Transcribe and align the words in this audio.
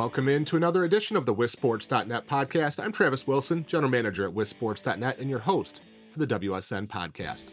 Welcome 0.00 0.30
into 0.30 0.56
another 0.56 0.84
edition 0.84 1.14
of 1.18 1.26
the 1.26 1.34
WisSports.net 1.34 2.26
podcast. 2.26 2.82
I'm 2.82 2.90
Travis 2.90 3.26
Wilson, 3.26 3.66
general 3.66 3.90
manager 3.90 4.26
at 4.26 4.34
WisSports.net, 4.34 5.18
and 5.18 5.28
your 5.28 5.40
host 5.40 5.82
for 6.10 6.20
the 6.20 6.26
WSN 6.26 6.88
podcast. 6.88 7.48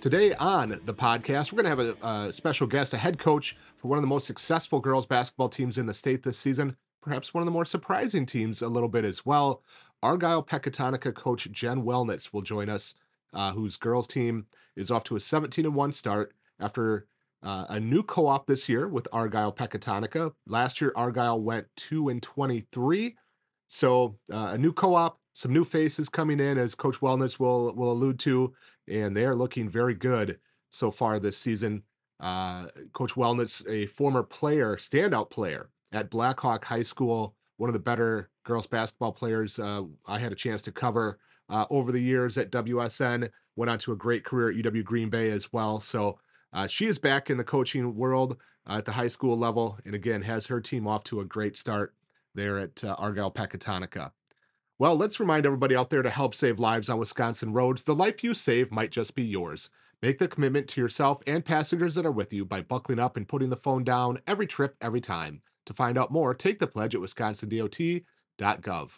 Today 0.00 0.34
on 0.34 0.80
the 0.84 0.92
podcast, 0.92 1.52
we're 1.52 1.62
going 1.62 1.76
to 1.76 1.84
have 1.84 1.96
a, 2.02 2.26
a, 2.26 2.32
special 2.32 2.66
guest, 2.66 2.92
a 2.92 2.96
head 2.96 3.20
coach 3.20 3.56
for 3.76 3.86
one 3.86 3.98
of 3.98 4.02
the 4.02 4.08
most 4.08 4.26
successful 4.26 4.80
girls 4.80 5.06
basketball 5.06 5.48
teams 5.48 5.78
in 5.78 5.86
the 5.86 5.94
state 5.94 6.24
this 6.24 6.38
season, 6.38 6.76
perhaps 7.00 7.32
one 7.32 7.40
of 7.40 7.46
the 7.46 7.52
more 7.52 7.64
surprising 7.64 8.26
teams 8.26 8.60
a 8.62 8.68
little 8.68 8.88
bit 8.88 9.04
as 9.04 9.24
well. 9.24 9.62
Argyle 10.02 10.42
Pecatonica 10.42 11.14
coach 11.14 11.48
Jen 11.52 11.84
Wellnitz 11.84 12.32
will 12.32 12.42
join 12.42 12.68
us, 12.68 12.96
uh, 13.32 13.52
whose 13.52 13.76
girls 13.76 14.08
team 14.08 14.46
is 14.74 14.90
off 14.90 15.04
to 15.04 15.14
a 15.14 15.20
17 15.20 15.72
1 15.72 15.92
start 15.92 16.34
after 16.58 17.06
uh, 17.42 17.66
a 17.70 17.80
new 17.80 18.02
co-op 18.02 18.46
this 18.46 18.68
year 18.68 18.88
with 18.88 19.08
Argyle 19.12 19.52
Pecatonica. 19.52 20.32
Last 20.46 20.80
year, 20.80 20.92
Argyle 20.96 21.40
went 21.40 21.66
two 21.76 22.08
and 22.08 22.22
twenty-three. 22.22 23.16
So 23.68 24.18
uh, 24.32 24.50
a 24.52 24.58
new 24.58 24.72
co-op, 24.72 25.18
some 25.34 25.52
new 25.52 25.64
faces 25.64 26.08
coming 26.08 26.40
in, 26.40 26.58
as 26.58 26.74
Coach 26.74 26.96
Wellnitz 27.00 27.38
will 27.38 27.74
will 27.74 27.92
allude 27.92 28.18
to, 28.20 28.52
and 28.88 29.16
they 29.16 29.24
are 29.24 29.36
looking 29.36 29.68
very 29.68 29.94
good 29.94 30.38
so 30.70 30.90
far 30.90 31.18
this 31.18 31.38
season. 31.38 31.82
Uh, 32.18 32.66
Coach 32.92 33.14
Wellnitz, 33.14 33.66
a 33.68 33.86
former 33.86 34.22
player, 34.22 34.76
standout 34.76 35.30
player 35.30 35.70
at 35.92 36.10
Blackhawk 36.10 36.64
High 36.64 36.82
School, 36.82 37.34
one 37.56 37.68
of 37.68 37.74
the 37.74 37.80
better 37.80 38.30
girls 38.44 38.66
basketball 38.66 39.12
players 39.12 39.58
uh, 39.58 39.82
I 40.06 40.18
had 40.18 40.32
a 40.32 40.36
chance 40.36 40.62
to 40.62 40.72
cover 40.72 41.18
uh, 41.48 41.66
over 41.70 41.92
the 41.92 42.00
years 42.00 42.38
at 42.38 42.50
WSN. 42.50 43.30
Went 43.56 43.70
on 43.70 43.78
to 43.80 43.92
a 43.92 43.96
great 43.96 44.24
career 44.24 44.50
at 44.50 44.56
UW 44.56 44.84
Green 44.84 45.10
Bay 45.10 45.30
as 45.30 45.52
well. 45.52 45.80
So 45.80 46.18
uh, 46.52 46.66
she 46.66 46.86
is 46.86 46.98
back 46.98 47.30
in 47.30 47.36
the 47.36 47.44
coaching 47.44 47.96
world 47.96 48.36
uh, 48.68 48.78
at 48.78 48.84
the 48.84 48.92
high 48.92 49.08
school 49.08 49.38
level, 49.38 49.78
and 49.84 49.94
again 49.94 50.22
has 50.22 50.46
her 50.46 50.60
team 50.60 50.86
off 50.86 51.04
to 51.04 51.20
a 51.20 51.24
great 51.24 51.56
start 51.56 51.94
there 52.34 52.58
at 52.58 52.82
uh, 52.84 52.94
Argyle 52.98 53.30
Pecatonica. 53.30 54.12
Well, 54.78 54.96
let's 54.96 55.20
remind 55.20 55.44
everybody 55.44 55.76
out 55.76 55.90
there 55.90 56.02
to 56.02 56.10
help 56.10 56.34
save 56.34 56.58
lives 56.58 56.88
on 56.88 56.98
Wisconsin 56.98 57.52
roads. 57.52 57.84
The 57.84 57.94
life 57.94 58.24
you 58.24 58.32
save 58.32 58.72
might 58.72 58.90
just 58.90 59.14
be 59.14 59.22
yours. 59.22 59.68
Make 60.00 60.18
the 60.18 60.28
commitment 60.28 60.68
to 60.68 60.80
yourself 60.80 61.20
and 61.26 61.44
passengers 61.44 61.94
that 61.96 62.06
are 62.06 62.10
with 62.10 62.32
you 62.32 62.46
by 62.46 62.62
buckling 62.62 62.98
up 62.98 63.16
and 63.16 63.28
putting 63.28 63.50
the 63.50 63.56
phone 63.56 63.84
down 63.84 64.20
every 64.26 64.46
trip, 64.46 64.76
every 64.80 65.02
time. 65.02 65.42
To 65.66 65.74
find 65.74 65.98
out 65.98 66.10
more, 66.10 66.34
take 66.34 66.58
the 66.58 66.66
pledge 66.66 66.94
at 66.94 67.02
wisconsindot.gov. 67.02 68.90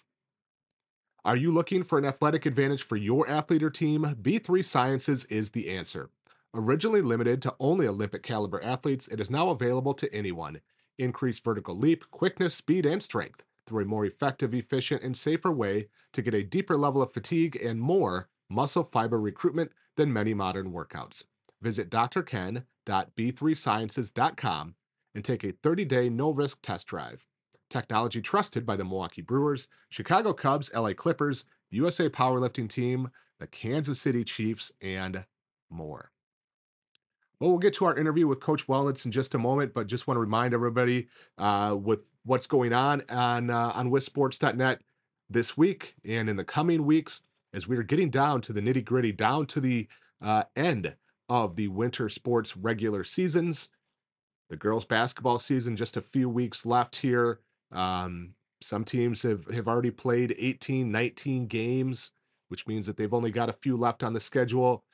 Are 1.25 1.37
you 1.37 1.53
looking 1.53 1.83
for 1.83 1.99
an 1.99 2.05
athletic 2.05 2.47
advantage 2.47 2.83
for 2.85 2.97
your 2.97 3.29
athlete 3.29 3.63
or 3.63 3.71
team? 3.71 4.17
B3 4.23 4.65
Sciences 4.65 5.25
is 5.27 5.51
the 5.51 5.69
answer. 5.71 6.11
Originally 6.55 7.01
limited 7.01 7.41
to 7.41 7.55
only 7.59 7.87
Olympic 7.87 8.23
caliber 8.23 8.63
athletes, 8.63 9.09
it 9.09 9.19
is 9.21 9.31
now 9.31 9.49
available 9.49 9.95
to 9.95 10.15
anyone. 10.15 10.61
Increase 10.99 11.39
vertical 11.39 11.75
leap, 11.75 12.05
quickness, 12.11 12.55
speed, 12.55 12.85
and 12.85 13.03
strength 13.03 13.43
through 13.67 13.85
a 13.85 13.87
more 13.87 14.05
effective, 14.05 14.53
efficient, 14.53 15.03
and 15.03 15.17
safer 15.17 15.51
way 15.51 15.89
to 16.13 16.21
get 16.21 16.35
a 16.35 16.43
deeper 16.43 16.77
level 16.77 17.01
of 17.01 17.11
fatigue 17.11 17.57
and 17.57 17.81
more 17.81 18.29
muscle 18.51 18.85
fiber 18.85 19.19
recruitment 19.19 19.73
than 19.97 20.13
many 20.13 20.35
modern 20.35 20.73
workouts. 20.73 21.25
Visit 21.63 21.89
drken.b3sciences.com 21.89 24.75
and 25.15 25.25
take 25.25 25.45
a 25.45 25.53
30 25.53 25.85
day 25.87 26.11
no 26.11 26.31
risk 26.31 26.59
test 26.61 26.87
drive. 26.87 27.25
Technology 27.71 28.21
trusted 28.21 28.67
by 28.67 28.77
the 28.77 28.85
Milwaukee 28.85 29.23
Brewers, 29.23 29.69
Chicago 29.89 30.35
Cubs, 30.35 30.71
LA 30.75 30.93
Clippers, 30.93 31.47
USA 31.71 32.11
Powerlifting 32.11 32.69
Team, 32.69 33.11
the 33.39 33.47
Kansas 33.47 33.99
City 33.99 34.23
Chiefs, 34.23 34.71
and 34.83 35.25
more. 35.71 36.12
Well, 37.43 37.51
we'll 37.51 37.59
get 37.59 37.75
to 37.75 37.87
our 37.87 37.99
interview 37.99 38.29
with 38.29 38.39
Coach 38.39 38.69
Wellnitz 38.69 39.05
in 39.05 39.11
just 39.11 39.35
a 39.35 39.39
moment, 39.39 39.75
but 39.75 39.89
just 39.89 40.07
want 40.07 40.15
to 40.15 40.21
remind 40.21 40.55
everybody 40.55 41.09
uh, 41.39 41.77
with 41.77 41.99
what's 42.25 42.47
going 42.47 42.73
on 42.73 43.03
on 43.11 43.51
uh, 43.51 43.73
on 43.75 43.91
WisSports.net 43.91 44.81
this 45.29 45.57
week 45.57 45.97
and 46.05 46.31
in 46.31 46.37
the 46.37 46.45
coming 46.45 46.87
weeks 46.87 47.23
as 47.53 47.67
we 47.67 47.77
are 47.77 47.83
getting 47.83 48.11
down 48.11 48.43
to 48.43 48.53
the 48.53 48.61
nitty 48.61 48.85
gritty, 48.85 49.11
down 49.11 49.47
to 49.47 49.61
the 49.61 49.89
uh, 50.21 50.45
end 50.55 50.95
of 51.29 51.57
the 51.57 51.67
winter 51.67 52.09
sports 52.09 52.57
regular 52.57 53.03
seasons. 53.03 53.71
The 54.49 54.57
girls' 54.57 54.85
basketball 54.85 55.41
season 55.41 55.77
just 55.77 55.97
a 55.97 56.01
few 56.01 56.29
weeks 56.29 56.65
left 56.65 56.95
here. 56.95 57.41
Um, 57.73 58.35
some 58.61 58.85
teams 58.85 59.21
have, 59.23 59.47
have 59.47 59.67
already 59.67 59.91
played 59.91 60.37
18, 60.39 60.93
19 60.93 61.49
games, 61.49 62.13
which 62.51 62.69
means 62.69 62.87
that 62.87 62.97
they've 62.97 63.13
only 63.13 63.33
got 63.33 63.49
a 63.49 63.55
few 63.55 63.77
left 63.77 64.05
on 64.05 64.13
the 64.13 64.21
schedule. 64.21 64.85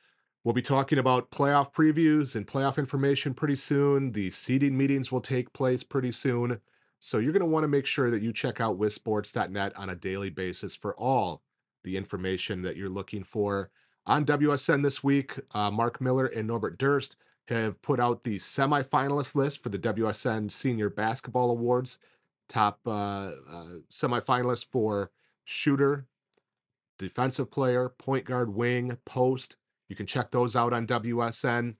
We'll 0.49 0.55
be 0.55 0.63
talking 0.63 0.97
about 0.97 1.29
playoff 1.29 1.71
previews 1.71 2.35
and 2.35 2.47
playoff 2.47 2.79
information 2.79 3.35
pretty 3.35 3.55
soon. 3.55 4.13
The 4.13 4.31
seeding 4.31 4.75
meetings 4.75 5.11
will 5.11 5.21
take 5.21 5.53
place 5.53 5.83
pretty 5.83 6.11
soon. 6.11 6.59
So 6.99 7.19
you're 7.19 7.33
going 7.33 7.41
to 7.41 7.45
want 7.45 7.65
to 7.65 7.67
make 7.67 7.85
sure 7.85 8.09
that 8.09 8.23
you 8.23 8.33
check 8.33 8.59
out 8.59 8.79
wissports.net 8.79 9.77
on 9.77 9.91
a 9.91 9.95
daily 9.95 10.31
basis 10.31 10.73
for 10.73 10.95
all 10.97 11.43
the 11.83 11.95
information 11.95 12.63
that 12.63 12.75
you're 12.77 12.89
looking 12.89 13.23
for. 13.23 13.69
On 14.07 14.25
WSN 14.25 14.81
this 14.81 15.03
week, 15.03 15.39
uh, 15.51 15.69
Mark 15.69 16.01
Miller 16.01 16.25
and 16.25 16.47
Norbert 16.47 16.79
Durst 16.79 17.15
have 17.49 17.79
put 17.83 17.99
out 17.99 18.23
the 18.23 18.39
semifinalist 18.39 19.35
list 19.35 19.61
for 19.61 19.69
the 19.69 19.77
WSN 19.77 20.51
Senior 20.51 20.89
Basketball 20.89 21.51
Awards. 21.51 21.99
Top 22.47 22.79
uh, 22.87 22.89
uh, 23.47 23.65
semifinalists 23.91 24.65
for 24.65 25.11
shooter, 25.45 26.07
defensive 26.97 27.51
player, 27.51 27.89
point 27.89 28.25
guard, 28.25 28.55
wing, 28.55 28.97
post, 29.05 29.55
you 29.89 29.95
can 29.95 30.05
check 30.05 30.31
those 30.31 30.55
out 30.55 30.71
on 30.71 30.87
WSN. 30.87 31.75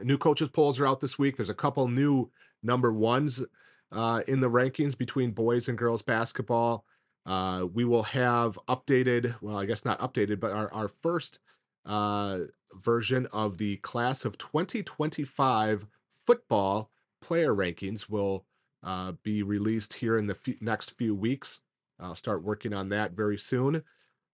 New 0.00 0.16
coaches 0.16 0.48
polls 0.48 0.80
are 0.80 0.86
out 0.86 1.00
this 1.00 1.18
week. 1.18 1.36
There's 1.36 1.48
a 1.48 1.54
couple 1.54 1.86
new 1.88 2.30
number 2.62 2.92
ones 2.92 3.44
uh, 3.92 4.22
in 4.28 4.40
the 4.40 4.50
rankings 4.50 4.96
between 4.96 5.32
boys 5.32 5.68
and 5.68 5.76
girls 5.76 6.02
basketball. 6.02 6.84
Uh, 7.26 7.66
we 7.74 7.84
will 7.84 8.04
have 8.04 8.58
updated, 8.68 9.34
well, 9.42 9.58
I 9.58 9.66
guess 9.66 9.84
not 9.84 10.00
updated, 10.00 10.40
but 10.40 10.52
our, 10.52 10.72
our 10.72 10.88
first 10.88 11.40
uh, 11.84 12.38
version 12.74 13.26
of 13.32 13.58
the 13.58 13.76
class 13.78 14.24
of 14.24 14.38
2025 14.38 15.86
football 16.26 16.90
player 17.20 17.54
rankings 17.54 18.08
will 18.08 18.46
uh, 18.84 19.12
be 19.22 19.42
released 19.42 19.92
here 19.94 20.16
in 20.16 20.26
the 20.26 20.36
f- 20.46 20.60
next 20.60 20.92
few 20.92 21.14
weeks. 21.14 21.60
I'll 21.98 22.14
start 22.14 22.44
working 22.44 22.72
on 22.72 22.88
that 22.90 23.12
very 23.12 23.38
soon. 23.38 23.82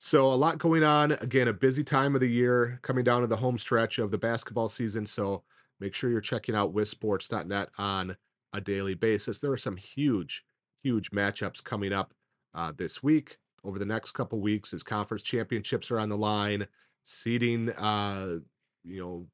So 0.07 0.31
a 0.31 0.37
lot 0.37 0.59
going 0.59 0.85
on. 0.85 1.13
Again, 1.13 1.49
a 1.49 1.55
busy 1.55 1.83
time 1.83 2.15
of 2.15 2.21
the 2.21 2.29
year 2.29 2.79
coming 2.83 3.05
down 3.05 3.23
to 3.23 3.27
the 3.27 3.39
home 3.39 3.57
stretch 3.57 3.99
of 3.99 4.11
the 4.11 4.19
basketball 4.19 4.69
season. 4.69 5.07
So 5.07 5.45
make 5.81 5.95
sure 5.95 6.11
you're 6.11 6.21
checking 6.21 6.55
out 6.55 6.75
wissports.net 6.75 7.71
on 7.79 8.15
a 8.53 8.61
daily 8.61 8.93
basis. 8.93 9.39
There 9.39 9.51
are 9.51 9.57
some 9.57 9.79
huge, 9.79 10.45
huge 10.83 11.11
matchups 11.11 11.65
coming 11.65 11.95
up 11.95 12.13
uh, 12.55 12.73
this 12.77 13.03
week 13.03 13.39
over 13.65 13.79
the 13.79 13.87
next 13.87 14.11
couple 14.11 14.41
weeks 14.41 14.75
as 14.75 14.83
conference 14.83 15.23
championships 15.23 15.91
are 15.91 15.99
on 15.99 16.11
the 16.11 16.19
line. 16.19 16.67
Seeding, 17.05 17.71
uh, 17.71 18.41
you 18.85 19.01
know, 19.01 19.27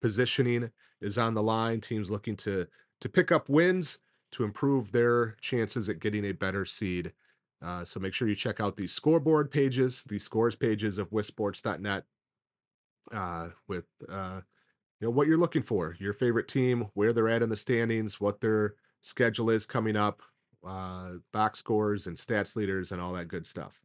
positioning 0.00 0.72
is 1.00 1.16
on 1.16 1.34
the 1.34 1.44
line. 1.44 1.80
Teams 1.80 2.10
looking 2.10 2.34
to 2.38 2.66
to 3.02 3.08
pick 3.08 3.30
up 3.30 3.48
wins 3.48 3.98
to 4.32 4.42
improve 4.42 4.90
their 4.90 5.36
chances 5.40 5.88
at 5.88 6.00
getting 6.00 6.24
a 6.24 6.32
better 6.32 6.64
seed 6.64 7.12
uh, 7.62 7.84
so 7.84 8.00
make 8.00 8.14
sure 8.14 8.28
you 8.28 8.34
check 8.34 8.60
out 8.60 8.76
the 8.76 8.86
scoreboard 8.86 9.50
pages, 9.50 10.04
the 10.04 10.18
scores 10.18 10.56
pages 10.56 10.98
of 10.98 11.10
wissports.net 11.10 12.04
uh, 13.14 13.48
with 13.68 13.84
uh, 14.08 14.40
you 15.00 15.06
know 15.06 15.10
what 15.10 15.26
you're 15.26 15.38
looking 15.38 15.62
for, 15.62 15.96
your 15.98 16.12
favorite 16.12 16.48
team, 16.48 16.88
where 16.94 17.12
they're 17.12 17.28
at 17.28 17.42
in 17.42 17.48
the 17.48 17.56
standings, 17.56 18.20
what 18.20 18.40
their 18.40 18.74
schedule 19.02 19.50
is 19.50 19.66
coming 19.66 19.96
up, 19.96 20.22
uh, 20.66 21.12
box 21.32 21.58
scores 21.58 22.06
and 22.06 22.16
stats 22.16 22.56
leaders 22.56 22.92
and 22.92 23.00
all 23.00 23.12
that 23.12 23.28
good 23.28 23.46
stuff. 23.46 23.80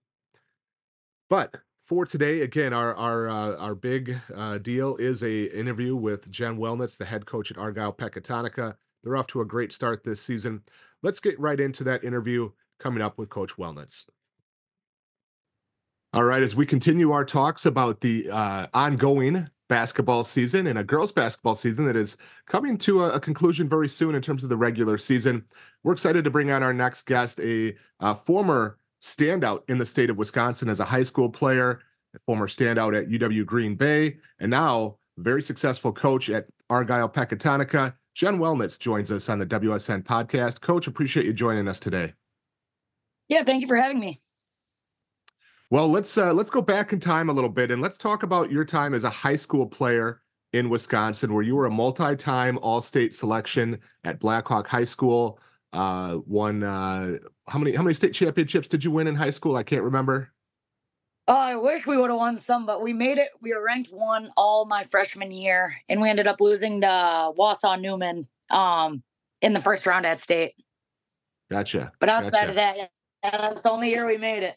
But 1.30 1.56
for 1.84 2.06
today, 2.06 2.42
again, 2.42 2.74
our 2.74 2.96
our 2.96 3.30
uh, 3.30 3.58
our 3.58 3.76
big 3.76 4.18
uh, 4.34 4.58
deal 4.58 4.96
is 4.98 5.24
a 5.24 5.58
interview 5.58 5.96
with 5.96 6.30
Jen 6.32 6.58
Wellnitz, 6.58 6.98
the 6.98 7.06
head 7.06 7.26
coach 7.26 7.52
at 7.52 7.58
Argyle 7.58 7.94
Pecatonica. 7.94 8.76
They're 9.04 9.18
off 9.18 9.28
to 9.28 9.42
a 9.42 9.46
great 9.46 9.72
start 9.72 10.04
this 10.04 10.22
season. 10.22 10.64
Let's 11.04 11.20
get 11.20 11.40
right 11.40 11.60
into 11.60 11.84
that 11.84 12.04
interview 12.04 12.50
coming 12.80 13.02
up 13.02 13.18
with 13.18 13.30
Coach 13.30 13.56
Wellnitz. 13.58 14.06
All 16.14 16.24
right, 16.24 16.42
as 16.42 16.56
we 16.56 16.66
continue 16.66 17.12
our 17.12 17.26
talks 17.26 17.66
about 17.66 18.02
the 18.02 18.30
uh, 18.30 18.68
ongoing 18.74 19.48
basketball 19.68 20.24
season 20.24 20.68
and 20.68 20.80
a 20.80 20.84
girls' 20.84 21.12
basketball 21.12 21.56
season 21.56 21.86
that 21.86 21.96
is 21.96 22.18
coming 22.48 22.78
to 22.78 23.04
a, 23.04 23.12
a, 23.12 23.20
conclusion 23.20 23.68
very 23.68 23.90
soon 23.90 24.16
in 24.16 24.22
terms 24.22 24.44
of 24.44 24.50
the 24.50 24.56
regular 24.56 24.98
season, 24.98 25.44
we're 25.84 25.94
excited 25.94 26.24
to 26.24 26.30
bring 26.30 26.52
on 26.52 26.64
our 26.64 26.74
next 26.74 27.06
guest, 27.06 27.40
a, 27.42 27.76
a 28.00 28.16
former 28.16 28.78
standout 29.02 29.64
in 29.70 29.78
the 29.78 29.86
state 29.86 30.10
of 30.10 30.18
Wisconsin 30.18 30.70
as 30.70 30.80
a 30.80 30.86
high 30.86 31.04
school 31.04 31.30
player, 31.30 31.82
a 32.16 32.20
former 32.26 32.48
standout 32.48 32.98
at 32.98 33.10
UW 33.10 33.46
Green 33.46 33.76
Bay, 33.76 34.18
and 34.40 34.50
now 34.50 34.98
very 35.18 35.42
successful 35.42 35.92
coach 35.92 36.30
at 36.30 36.46
Argyle 36.70 37.10
Pecatonica. 37.10 37.94
Jen 38.14 38.40
Wellnitz 38.40 38.80
joins 38.80 39.12
us 39.12 39.30
on 39.30 39.40
the 39.40 39.46
WSN 39.46 40.04
podcast. 40.04 40.62
Coach, 40.62 40.88
appreciate 40.88 41.26
you 41.26 41.34
joining 41.34 41.68
us 41.68 41.80
today. 41.80 42.14
Yeah, 43.30 43.44
thank 43.44 43.62
you 43.62 43.68
for 43.68 43.76
having 43.76 44.00
me. 44.00 44.22
Well, 45.70 45.90
let's 45.90 46.18
uh, 46.18 46.34
let's 46.34 46.50
go 46.50 46.62
back 46.62 46.94
in 46.94 47.00
time 47.00 47.30
a 47.30 47.34
little 47.34 47.50
bit 47.50 47.72
and 47.72 47.82
let's 47.82 47.98
talk 47.98 48.24
about 48.24 48.52
your 48.52 48.64
time 48.64 48.94
as 48.94 49.04
a 49.04 49.10
high 49.10 49.36
school 49.36 49.66
player 49.66 50.22
in 50.54 50.70
Wisconsin, 50.70 51.34
where 51.34 51.44
you 51.44 51.56
were 51.56 51.66
a 51.66 51.72
multi-time 51.72 52.58
All-State 52.60 53.14
selection 53.14 53.78
at 54.06 54.20
Blackhawk 54.20 54.66
High 54.66 54.86
School. 54.86 55.40
Uh, 55.74 56.20
won 56.26 56.64
uh, 56.64 57.18
how 57.48 57.60
many 57.60 57.76
how 57.76 57.84
many 57.84 57.94
state 57.94 58.14
championships 58.14 58.70
did 58.70 58.84
you 58.84 58.92
win 58.92 59.08
in 59.08 59.16
high 59.16 59.30
school? 59.30 59.58
I 59.58 59.64
can't 59.64 59.84
remember. 59.84 60.32
Oh, 61.28 61.38
I 61.38 61.58
wish 61.58 61.86
we 61.86 61.98
would 61.98 62.10
have 62.10 62.18
won 62.18 62.40
some, 62.40 62.66
but 62.66 62.82
we 62.82 62.94
made 62.94 63.18
it. 63.18 63.28
We 63.42 63.54
were 63.54 63.62
ranked 63.62 63.92
one 63.92 64.32
all 64.38 64.64
my 64.64 64.86
freshman 64.86 65.32
year, 65.32 65.76
and 65.90 66.02
we 66.02 66.10
ended 66.10 66.26
up 66.26 66.40
losing 66.40 66.80
to 66.80 66.88
Wausau 67.38 67.80
Newman 67.80 68.24
um, 68.50 69.04
in 69.42 69.52
the 69.52 69.60
first 69.60 69.86
round 69.86 70.06
at 70.06 70.22
state. 70.22 70.54
Gotcha. 71.52 71.92
But 72.00 72.08
outside 72.08 72.32
gotcha. 72.32 72.50
of 72.50 72.56
that, 72.56 72.92
that's 73.24 73.64
the 73.64 73.72
only 73.72 73.90
year 73.90 74.06
we 74.06 74.18
made 74.18 74.44
it. 74.44 74.56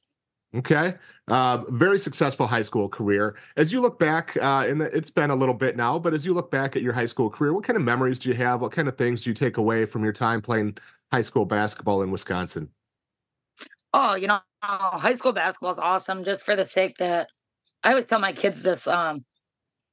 Okay. 0.55 0.95
Uh, 1.29 1.59
very 1.69 2.01
successful 2.01 2.47
high 2.47 2.63
school 2.63 2.89
career. 2.89 3.37
As 3.57 3.71
you 3.71 3.81
look 3.81 4.01
back, 4.01 4.37
uh, 4.37 4.65
and 4.67 4.83
it's 4.83 5.11
been 5.11 5.31
a 5.31 5.35
little 5.35 5.55
bit 5.55 5.77
now, 5.77 5.99
but 5.99 6.13
as 6.13 6.27
you 6.27 6.35
look 6.35 6.51
back 6.51 6.75
at 6.75 6.83
your 6.83 6.93
high 6.93 7.07
school 7.07 7.31
career, 7.31 7.55
what 7.55 7.63
kind 7.63 7.77
of 7.77 7.85
memories 7.85 8.19
do 8.19 8.31
you 8.31 8.35
have? 8.35 8.61
What 8.61 8.73
kind 8.73 8.89
of 8.89 8.99
things 8.99 9.23
do 9.23 9.31
you 9.31 9.35
take 9.35 9.59
away 9.59 9.87
from 9.87 10.03
your 10.03 10.13
time 10.13 10.43
playing 10.43 10.77
high 11.13 11.23
school 11.23 11.45
basketball 11.45 12.03
in 12.03 12.11
Wisconsin? 12.11 12.69
Oh, 13.93 14.15
you 14.15 14.27
know, 14.27 14.41
high 14.63 15.15
school 15.15 15.33
basketball 15.33 15.73
is 15.73 15.79
awesome 15.79 16.25
just 16.25 16.45
for 16.45 16.57
the 16.57 16.67
sake 16.67 16.97
that 16.99 17.29
I 17.85 17.91
always 17.91 18.05
tell 18.05 18.19
my 18.19 18.33
kids 18.33 18.63
this. 18.63 18.89
Um, 18.89 19.25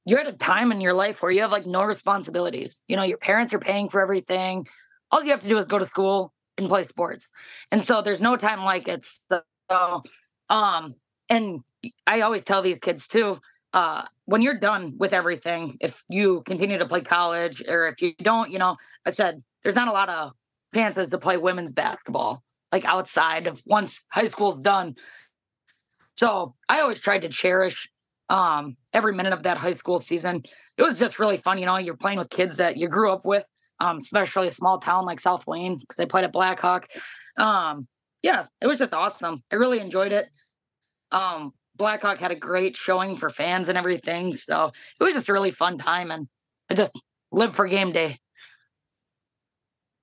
you're 0.06 0.20
at 0.20 0.28
a 0.28 0.34
time 0.34 0.72
in 0.72 0.82
your 0.82 0.94
life 0.94 1.22
where 1.22 1.32
you 1.32 1.42
have 1.42 1.52
like 1.52 1.68
no 1.68 1.84
responsibilities. 1.84 2.80
You 2.88 2.96
know, 2.96 3.04
your 3.04 3.18
parents 3.18 3.54
are 3.54 3.60
paying 3.60 3.90
for 3.90 4.02
everything. 4.02 4.66
All 5.12 5.24
you 5.24 5.32
have 5.32 5.42
to 5.42 5.48
do 5.48 5.58
is 5.58 5.66
go 5.66 5.78
to 5.78 5.88
school 5.88 6.34
and 6.58 6.68
play 6.68 6.84
sports. 6.84 7.28
And 7.72 7.84
so 7.84 8.02
there's 8.02 8.20
no 8.20 8.36
time 8.36 8.64
like 8.64 8.88
it. 8.88 9.08
So, 9.30 10.04
um, 10.50 10.96
and 11.30 11.62
I 12.06 12.22
always 12.22 12.42
tell 12.42 12.62
these 12.62 12.80
kids 12.80 13.08
too, 13.08 13.40
uh, 13.74 14.06
when 14.26 14.42
you're 14.42 14.60
done 14.60 14.96
with 14.98 15.14
everything, 15.14 15.78
if 15.82 16.04
you 16.10 16.42
continue 16.44 16.78
to 16.78 16.86
play 16.86 17.02
college 17.02 17.64
or 17.68 17.88
if 17.88 18.02
you 18.02 18.14
don't, 18.22 18.52
you 18.52 18.60
know, 18.60 18.78
I 19.06 19.12
said 19.12 19.44
there's 19.64 19.76
not 19.76 19.88
a 19.88 19.92
lot 19.92 20.10
of 20.10 20.32
chances 20.74 21.08
to 21.08 21.18
play 21.18 21.38
women's 21.38 21.72
basketball 21.72 22.44
like 22.72 22.86
outside 22.86 23.48
of 23.48 23.62
once 23.66 24.02
high 24.12 24.26
school's 24.26 24.62
done. 24.62 24.96
So 26.16 26.56
I 26.68 26.82
always 26.82 27.00
tried 27.00 27.22
to 27.22 27.30
cherish 27.30 27.90
um, 28.30 28.76
every 28.94 29.14
minute 29.14 29.34
of 29.34 29.44
that 29.44 29.58
high 29.58 29.74
school 29.74 30.00
season. 30.00 30.44
It 30.78 30.82
was 30.82 30.98
just 30.98 31.20
really 31.20 31.38
fun. 31.38 31.60
You 31.60 31.66
know, 31.66 31.78
you're 31.78 31.96
playing 31.96 32.20
with 32.20 32.30
kids 32.30 32.58
that 32.58 32.78
you 32.78 32.88
grew 32.88 33.12
up 33.12 33.26
with, 33.26 33.46
um, 33.80 33.98
especially 33.98 34.48
a 34.48 34.54
small 34.54 34.80
town 34.80 35.06
like 35.06 35.20
South 35.20 35.46
Wayne 35.48 35.78
because 35.78 35.98
they 35.98 36.06
played 36.06 36.26
at 36.26 36.34
Blackhawk. 36.34 36.88
Um, 37.38 37.88
yeah, 38.22 38.46
it 38.62 38.68
was 38.68 38.78
just 38.78 38.94
awesome. 38.94 39.40
I 39.52 39.56
really 39.56 39.80
enjoyed 39.80 40.12
it. 40.12 40.28
Um, 41.12 41.54
Blackhawk 41.76 42.18
had 42.18 42.32
a 42.32 42.36
great 42.36 42.76
showing 42.76 43.16
for 43.16 43.30
fans 43.30 43.70
and 43.70 43.78
everything. 43.78 44.34
So 44.34 44.72
it 45.00 45.04
was 45.04 45.14
just 45.14 45.30
a 45.30 45.34
really 45.34 45.52
fun 45.52 45.78
time. 45.78 46.12
And 46.12 46.28
I 46.70 46.74
just 46.74 46.92
lived 47.32 47.56
for 47.56 47.68
game 47.68 47.92
day. 47.92 48.20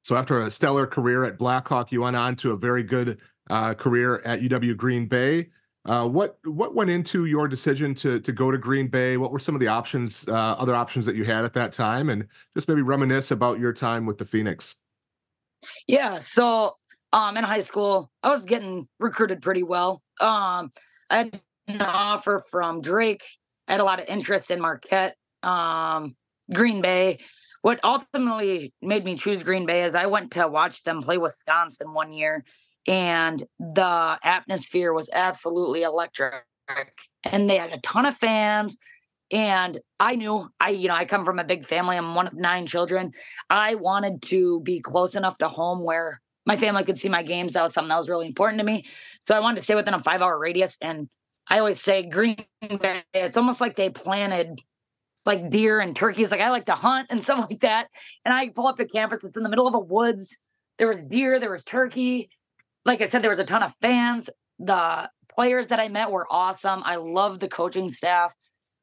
So 0.03 0.17
after 0.17 0.41
a 0.41 0.51
stellar 0.51 0.87
career 0.87 1.25
at 1.25 1.39
Blackhawk, 1.39 1.91
you 1.91 2.03
went 2.03 2.17
on 2.17 2.37
to 2.37 2.53
a 2.53 2.57
very 2.57 2.83
good 2.83 3.19
uh, 3.51 3.75
career 3.75 4.23
at 4.25 4.41
UW 4.41 4.77
Green 4.77 5.07
Bay. 5.07 5.49
Uh, 5.87 6.09
what 6.09 6.39
what 6.45 6.75
went 6.75 6.89
into 6.89 7.27
your 7.27 7.47
decision 7.47 7.95
to 7.95 8.19
to 8.21 8.33
go 8.33 8.51
to 8.51 8.59
Green 8.59 8.89
Bay? 8.89 9.17
What 9.17 9.33
were 9.33 9.39
some 9.39 9.55
of 9.55 9.61
the 9.61 9.69
options, 9.69 10.27
uh, 10.29 10.33
other 10.33 10.75
options 10.75 11.05
that 11.07 11.15
you 11.15 11.25
had 11.25 11.45
at 11.45 11.53
that 11.55 11.73
time, 11.73 12.09
and 12.09 12.27
just 12.55 12.69
maybe 12.69 12.83
reminisce 12.83 13.31
about 13.31 13.59
your 13.59 13.73
time 13.73 14.07
with 14.07 14.17
the 14.17 14.25
Phoenix? 14.25 14.77
Yeah, 15.87 16.21
so 16.21 16.77
um, 17.13 17.37
in 17.37 17.45
high 17.45 17.63
school, 17.63 18.11
I 18.23 18.31
was 18.31 18.43
getting 18.43 18.89
recruited 18.99 19.43
pretty 19.43 19.63
well. 19.63 20.03
Um, 20.21 20.71
I 21.11 21.19
had 21.19 21.41
an 21.69 21.83
offer 21.83 22.43
from 22.51 22.81
Drake. 22.81 23.23
I 23.69 23.73
had 23.73 23.81
a 23.81 23.85
lot 23.85 24.01
of 24.01 24.07
interest 24.07 24.51
in 24.51 24.61
Marquette, 24.61 25.17
um, 25.43 26.17
Green 26.53 26.81
Bay 26.81 27.19
what 27.65 27.81
ultimately 27.83 28.75
made 28.83 29.07
me 29.07 29.17
choose 29.17 29.43
Green 29.43 29.65
Bay 29.65 29.85
is 29.85 29.95
I 29.95 30.05
went 30.05 30.31
to 30.33 30.47
watch 30.47 30.83
them 30.83 31.01
play 31.01 31.17
Wisconsin 31.17 31.95
one 31.95 32.13
year, 32.13 32.45
and 32.87 33.43
the 33.59 34.19
atmosphere 34.23 34.93
was 34.93 35.09
absolutely 35.13 35.83
electric. 35.83 36.45
And 37.25 37.49
they 37.49 37.57
had 37.57 37.73
a 37.73 37.81
ton 37.81 38.07
of 38.07 38.17
fans. 38.17 38.77
And 39.33 39.79
I 39.99 40.17
knew 40.17 40.49
I, 40.61 40.71
you 40.71 40.89
know, 40.89 40.95
I 40.95 41.05
come 41.07 41.25
from 41.25 41.39
a 41.39 41.45
big 41.45 41.67
family. 41.67 41.97
I'm 41.97 42.15
one 42.15 42.27
of 42.27 42.35
nine 42.35 42.67
children. 42.67 43.13
I 43.49 43.75
wanted 43.75 44.23
to 44.23 44.61
be 44.61 44.81
close 44.81 45.15
enough 45.15 45.39
to 45.39 45.49
home 45.49 45.83
where 45.83 46.21
my 46.47 46.57
family 46.57 46.85
could 46.85 46.99
see 46.99 47.09
my 47.09 47.23
games. 47.23 47.55
That 47.55 47.63
was 47.63 47.73
something 47.73 47.89
that 47.89 47.97
was 47.97 48.09
really 48.09 48.27
important 48.27 48.61
to 48.61 48.67
me. 48.67 48.85
So 49.23 49.35
I 49.35 49.41
wanted 49.41 49.59
to 49.59 49.63
stay 49.65 49.75
within 49.75 49.95
a 49.95 50.01
five 50.01 50.21
hour 50.21 50.39
radius. 50.39 50.77
And 50.83 51.09
I 51.49 51.59
always 51.59 51.81
say 51.81 52.03
Green 52.03 52.37
Bay, 52.61 53.03
it's 53.15 53.37
almost 53.37 53.61
like 53.61 53.77
they 53.77 53.91
planted 53.91 54.61
like 55.27 55.51
deer 55.51 55.81
and 55.81 55.97
turkeys. 55.97 56.31
Like 56.31 56.41
I 56.41 56.51
like 56.51 56.67
to 56.67 56.75
hunt 56.75 57.09
and 57.11 57.23
stuff 57.25 57.49
like 57.51 57.61
that. 57.61 57.89
And 58.25 58.35
I 58.35 58.51
pull 58.51 58.67
up 58.67 58.77
to 58.77 58.85
campus. 58.85 59.25
It's 59.25 59.37
in 59.37 59.43
the 59.43 59.49
middle 59.49 59.67
of 59.67 59.75
a 59.75 59.81
woods. 59.81 60.37
There 60.79 60.89
was 60.89 60.99
deer. 60.99 61.39
There 61.39 61.51
was 61.51 61.65
turkey. 61.65 62.31
Like 62.85 63.01
I 63.01 63.09
said, 63.09 63.23
there 63.23 63.31
was 63.31 63.39
a 63.39 63.45
ton 63.45 63.63
of 63.63 63.75
fans. 63.81 64.31
The 64.59 65.11
players 65.35 65.69
that 65.69 65.81
I 65.81 65.89
met 65.89 66.11
were 66.11 66.27
awesome. 66.31 66.83
I 66.85 66.97
love 66.97 67.41
the 67.41 67.49
coaching 67.49 67.91
staff. 67.93 68.35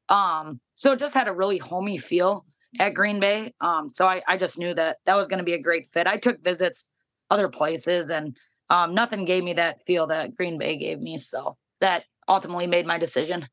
Um, 0.08 0.60
so 0.74 0.92
it 0.92 0.98
just 0.98 1.14
had 1.14 1.28
a 1.28 1.32
really 1.32 1.58
homey 1.58 1.98
feel 1.98 2.44
at 2.78 2.94
Green 2.94 3.20
Bay. 3.20 3.52
Um, 3.60 3.88
so 3.90 4.06
I, 4.06 4.22
I 4.26 4.36
just 4.36 4.58
knew 4.58 4.74
that 4.74 4.98
that 5.04 5.16
was 5.16 5.26
going 5.26 5.38
to 5.38 5.44
be 5.44 5.54
a 5.54 5.58
great 5.58 5.88
fit. 5.88 6.06
I 6.06 6.16
took 6.16 6.42
visits 6.42 6.94
other 7.30 7.48
places 7.48 8.10
and 8.10 8.36
um, 8.70 8.94
nothing 8.94 9.24
gave 9.24 9.44
me 9.44 9.52
that 9.54 9.84
feel 9.86 10.06
that 10.08 10.36
Green 10.36 10.58
Bay 10.58 10.76
gave 10.76 11.00
me. 11.00 11.18
So 11.18 11.56
that 11.80 12.04
ultimately 12.28 12.66
made 12.66 12.86
my 12.86 12.98
decision. 12.98 13.46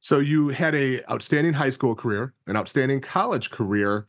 So 0.00 0.18
you 0.18 0.48
had 0.48 0.74
a 0.74 1.08
outstanding 1.10 1.52
high 1.52 1.70
school 1.70 1.94
career, 1.94 2.34
an 2.48 2.56
outstanding 2.56 3.00
college 3.00 3.50
career. 3.50 4.06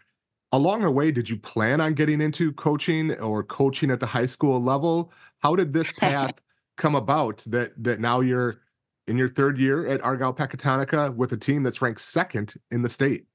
Along 0.53 0.81
the 0.83 0.91
way, 0.91 1.11
did 1.11 1.31
you 1.31 1.37
plan 1.37 1.81
on 1.81 1.95
getting 1.95 2.21
into 2.21 2.53
coaching 2.53 3.11
or 3.19 3.43
coaching 3.43 3.89
at 3.89 3.99
the 3.99 4.05
high 4.05 4.27
school 4.27 4.61
level? 4.61 5.11
How 5.39 5.55
did 5.55 5.73
this 5.73 5.91
path 5.97 6.39
come 6.77 6.93
about 6.93 7.43
that 7.47 7.71
that 7.83 7.99
now 7.99 8.19
you're 8.19 8.61
in 9.07 9.17
your 9.17 9.27
third 9.27 9.57
year 9.57 9.87
at 9.87 10.03
Argyle 10.03 10.33
Pecatonica 10.33 11.13
with 11.15 11.31
a 11.33 11.37
team 11.37 11.63
that's 11.63 11.81
ranked 11.81 12.01
second 12.01 12.53
in 12.69 12.83
the 12.83 12.89
state? 12.89 13.25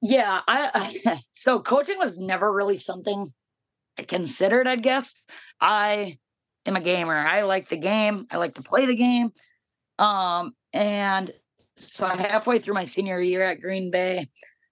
Yeah, 0.00 0.40
I 0.48 1.20
so 1.32 1.60
coaching 1.60 1.98
was 1.98 2.18
never 2.18 2.50
really 2.50 2.78
something 2.78 3.30
I 3.98 4.04
considered, 4.04 4.66
I 4.66 4.76
guess. 4.76 5.14
I 5.60 6.16
am 6.64 6.76
a 6.76 6.80
gamer. 6.80 7.14
I 7.14 7.42
like 7.42 7.68
the 7.68 7.76
game. 7.76 8.26
I 8.30 8.38
like 8.38 8.54
to 8.54 8.62
play 8.62 8.86
the 8.86 8.96
game. 8.96 9.30
Um, 9.98 10.52
and 10.72 11.30
so 11.76 12.06
halfway 12.06 12.58
through 12.58 12.74
my 12.74 12.86
senior 12.86 13.20
year 13.20 13.42
at 13.42 13.60
Green 13.60 13.90
Bay, 13.90 14.28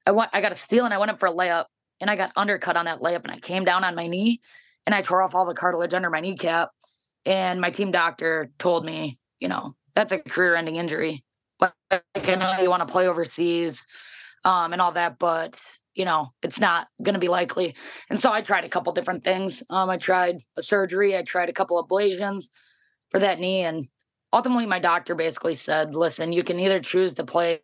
I 0.07 0.13
went 0.13 0.31
I 0.33 0.41
got 0.41 0.53
a 0.53 0.57
steal 0.57 0.85
and 0.85 0.95
I 0.95 0.99
went 0.99 1.11
up 1.11 1.21
for 1.21 1.27
a 1.27 1.33
layup 1.33 1.67
and 2.01 2.09
I 2.09 2.17
got 2.17 2.33
undercut 2.37 2.77
on 2.77 2.85
that 2.85 3.01
layup 3.01 3.25
and 3.25 3.33
I 3.33 3.39
came 3.39 3.65
down 3.65 3.85
on 3.85 3.95
my 3.95 4.07
knee 4.07 4.41
and 4.87 4.95
I 4.95 5.03
tore 5.03 5.23
off 5.23 5.35
all 5.35 5.47
the 5.47 5.55
cartilage 5.55 5.95
under 5.95 6.11
my 6.11 6.21
kneecap. 6.21 6.71
And 7.25 7.61
my 7.61 7.71
team 7.71 7.91
doctor 7.91 8.51
told 8.59 8.85
me, 8.85 9.19
you 9.41 9.49
know, 9.49 9.75
that's 9.95 10.13
a 10.13 10.19
career 10.19 10.55
ending 10.55 10.77
injury. 10.77 11.25
Like 11.61 11.73
I 11.91 12.35
know 12.37 12.59
you 12.61 12.71
want 12.71 12.87
to 12.87 12.93
play 12.93 13.09
overseas 13.09 13.83
um, 14.45 14.73
and 14.73 14.81
all 14.81 14.93
that, 14.93 15.19
but 15.19 15.61
you 15.95 16.05
know, 16.05 16.29
it's 16.43 16.61
not 16.61 16.89
going 17.03 17.15
to 17.15 17.21
be 17.21 17.29
likely. 17.29 17.75
And 18.11 18.21
so 18.21 18.31
I 18.31 18.43
tried 18.43 18.65
a 18.65 18.69
couple 18.69 18.93
different 18.93 19.25
things. 19.25 19.63
Um, 19.71 19.89
I 19.89 19.97
tried 19.97 20.37
a 20.57 20.63
surgery, 20.63 21.17
I 21.17 21.23
tried 21.23 21.49
a 21.49 21.55
couple 21.55 21.83
ablations 21.83 22.51
for 23.11 23.19
that 23.19 23.41
knee, 23.41 23.63
and 23.63 23.89
ultimately 24.33 24.67
my 24.67 24.79
doctor 24.79 25.15
basically 25.15 25.57
said, 25.57 25.95
listen, 25.95 26.33
you 26.33 26.45
can 26.45 26.61
either 26.61 26.81
choose 26.81 27.15
to 27.15 27.25
play, 27.25 27.63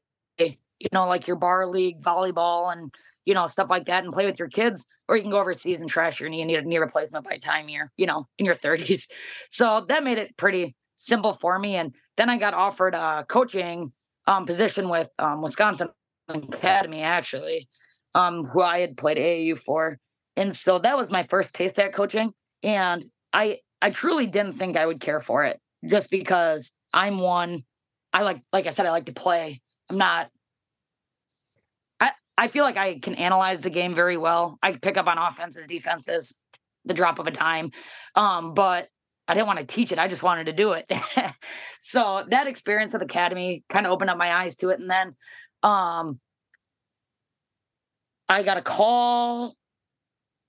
you 0.83 0.89
know, 0.93 1.07
like 1.07 1.27
your 1.27 1.37
bar 1.37 1.67
league 1.67 2.03
volleyball 2.03 2.73
and 2.73 2.93
you 3.25 3.35
know, 3.35 3.47
stuff 3.47 3.71
like 3.71 3.87
that 3.87 4.03
and 4.05 4.13
play 4.13 4.27
with 4.27 4.39
your 4.39 4.49
kids, 4.49 4.85
or 5.09 5.17
you 5.17 5.23
can 5.23 5.31
go 5.31 5.39
overseas 5.39 5.81
and 5.81 5.89
trash 5.89 6.19
your 6.19 6.29
knee 6.29 6.41
and 6.41 6.49
need 6.49 6.59
a 6.59 6.63
knee 6.63 6.79
replacement 6.79 7.25
by 7.25 7.39
time 7.39 7.69
you're, 7.69 7.91
you 7.97 8.07
know, 8.07 8.27
in 8.39 8.47
your 8.47 8.55
30s. 8.55 9.07
So 9.51 9.85
that 9.89 10.03
made 10.03 10.19
it 10.19 10.37
pretty 10.37 10.75
simple 10.97 11.35
for 11.35 11.59
me. 11.59 11.77
And 11.77 11.95
then 12.17 12.29
I 12.31 12.39
got 12.39 12.55
offered 12.55 12.95
a 12.95 13.25
coaching 13.29 13.93
um, 14.27 14.47
position 14.47 14.89
with 14.89 15.09
um, 15.19 15.43
Wisconsin 15.43 15.89
Academy, 16.29 17.03
actually, 17.03 17.69
um, 18.15 18.45
who 18.47 18.63
I 18.63 18.79
had 18.79 18.97
played 18.97 19.19
AAU 19.19 19.59
for. 19.59 19.99
And 20.37 20.57
so 20.57 20.79
that 20.79 20.97
was 20.97 21.11
my 21.11 21.23
first 21.25 21.55
taste 21.55 21.79
at 21.79 21.93
coaching. 21.93 22.33
And 22.63 23.05
I 23.33 23.59
I 23.83 23.91
truly 23.91 24.27
didn't 24.27 24.55
think 24.55 24.77
I 24.77 24.87
would 24.87 25.01
care 25.01 25.21
for 25.21 25.45
it 25.45 25.61
just 25.85 26.09
because 26.09 26.73
I'm 26.95 27.19
one. 27.19 27.63
I 28.13 28.23
like, 28.23 28.41
like 28.53 28.67
I 28.67 28.71
said, 28.71 28.87
I 28.87 28.91
like 28.91 29.07
to 29.07 29.13
play. 29.13 29.61
I'm 29.91 29.99
not. 29.99 30.31
I 32.39 32.49
feel 32.49 32.65
like 32.65 32.77
I 32.77 32.99
can 32.99 33.15
analyze 33.15 33.61
the 33.61 33.71
game 33.71 33.95
very 33.95 34.17
well. 34.17 34.59
I 34.63 34.73
pick 34.73 34.97
up 34.97 35.07
on 35.07 35.19
offenses, 35.19 35.67
defenses, 35.67 36.45
the 36.85 36.95
drop 36.95 37.19
of 37.19 37.27
a 37.27 37.31
dime. 37.31 37.71
Um, 38.15 38.55
but 38.55 38.89
I 39.29 39.35
didn't 39.35 39.47
want 39.47 39.61
to 39.61 39.65
teach 39.65 39.93
it. 39.93 39.99
I 39.99 40.09
just 40.09 40.23
wanted 40.23 40.47
to 40.47 40.53
do 40.53 40.73
it. 40.73 40.91
so 41.81 42.25
that 42.29 42.47
experience 42.47 42.95
at 42.95 43.01
the 43.01 43.07
academy 43.07 43.65
kind 43.69 43.87
of 43.87 43.93
opened 43.93 44.11
up 44.11 44.19
my 44.19 44.33
eyes 44.33 44.57
to 44.57 44.71
it. 44.71 44.81
And 44.81 44.91
then 44.91 45.15
um, 45.63 46.19
I 48.29 48.43
got 48.43 48.57
a 48.57 48.63
call 48.63 49.55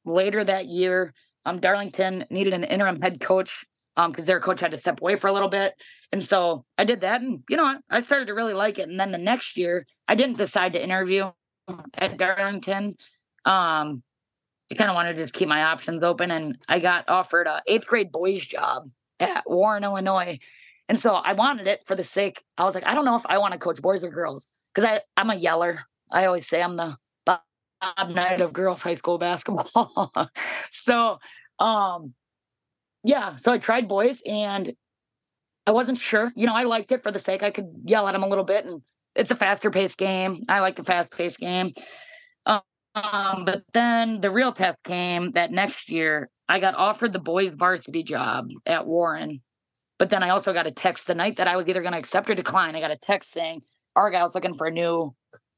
later 0.05 0.43
that 0.43 0.67
year. 0.67 1.13
Um, 1.45 1.59
Darlington 1.59 2.25
needed 2.29 2.53
an 2.53 2.63
interim 2.63 3.01
head 3.01 3.19
coach 3.19 3.65
um 3.95 4.11
because 4.11 4.25
their 4.25 4.39
coach 4.39 4.59
had 4.59 4.71
to 4.71 4.77
step 4.77 5.01
away 5.01 5.15
for 5.15 5.27
a 5.27 5.31
little 5.31 5.49
bit 5.49 5.73
and 6.11 6.23
so 6.23 6.65
i 6.79 6.83
did 6.83 7.01
that 7.01 7.21
and 7.21 7.43
you 7.47 7.55
know 7.55 7.77
i 7.91 8.01
started 8.01 8.25
to 8.25 8.33
really 8.33 8.53
like 8.53 8.79
it 8.79 8.89
and 8.89 8.99
then 8.99 9.11
the 9.11 9.19
next 9.19 9.55
year 9.55 9.85
i 10.07 10.15
didn't 10.15 10.37
decide 10.37 10.73
to 10.73 10.83
interview 10.83 11.29
at 11.97 12.17
darlington 12.17 12.95
um 13.45 14.03
I 14.73 14.75
kind 14.75 14.89
of 14.89 14.95
wanted 14.95 15.13
to 15.13 15.21
just 15.21 15.35
keep 15.35 15.47
my 15.47 15.63
options 15.65 16.03
open. 16.03 16.31
And 16.31 16.57
I 16.67 16.79
got 16.79 17.07
offered 17.07 17.45
a 17.45 17.61
eighth 17.67 17.85
grade 17.85 18.11
boys 18.11 18.43
job 18.43 18.89
at 19.19 19.43
Warren, 19.45 19.83
Illinois. 19.83 20.39
And 20.89 20.97
so 20.97 21.13
I 21.13 21.33
wanted 21.33 21.67
it 21.67 21.85
for 21.85 21.95
the 21.95 22.03
sake. 22.03 22.43
I 22.57 22.63
was 22.63 22.73
like, 22.73 22.85
I 22.85 22.95
don't 22.95 23.05
know 23.05 23.15
if 23.15 23.25
I 23.27 23.37
want 23.37 23.53
to 23.53 23.59
coach 23.59 23.81
boys 23.81 24.03
or 24.03 24.09
girls 24.09 24.47
because 24.73 24.89
I 24.89 25.01
I'm 25.15 25.29
a 25.29 25.35
yeller. 25.35 25.81
I 26.11 26.25
always 26.25 26.47
say 26.47 26.61
I'm 26.61 26.75
the 26.75 26.97
Bob 27.25 27.41
Knight 28.09 28.41
of 28.41 28.51
girls 28.51 28.81
high 28.81 28.95
school 28.95 29.17
basketball. 29.17 30.11
so, 30.71 31.19
um, 31.59 32.13
yeah. 33.03 33.35
So 33.35 33.51
I 33.51 33.59
tried 33.59 33.87
boys 33.87 34.23
and 34.27 34.73
I 35.67 35.71
wasn't 35.71 35.99
sure. 35.99 36.31
You 36.35 36.47
know, 36.47 36.55
I 36.55 36.63
liked 36.63 36.91
it 36.91 37.03
for 37.03 37.11
the 37.11 37.19
sake 37.19 37.43
I 37.43 37.51
could 37.51 37.69
yell 37.85 38.07
at 38.07 38.13
them 38.13 38.23
a 38.23 38.27
little 38.27 38.43
bit, 38.43 38.65
and 38.65 38.81
it's 39.15 39.31
a 39.31 39.35
faster 39.35 39.69
paced 39.69 39.97
game. 39.97 40.37
I 40.49 40.59
like 40.59 40.75
the 40.75 40.83
fast 40.83 41.15
paced 41.15 41.39
game. 41.39 41.71
Um, 42.95 43.43
but 43.45 43.63
then 43.73 44.21
the 44.21 44.29
real 44.29 44.51
test 44.51 44.77
came 44.83 45.31
that 45.31 45.51
next 45.51 45.89
year. 45.89 46.29
I 46.47 46.59
got 46.59 46.75
offered 46.75 47.13
the 47.13 47.19
boys 47.19 47.51
varsity 47.51 48.03
job 48.03 48.49
at 48.65 48.85
Warren, 48.85 49.39
but 49.97 50.09
then 50.09 50.21
I 50.21 50.29
also 50.29 50.53
got 50.53 50.67
a 50.67 50.71
text 50.71 51.07
the 51.07 51.15
night 51.15 51.37
that 51.37 51.47
I 51.47 51.55
was 51.55 51.67
either 51.67 51.81
going 51.81 51.93
to 51.93 51.99
accept 51.99 52.29
or 52.29 52.35
decline. 52.35 52.75
I 52.75 52.81
got 52.81 52.91
a 52.91 52.97
text 52.97 53.31
saying 53.31 53.61
Argyle's 53.95 54.35
looking 54.35 54.53
for 54.55 54.67
a 54.67 54.71
new 54.71 55.11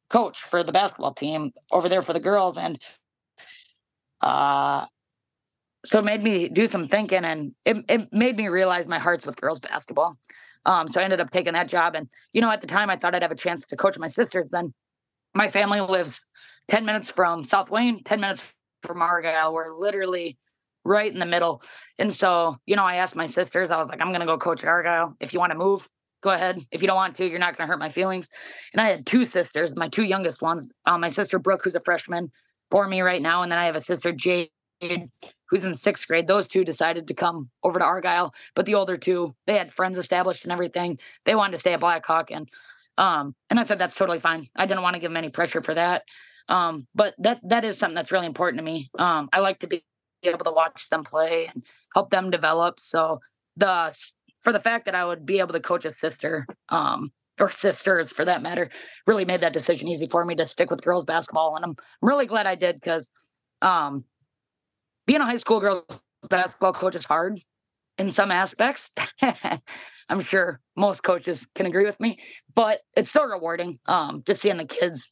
coach 0.10 0.42
for 0.42 0.64
the 0.64 0.72
basketball 0.72 1.14
team 1.14 1.52
over 1.72 1.90
there 1.90 2.02
for 2.02 2.14
the 2.14 2.20
girls, 2.20 2.58
and 2.58 2.80
uh, 4.22 4.86
so 5.84 6.00
it 6.00 6.06
made 6.06 6.24
me 6.24 6.48
do 6.48 6.68
some 6.68 6.88
thinking, 6.88 7.26
and 7.26 7.54
it 7.66 7.84
it 7.90 8.14
made 8.14 8.38
me 8.38 8.48
realize 8.48 8.88
my 8.88 9.00
heart's 9.00 9.26
with 9.26 9.42
girls 9.42 9.60
basketball. 9.60 10.16
Um, 10.66 10.88
so 10.88 11.00
I 11.00 11.04
ended 11.04 11.22
up 11.22 11.32
taking 11.32 11.54
that 11.54 11.68
job, 11.68 11.96
and 11.96 12.10
you 12.34 12.42
know, 12.42 12.52
at 12.52 12.62
the 12.62 12.68
time, 12.68 12.90
I 12.90 12.96
thought 12.96 13.16
I'd 13.16 13.22
have 13.22 13.32
a 13.32 13.36
chance 13.36 13.66
to 13.66 13.76
coach 13.76 13.98
my 13.98 14.08
sisters. 14.08 14.50
Then 14.50 14.74
my 15.34 15.50
family 15.50 15.82
lives 15.82 16.32
10 16.70 16.86
minutes 16.86 17.12
from 17.12 17.44
South 17.44 17.70
Wayne, 17.70 18.04
10 18.04 18.20
minutes 18.20 18.44
from 18.84 19.02
Argyle. 19.02 19.54
We're 19.54 19.74
literally 19.74 20.38
right 20.84 21.12
in 21.12 21.20
the 21.20 21.26
middle. 21.26 21.62
And 22.00 22.14
so, 22.14 22.58
you 22.66 22.76
know, 22.76 22.86
I 22.86 22.96
asked 22.96 23.16
my 23.16 23.28
sisters, 23.28 23.70
I 23.70 23.78
was 23.78 23.90
like, 23.90 24.02
I'm 24.02 24.10
going 24.10 24.22
to 24.22 24.26
go 24.26 24.38
coach 24.38 24.64
Argyle. 24.64 25.16
If 25.20 25.34
you 25.34 25.40
want 25.40 25.52
to 25.52 25.58
move, 25.58 25.88
go 26.22 26.30
ahead. 26.30 26.64
If 26.72 26.82
you 26.82 26.88
don't 26.88 26.96
want 26.96 27.16
to, 27.18 27.28
you're 27.28 27.40
not 27.40 27.58
going 27.58 27.68
to 27.68 27.72
hurt 27.72 27.80
my 27.80 27.90
feelings. 27.90 28.30
And 28.74 28.82
I 28.82 28.86
had 28.86 29.06
two 29.06 29.26
sisters, 29.26 29.76
my 29.76 29.90
two 29.90 30.04
youngest 30.04 30.42
ones, 30.42 30.72
um, 30.86 31.02
my 31.02 31.10
sister 31.10 31.40
Brooke, 31.40 31.62
who's 31.64 31.76
a 31.76 31.82
freshman 31.82 32.32
for 32.72 32.88
me 32.88 33.02
right 33.02 33.22
now. 33.22 33.44
And 33.44 33.52
then 33.52 33.60
I 33.60 33.66
have 33.66 33.76
a 33.76 33.84
sister, 33.84 34.12
Jade, 34.12 34.50
who's 35.50 35.66
in 35.66 35.76
sixth 35.76 36.08
grade. 36.08 36.28
Those 36.28 36.48
two 36.48 36.64
decided 36.64 37.08
to 37.08 37.14
come 37.14 37.50
over 37.64 37.80
to 37.80 37.86
Argyle, 37.86 38.34
but 38.56 38.66
the 38.66 38.76
older 38.76 38.98
two, 38.98 39.36
they 39.48 39.58
had 39.58 39.74
friends 39.74 39.98
established 39.98 40.44
and 40.44 40.52
everything. 40.52 40.98
They 41.26 41.36
wanted 41.36 41.54
to 41.54 41.60
stay 41.60 41.74
at 41.74 41.80
Blackhawk. 41.80 42.32
And, 42.32 42.50
um, 42.98 43.36
and 43.50 43.60
I 43.60 43.64
said, 43.64 43.80
that's 43.80 43.96
totally 43.96 44.20
fine. 44.20 44.46
I 44.56 44.66
didn't 44.66 44.84
want 44.84 44.96
to 44.96 45.00
give 45.00 45.12
them 45.12 45.18
any 45.18 45.30
pressure 45.30 45.62
for 45.62 45.74
that. 45.74 46.04
Um, 46.48 46.86
but 46.94 47.16
that 47.20 47.40
that 47.50 47.66
is 47.66 47.78
something 47.78 47.96
that's 47.96 48.12
really 48.12 48.28
important 48.28 48.60
to 48.60 48.64
me. 48.64 48.90
Um, 49.00 49.30
I 49.34 49.40
like 49.40 49.60
to 49.60 49.68
be 49.68 49.84
able 50.24 50.46
to 50.46 50.52
watch 50.52 50.90
them 50.90 51.04
play 51.04 51.48
and 51.48 51.64
help 51.94 52.12
them 52.12 52.30
develop. 52.30 52.80
So 52.80 53.20
the 53.58 53.98
for 54.44 54.52
the 54.52 54.60
fact 54.60 54.86
that 54.86 54.96
I 54.96 55.06
would 55.06 55.26
be 55.26 55.40
able 55.40 55.54
to 55.54 55.60
coach 55.60 55.86
a 55.86 55.90
sister, 55.90 56.46
um, 56.70 57.12
or 57.40 57.50
sisters 57.50 58.12
for 58.12 58.26
that 58.26 58.44
matter, 58.44 58.70
really 59.08 59.26
made 59.26 59.42
that 59.42 59.54
decision 59.54 59.88
easy 59.88 60.08
for 60.08 60.24
me 60.24 60.36
to 60.36 60.48
stick 60.48 60.70
with 60.70 60.84
girls 60.84 61.04
basketball. 61.04 61.56
And 61.56 61.66
I'm, 61.66 61.72
I'm 61.72 62.08
really 62.08 62.28
glad 62.28 62.46
I 62.46 62.56
did 62.56 62.76
because 62.76 63.12
um, 63.62 64.04
being 65.06 65.22
a 65.22 65.26
high 65.26 65.38
school 65.38 65.60
girls 65.60 65.86
basketball 66.30 66.74
coach 66.74 66.96
is 66.96 67.06
hard 67.06 67.40
in 67.98 68.12
some 68.12 68.32
aspects. 68.32 68.92
I'm 70.10 70.22
sure 70.22 70.60
most 70.76 71.04
coaches 71.04 71.46
can 71.56 71.66
agree 71.66 71.86
with 71.86 72.00
me, 72.00 72.20
but 72.54 72.82
it's 72.96 73.12
so 73.12 73.24
rewarding 73.24 73.80
um, 73.88 74.24
just 74.26 74.42
seeing 74.42 74.58
the 74.58 74.66
kids 74.66 75.10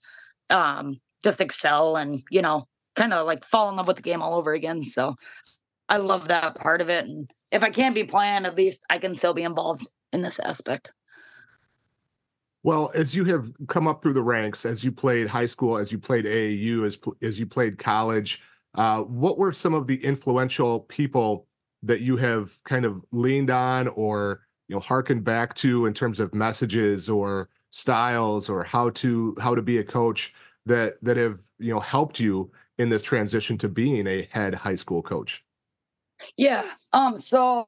um, 0.49 0.95
just 1.23 1.41
excel 1.41 1.95
and 1.95 2.21
you 2.29 2.41
know 2.41 2.67
kind 2.95 3.13
of 3.13 3.25
like 3.25 3.45
fall 3.45 3.69
in 3.69 3.75
love 3.75 3.87
with 3.87 3.95
the 3.95 4.03
game 4.03 4.21
all 4.21 4.35
over 4.35 4.53
again 4.53 4.83
so 4.83 5.15
i 5.89 5.97
love 5.97 6.27
that 6.27 6.55
part 6.55 6.81
of 6.81 6.89
it 6.89 7.05
and 7.05 7.31
if 7.51 7.63
i 7.63 7.69
can't 7.69 7.95
be 7.95 8.03
playing 8.03 8.45
at 8.45 8.55
least 8.55 8.83
i 8.89 8.97
can 8.97 9.15
still 9.15 9.33
be 9.33 9.43
involved 9.43 9.87
in 10.11 10.21
this 10.21 10.37
aspect 10.39 10.93
well 12.61 12.91
as 12.93 13.15
you 13.15 13.25
have 13.25 13.51
come 13.67 13.87
up 13.87 14.01
through 14.01 14.13
the 14.13 14.21
ranks 14.21 14.65
as 14.65 14.83
you 14.83 14.91
played 14.91 15.27
high 15.27 15.45
school 15.45 15.77
as 15.77 15.91
you 15.91 15.97
played 15.97 16.25
aau 16.25 16.85
as, 16.85 16.97
as 17.21 17.39
you 17.39 17.45
played 17.45 17.79
college 17.79 18.41
uh, 18.75 19.01
what 19.01 19.37
were 19.37 19.53
some 19.53 19.73
of 19.73 19.87
the 19.87 20.03
influential 20.03 20.81
people 20.81 21.47
that 21.83 22.01
you 22.01 22.17
have 22.17 22.61
kind 22.63 22.85
of 22.85 23.03
leaned 23.11 23.49
on 23.49 23.87
or 23.89 24.41
you 24.67 24.75
know 24.75 24.79
harkened 24.79 25.23
back 25.23 25.53
to 25.55 25.85
in 25.85 25.93
terms 25.93 26.19
of 26.19 26.33
messages 26.33 27.09
or 27.09 27.49
styles 27.71 28.49
or 28.49 28.63
how 28.63 28.89
to 28.91 29.35
how 29.39 29.53
to 29.53 29.61
be 29.61 29.79
a 29.79 29.83
coach 29.83 30.33
that 30.65 30.93
that 31.01 31.17
have 31.17 31.39
you 31.59 31.73
know 31.73 31.79
helped 31.79 32.19
you 32.19 32.51
in 32.77 32.89
this 32.89 33.03
transition 33.03 33.57
to 33.57 33.69
being 33.69 34.07
a 34.07 34.27
head 34.31 34.55
high 34.55 34.75
school 34.75 35.01
coach? 35.01 35.43
Yeah. 36.37 36.63
Um. 36.93 37.17
So 37.17 37.67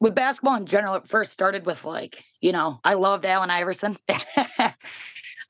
with 0.00 0.14
basketball 0.14 0.56
in 0.56 0.66
general, 0.66 0.94
it 0.94 1.06
first 1.06 1.30
started 1.30 1.66
with 1.66 1.84
like 1.84 2.24
you 2.40 2.52
know 2.52 2.80
I 2.82 2.94
loved 2.94 3.24
Allen 3.24 3.50
Iverson. 3.50 3.96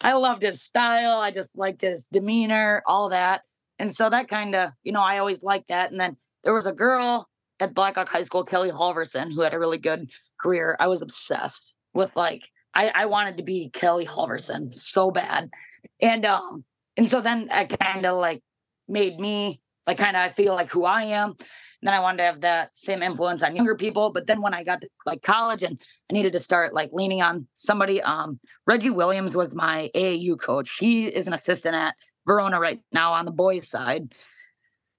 I 0.01 0.13
loved 0.15 0.43
his 0.43 0.63
style. 0.63 1.19
I 1.19 1.31
just 1.31 1.57
liked 1.57 1.83
his 1.83 2.07
demeanor, 2.07 2.83
all 2.87 3.09
that. 3.11 3.43
And 3.79 3.95
so 3.95 4.11
that 4.11 4.29
kind 4.29 4.55
of, 4.55 4.71
you 4.83 4.93
know, 4.93 5.03
I 5.03 5.19
always 5.19 5.43
liked 5.43 5.69
that. 5.69 5.91
And 5.91 6.01
then 6.01 6.17
there 6.45 6.55
was 6.55 6.67
a 6.67 6.73
girl 6.73 7.29
at 7.61 7.75
Blackhawk 7.75 8.09
High 8.09 8.25
School, 8.25 8.45
Kelly 8.45 8.71
Halverson, 8.71 9.33
who 9.33 9.43
had 9.43 9.55
a 9.55 9.59
really 9.59 9.79
good 9.79 10.11
career. 10.41 10.77
I 10.81 10.87
was 10.87 11.03
obsessed 11.03 11.77
with 11.95 12.15
like 12.17 12.49
I, 12.75 12.91
I 12.95 13.07
wanted 13.07 13.37
to 13.39 13.43
be 13.43 13.71
Kelly 13.71 14.07
Halverson 14.07 14.73
so 14.73 15.11
bad. 15.11 15.51
And 16.01 16.25
um, 16.25 16.65
and 16.97 17.09
so 17.09 17.21
then 17.21 17.49
I 17.53 17.65
kind 17.65 18.07
of 18.07 18.17
like 18.19 18.43
made 18.89 19.19
me 19.19 19.61
like 19.87 19.99
kind 19.99 20.17
of 20.17 20.23
I 20.23 20.29
feel 20.29 20.55
like 20.55 20.71
who 20.71 20.85
I 20.85 21.03
am. 21.05 21.35
Then 21.83 21.95
I 21.95 22.01
wanted 22.01 22.19
to 22.19 22.25
have 22.25 22.41
that 22.43 22.71
same 22.75 23.03
influence 23.03 23.43
on 23.43 23.57
younger 23.57 23.75
people. 23.75 24.11
But 24.11 24.27
then 24.27 24.43
when 24.43 24.55
I 24.55 24.65
got 24.65 24.81
to 24.83 24.89
like 25.07 25.23
college 25.23 25.63
and 25.63 25.81
I 26.11 26.15
needed 26.15 26.33
to 26.35 26.39
start 26.39 26.75
like 26.75 26.91
leaning 26.93 27.23
on 27.23 27.47
somebody, 27.55 28.03
um, 28.03 28.39
Reggie 28.67 28.91
Williams 28.91 29.35
was 29.35 29.55
my 29.55 29.91
AAU 29.95 30.39
coach. 30.39 30.77
He 30.79 31.07
is 31.07 31.27
an 31.27 31.33
assistant 31.33 31.75
at 31.75 31.95
Verona 32.27 32.61
right 32.61 32.81
now 32.93 33.13
on 33.13 33.25
the 33.25 33.31
boys' 33.31 33.69
side. 33.69 34.15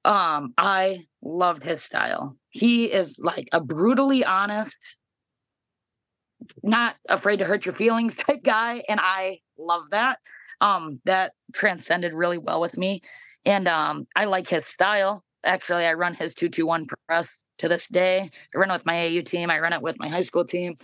Um, 0.04 0.54
I 0.58 1.06
loved 1.22 1.64
his 1.64 1.84
style. 1.84 2.36
He 2.50 2.86
is 2.86 3.20
like 3.20 3.48
a 3.52 3.62
brutally 3.62 4.26
honest, 4.26 4.76
not 6.64 6.96
afraid 7.08 7.38
to 7.38 7.46
hurt 7.46 7.66
your 7.66 7.76
feelings 7.76 8.16
type 8.28 8.44
guy 8.44 8.84
and 8.90 9.00
i 9.02 9.38
love 9.58 9.84
that 9.92 10.20
um 10.60 11.00
that 11.06 11.34
transcended 11.54 12.14
really 12.14 12.38
well 12.38 12.60
with 12.60 12.78
me 12.78 13.02
and 13.46 13.68
um 13.68 14.08
i 14.16 14.26
like 14.26 14.48
his 14.48 14.66
style 14.66 15.24
actually 15.44 15.86
i 15.86 15.94
run 15.94 16.14
his 16.14 16.34
221 16.36 16.88
press 17.08 17.44
to 17.58 17.68
this 17.68 17.88
day. 17.88 18.30
I 18.56 18.58
run 18.58 18.72
it 18.72 18.74
with 18.74 18.86
my 18.86 19.08
au 19.08 19.22
team 19.22 19.50
i 19.50 19.60
run 19.60 19.74
it 19.74 19.82
with 19.82 20.00
my 20.00 20.08
high 20.08 20.22
school 20.22 20.46
team. 20.46 20.76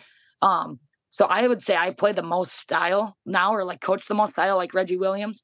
Um 0.41 0.79
so 1.09 1.25
i 1.25 1.47
would 1.47 1.63
say 1.63 1.75
i 1.75 1.91
play 1.91 2.11
the 2.11 2.23
most 2.23 2.51
style 2.51 3.17
now 3.25 3.53
or 3.53 3.63
like 3.63 3.81
coach 3.81 4.07
the 4.07 4.13
most 4.13 4.33
style 4.33 4.57
like 4.57 4.73
reggie 4.73 4.97
williams. 4.97 5.43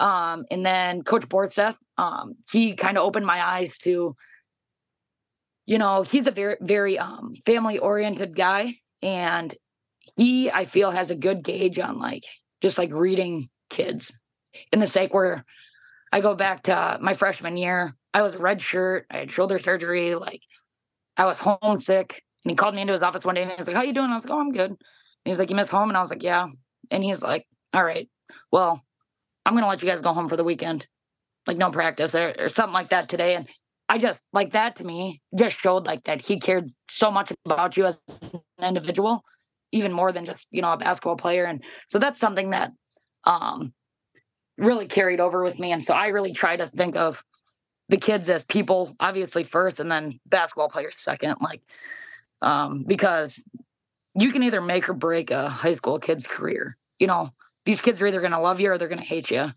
Um 0.00 0.44
and 0.50 0.64
then 0.64 1.02
coach 1.02 1.28
Borseth 1.28 1.76
um 1.98 2.34
he 2.50 2.74
kind 2.74 2.98
of 2.98 3.04
opened 3.04 3.26
my 3.26 3.40
eyes 3.40 3.78
to 3.78 4.14
you 5.66 5.78
know 5.78 6.02
he's 6.02 6.26
a 6.26 6.30
very 6.30 6.56
very 6.60 6.98
um 6.98 7.34
family 7.46 7.78
oriented 7.78 8.36
guy 8.36 8.74
and 9.02 9.54
he 10.16 10.50
i 10.50 10.64
feel 10.64 10.90
has 10.90 11.10
a 11.10 11.16
good 11.16 11.42
gauge 11.42 11.78
on 11.78 11.98
like 11.98 12.24
just 12.60 12.78
like 12.78 12.92
reading 12.92 13.48
kids 13.70 14.12
in 14.72 14.80
the 14.80 14.86
sake 14.86 15.14
where 15.14 15.44
i 16.12 16.20
go 16.20 16.34
back 16.34 16.64
to 16.64 16.98
my 17.00 17.14
freshman 17.14 17.56
year 17.56 17.94
i 18.14 18.22
was 18.22 18.34
red 18.36 18.60
shirt 18.60 19.06
i 19.10 19.18
had 19.18 19.30
shoulder 19.30 19.58
surgery 19.58 20.14
like 20.14 20.42
i 21.16 21.24
was 21.24 21.36
homesick 21.38 22.22
and 22.44 22.50
he 22.50 22.56
called 22.56 22.74
me 22.74 22.80
into 22.80 22.92
his 22.92 23.02
office 23.02 23.24
one 23.24 23.34
day 23.34 23.42
and 23.42 23.50
he 23.50 23.56
was 23.56 23.66
like 23.66 23.76
how 23.76 23.82
you 23.82 23.92
doing? 23.92 24.10
I 24.10 24.14
was 24.14 24.24
like 24.24 24.32
oh 24.32 24.40
i'm 24.40 24.52
good. 24.52 24.70
And 24.70 24.78
he's 25.24 25.38
like 25.38 25.50
you 25.50 25.56
miss 25.56 25.68
home? 25.68 25.88
And 25.88 25.96
i 25.96 26.00
was 26.00 26.10
like 26.10 26.22
yeah. 26.22 26.48
And 26.90 27.04
he's 27.04 27.22
like 27.22 27.46
all 27.72 27.84
right 27.84 28.08
well 28.50 28.82
i'm 29.46 29.54
gonna 29.54 29.68
let 29.68 29.82
you 29.82 29.88
guys 29.88 30.00
go 30.00 30.12
home 30.12 30.28
for 30.28 30.36
the 30.36 30.44
weekend. 30.44 30.86
Like 31.46 31.56
no 31.56 31.70
practice 31.70 32.14
or, 32.14 32.34
or 32.38 32.48
something 32.48 32.72
like 32.72 32.90
that 32.90 33.08
today. 33.08 33.34
And 33.34 33.48
I 33.88 33.98
just 33.98 34.20
like 34.32 34.52
that 34.52 34.76
to 34.76 34.84
me 34.84 35.20
just 35.36 35.58
showed 35.58 35.86
like 35.86 36.04
that 36.04 36.22
he 36.22 36.38
cared 36.38 36.70
so 36.88 37.10
much 37.10 37.32
about 37.44 37.76
you 37.76 37.86
as 37.86 38.00
an 38.30 38.40
individual, 38.68 39.24
even 39.72 39.92
more 39.92 40.12
than 40.12 40.24
just, 40.24 40.46
you 40.52 40.62
know, 40.62 40.72
a 40.72 40.76
basketball 40.76 41.16
player. 41.16 41.44
And 41.44 41.62
so 41.88 41.98
that's 41.98 42.20
something 42.20 42.50
that 42.50 42.70
um 43.24 43.72
really 44.56 44.86
carried 44.86 45.20
over 45.20 45.42
with 45.42 45.58
me. 45.58 45.72
And 45.72 45.82
so 45.82 45.94
I 45.94 46.08
really 46.08 46.32
try 46.32 46.56
to 46.56 46.66
think 46.66 46.96
of 46.96 47.22
the 47.92 47.98
kids 47.98 48.30
as 48.30 48.42
people, 48.42 48.96
obviously 49.00 49.44
first, 49.44 49.78
and 49.78 49.92
then 49.92 50.18
basketball 50.26 50.70
players 50.70 50.94
second. 50.96 51.36
Like 51.42 51.60
um, 52.40 52.84
because 52.84 53.38
you 54.14 54.32
can 54.32 54.42
either 54.42 54.62
make 54.62 54.88
or 54.88 54.94
break 54.94 55.30
a 55.30 55.50
high 55.50 55.74
school 55.74 55.98
kid's 55.98 56.26
career. 56.26 56.78
You 56.98 57.06
know, 57.06 57.28
these 57.66 57.82
kids 57.82 58.00
are 58.00 58.06
either 58.06 58.22
gonna 58.22 58.40
love 58.40 58.60
you 58.60 58.72
or 58.72 58.78
they're 58.78 58.88
gonna 58.88 59.02
hate 59.02 59.30
you. 59.30 59.52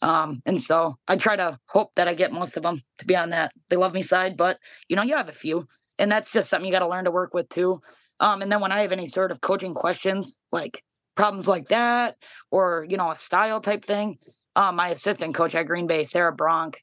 Um, 0.00 0.40
and 0.46 0.62
so 0.62 0.96
I 1.06 1.16
try 1.16 1.36
to 1.36 1.58
hope 1.66 1.90
that 1.96 2.08
I 2.08 2.14
get 2.14 2.32
most 2.32 2.56
of 2.56 2.62
them 2.62 2.80
to 2.98 3.06
be 3.06 3.14
on 3.14 3.30
that 3.30 3.52
they 3.68 3.76
love 3.76 3.92
me 3.92 4.02
side, 4.02 4.38
but 4.38 4.58
you 4.88 4.96
know, 4.96 5.02
you 5.02 5.14
have 5.14 5.28
a 5.28 5.32
few, 5.32 5.68
and 5.98 6.10
that's 6.10 6.32
just 6.32 6.48
something 6.48 6.66
you 6.66 6.72
got 6.72 6.80
to 6.80 6.88
learn 6.88 7.04
to 7.04 7.10
work 7.10 7.34
with 7.34 7.48
too. 7.50 7.82
Um, 8.20 8.40
and 8.40 8.50
then 8.50 8.62
when 8.62 8.72
I 8.72 8.80
have 8.80 8.92
any 8.92 9.08
sort 9.08 9.30
of 9.32 9.42
coaching 9.42 9.74
questions, 9.74 10.40
like 10.50 10.82
problems 11.14 11.46
like 11.46 11.68
that, 11.68 12.16
or 12.50 12.86
you 12.88 12.96
know, 12.96 13.10
a 13.10 13.18
style 13.18 13.60
type 13.60 13.84
thing, 13.84 14.16
uh, 14.54 14.72
my 14.72 14.88
assistant 14.88 15.34
coach 15.34 15.54
at 15.54 15.66
Green 15.66 15.86
Bay, 15.86 16.06
Sarah 16.06 16.32
Bronk. 16.32 16.80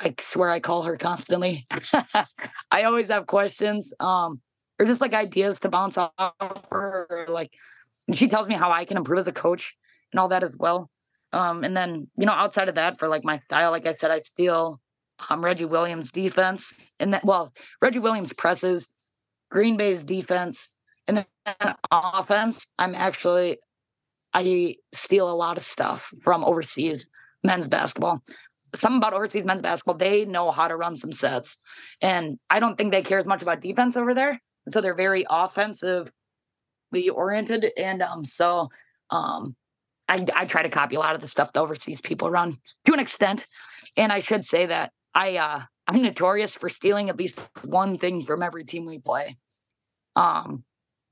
I 0.00 0.14
swear 0.18 0.50
I 0.50 0.60
call 0.60 0.82
her 0.82 0.96
constantly. 0.96 1.66
I 2.70 2.84
always 2.84 3.08
have 3.08 3.26
questions, 3.26 3.92
um, 4.00 4.40
or 4.78 4.86
just 4.86 5.00
like 5.00 5.12
ideas 5.12 5.60
to 5.60 5.68
bounce 5.68 5.98
off 5.98 6.12
her. 6.70 7.26
Like, 7.28 7.52
she 8.14 8.28
tells 8.28 8.48
me 8.48 8.54
how 8.54 8.72
I 8.72 8.84
can 8.84 8.96
improve 8.96 9.18
as 9.18 9.28
a 9.28 9.32
coach 9.32 9.76
and 10.12 10.18
all 10.18 10.28
that 10.28 10.42
as 10.42 10.54
well. 10.56 10.90
Um, 11.32 11.62
and 11.64 11.76
then 11.76 12.08
you 12.16 12.26
know, 12.26 12.32
outside 12.32 12.68
of 12.68 12.74
that, 12.76 12.98
for 12.98 13.08
like 13.08 13.24
my 13.24 13.38
style, 13.38 13.70
like 13.70 13.86
I 13.86 13.94
said, 13.94 14.10
I 14.10 14.20
steal 14.20 14.80
um, 15.28 15.44
Reggie 15.44 15.66
Williams' 15.66 16.10
defense, 16.10 16.72
and 16.98 17.12
that 17.12 17.24
well, 17.24 17.52
Reggie 17.82 17.98
Williams 17.98 18.32
presses, 18.32 18.88
Green 19.50 19.76
Bay's 19.76 20.02
defense, 20.02 20.78
and 21.06 21.18
then 21.18 21.74
offense. 21.92 22.66
I'm 22.78 22.94
actually 22.94 23.58
I 24.32 24.76
steal 24.94 25.30
a 25.30 25.34
lot 25.34 25.56
of 25.56 25.62
stuff 25.62 26.12
from 26.22 26.44
overseas 26.44 27.10
men's 27.42 27.66
basketball. 27.66 28.22
Something 28.74 28.98
about 28.98 29.14
overseas 29.14 29.44
men's 29.44 29.62
basketball, 29.62 29.96
they 29.96 30.24
know 30.24 30.50
how 30.50 30.68
to 30.68 30.76
run 30.76 30.96
some 30.96 31.12
sets. 31.12 31.56
And 32.00 32.38
I 32.50 32.60
don't 32.60 32.76
think 32.76 32.92
they 32.92 33.02
care 33.02 33.18
as 33.18 33.26
much 33.26 33.42
about 33.42 33.60
defense 33.60 33.96
over 33.96 34.14
there. 34.14 34.40
So 34.70 34.80
they're 34.80 34.94
very 34.94 35.26
offensively 35.28 36.10
oriented. 37.12 37.72
And 37.76 38.02
um, 38.02 38.24
so 38.24 38.68
um, 39.10 39.56
I, 40.08 40.24
I 40.34 40.44
try 40.44 40.62
to 40.62 40.68
copy 40.68 40.96
a 40.96 41.00
lot 41.00 41.14
of 41.14 41.20
the 41.20 41.28
stuff 41.28 41.52
the 41.52 41.60
overseas 41.60 42.00
people 42.00 42.30
run 42.30 42.54
to 42.86 42.92
an 42.92 43.00
extent. 43.00 43.44
And 43.96 44.12
I 44.12 44.20
should 44.20 44.44
say 44.44 44.66
that 44.66 44.92
I 45.14 45.36
uh, 45.36 45.62
I'm 45.86 46.02
notorious 46.02 46.56
for 46.56 46.68
stealing 46.68 47.08
at 47.08 47.18
least 47.18 47.38
one 47.64 47.98
thing 47.98 48.24
from 48.24 48.42
every 48.42 48.64
team 48.64 48.86
we 48.86 48.98
play. 48.98 49.36
Um, 50.14 50.64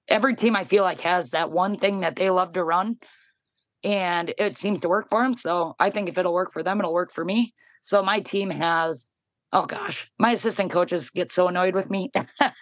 every 0.08 0.36
team 0.36 0.56
I 0.56 0.64
feel 0.64 0.84
like 0.84 1.00
has 1.00 1.30
that 1.30 1.50
one 1.50 1.76
thing 1.76 2.00
that 2.00 2.16
they 2.16 2.30
love 2.30 2.52
to 2.52 2.64
run, 2.64 2.98
and 3.84 4.32
it 4.38 4.58
seems 4.58 4.80
to 4.80 4.88
work 4.88 5.08
for 5.08 5.22
them. 5.22 5.34
So 5.34 5.74
I 5.78 5.90
think 5.90 6.08
if 6.08 6.18
it'll 6.18 6.32
work 6.32 6.52
for 6.52 6.62
them, 6.62 6.78
it'll 6.78 6.92
work 6.92 7.12
for 7.12 7.24
me. 7.24 7.54
So 7.80 8.02
my 8.02 8.20
team 8.20 8.50
has. 8.50 9.14
Oh 9.50 9.64
gosh, 9.64 10.10
my 10.18 10.32
assistant 10.32 10.70
coaches 10.70 11.08
get 11.08 11.32
so 11.32 11.48
annoyed 11.48 11.74
with 11.74 11.88
me. 11.88 12.10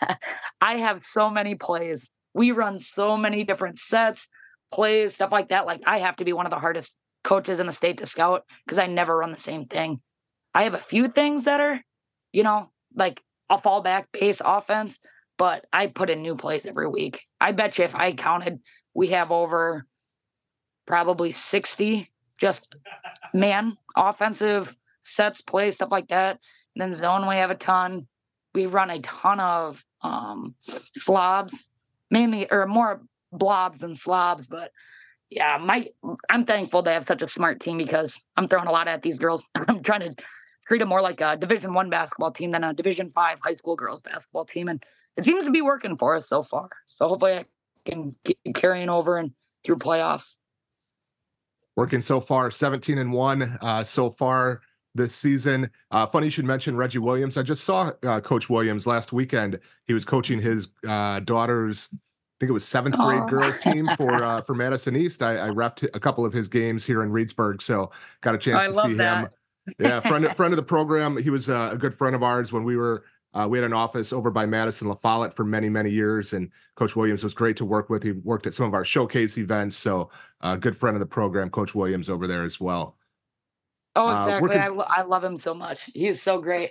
I 0.61 0.75
have 0.75 1.03
so 1.05 1.29
many 1.29 1.57
plays. 1.57 2.13
We 2.33 2.53
run 2.53 2.79
so 2.79 3.17
many 3.17 3.43
different 3.43 3.77
sets, 3.77 4.29
plays, 4.73 5.15
stuff 5.15 5.33
like 5.33 5.49
that. 5.49 5.67
Like 5.67 5.81
I 5.85 5.99
have 5.99 6.15
to 6.17 6.25
be 6.25 6.33
one 6.33 6.47
of 6.47 6.53
the 6.53 6.61
hardest 6.61 7.01
coaches 7.25 7.59
in 7.59 7.67
the 7.67 7.73
state 7.73 7.99
to 7.99 8.07
scout 8.07 8.45
because 8.65 8.79
I 8.79 8.87
never 8.87 9.17
run 9.19 9.33
the 9.33 9.39
same 9.39 9.65
thing. 9.65 10.01
I 10.55 10.63
have 10.63 10.75
a 10.75 10.79
few 10.79 11.09
things 11.09 11.45
that 11.45 11.61
are, 11.61 11.81
you 12.33 12.45
know, 12.45 12.71
like 12.95 13.21
a 13.51 13.59
fallback 13.59 14.05
base 14.13 14.41
offense, 14.45 15.01
but 15.39 15.65
I 15.73 15.89
put 15.89 16.09
in 16.09 16.23
new 16.23 16.37
plays 16.37 16.67
every 16.67 16.89
week. 16.89 17.25
I 17.41 17.51
bet 17.51 17.79
you 17.79 17.85
if 17.85 17.97
I 17.97 18.13
counted, 18.13 18.61
we 18.95 19.09
have 19.09 19.33
over 19.33 19.87
probably 20.87 21.33
60 21.33 22.11
just 22.39 22.77
man 23.33 23.77
offensive 23.97 24.77
sets, 25.01 25.41
plays, 25.41 25.77
stuff 25.77 25.91
like 25.91 26.09
that. 26.09 26.39
And 26.75 26.83
then 26.83 26.95
zone, 26.95 27.27
we 27.27 27.37
have 27.37 27.51
a 27.51 27.55
ton. 27.55 28.07
We 28.55 28.67
run 28.67 28.91
a 28.91 29.01
ton 29.01 29.41
of 29.41 29.85
um 30.03 30.55
slobs, 30.97 31.73
mainly 32.11 32.51
or 32.51 32.67
more 32.67 33.03
blobs 33.33 33.79
than 33.79 33.95
slobs, 33.95 34.47
but 34.47 34.71
yeah, 35.31 35.59
my 35.59 35.87
I'm 36.31 36.45
thankful 36.45 36.83
to 36.85 36.91
have 36.91 37.07
such 37.07 37.23
a 37.23 37.29
smart 37.29 37.61
team 37.61 37.79
because 37.79 38.19
I'm 38.37 38.47
throwing 38.47 38.69
a 38.69 38.73
lot 38.73 38.89
at 38.89 39.03
these 39.03 39.19
girls. 39.19 39.45
I'm 39.69 39.83
trying 39.83 40.01
to 40.01 40.15
treat 40.67 40.79
them 40.79 40.89
more 40.89 41.01
like 41.01 41.21
a 41.21 41.37
Division 41.37 41.75
One 41.75 41.91
basketball 41.91 42.31
team 42.31 42.53
than 42.53 42.65
a 42.65 42.73
Division 42.73 43.11
Five 43.11 43.39
high 43.43 43.55
school 43.55 43.77
girls 43.77 44.01
basketball 44.01 44.45
team, 44.45 44.69
and 44.69 44.85
it 45.17 45.25
seems 45.25 45.45
to 45.45 45.51
be 45.51 45.63
working 45.63 45.97
for 45.97 46.15
us 46.15 46.29
so 46.29 46.43
far. 46.43 46.69
So 46.87 47.09
hopefully, 47.09 47.33
I 47.33 47.45
can 47.85 48.15
keep 48.25 48.39
carrying 48.55 48.89
over 48.89 49.19
and 49.19 49.33
through 49.65 49.77
playoffs. 49.77 50.37
Working 51.77 52.01
so 52.01 52.21
far, 52.21 52.51
17 52.51 52.99
and 52.99 53.13
one 53.13 53.59
uh, 53.61 53.85
so 53.85 54.11
far 54.11 54.63
this 54.95 55.15
season. 55.15 55.71
Uh, 55.91 56.07
funny 56.07 56.27
you 56.27 56.31
should 56.31 56.47
mention 56.47 56.77
Reggie 56.77 56.99
Williams. 56.99 57.37
I 57.37 57.43
just 57.43 57.65
saw 57.65 57.91
uh, 58.03 58.21
Coach 58.21 58.49
Williams 58.49 58.87
last 58.87 59.13
weekend. 59.13 59.61
He 59.87 59.93
was 59.93 60.05
coaching 60.05 60.41
his 60.41 60.69
uh, 60.89 61.21
daughter's, 61.21 61.91
I 61.93 61.99
think 62.41 62.51
it 62.51 62.55
was 62.55 62.65
seventh 62.65 62.97
grade 62.97 63.23
oh. 63.23 63.29
girls 63.29 63.59
team 63.59 63.87
for 63.97 64.15
uh, 64.15 64.41
for 64.43 64.55
Madison 64.55 64.97
East. 64.97 65.23
I, 65.23 65.49
I 65.49 65.51
refed 65.51 65.87
a 65.95 66.01
couple 66.01 66.25
of 66.25 66.33
his 66.33 66.49
games 66.49 66.85
here 66.85 67.03
in 67.03 67.11
Reedsburg, 67.11 67.61
so 67.61 67.91
got 68.23 68.35
a 68.35 68.39
chance 68.39 68.75
to 68.75 68.83
see 68.83 68.95
that. 68.95 69.25
him 69.25 69.31
yeah, 69.79 70.01
friend 70.01 70.29
friend 70.37 70.53
of 70.53 70.57
the 70.57 70.63
program. 70.63 71.17
He 71.17 71.31
was 71.31 71.49
uh, 71.49 71.71
a 71.73 71.77
good 71.77 71.97
friend 71.97 72.15
of 72.15 72.23
ours 72.23 72.53
when 72.53 72.65
we 72.65 72.77
were 72.77 73.05
uh, 73.37 73.47
we 73.47 73.59
had 73.59 73.65
an 73.65 73.73
office 73.73 74.13
over 74.13 74.31
by 74.31 74.47
Madison 74.47 74.89
La 74.89 74.95
Follette 74.95 75.35
for 75.35 75.45
many 75.45 75.69
many 75.69 75.91
years, 75.91 76.33
and 76.33 76.51
Coach 76.75 76.97
Williams 76.97 77.23
was 77.23 77.35
great 77.35 77.57
to 77.59 77.65
work 77.65 77.91
with. 77.91 78.03
He 78.03 78.13
worked 78.13 78.47
at 78.47 78.55
some 78.55 78.67
of 78.67 78.73
our 78.73 78.85
showcase 78.85 79.37
events, 79.37 79.77
so 79.77 80.11
a 80.41 80.47
uh, 80.47 80.57
good 80.57 80.77
friend 80.77 80.97
of 80.97 81.01
the 81.01 81.07
program, 81.07 81.51
Coach 81.51 81.75
Williams 81.75 82.09
over 82.09 82.27
there 82.27 82.45
as 82.45 82.59
well. 82.61 82.97
Oh, 83.95 84.09
uh, 84.09 84.23
exactly. 84.23 84.49
Con- 84.51 84.59
I, 84.59 84.69
lo- 84.69 84.85
I 84.89 85.03
love 85.03 85.23
him 85.23 85.39
so 85.39 85.53
much. 85.53 85.81
He's 85.93 86.21
so 86.23 86.41
great. 86.41 86.71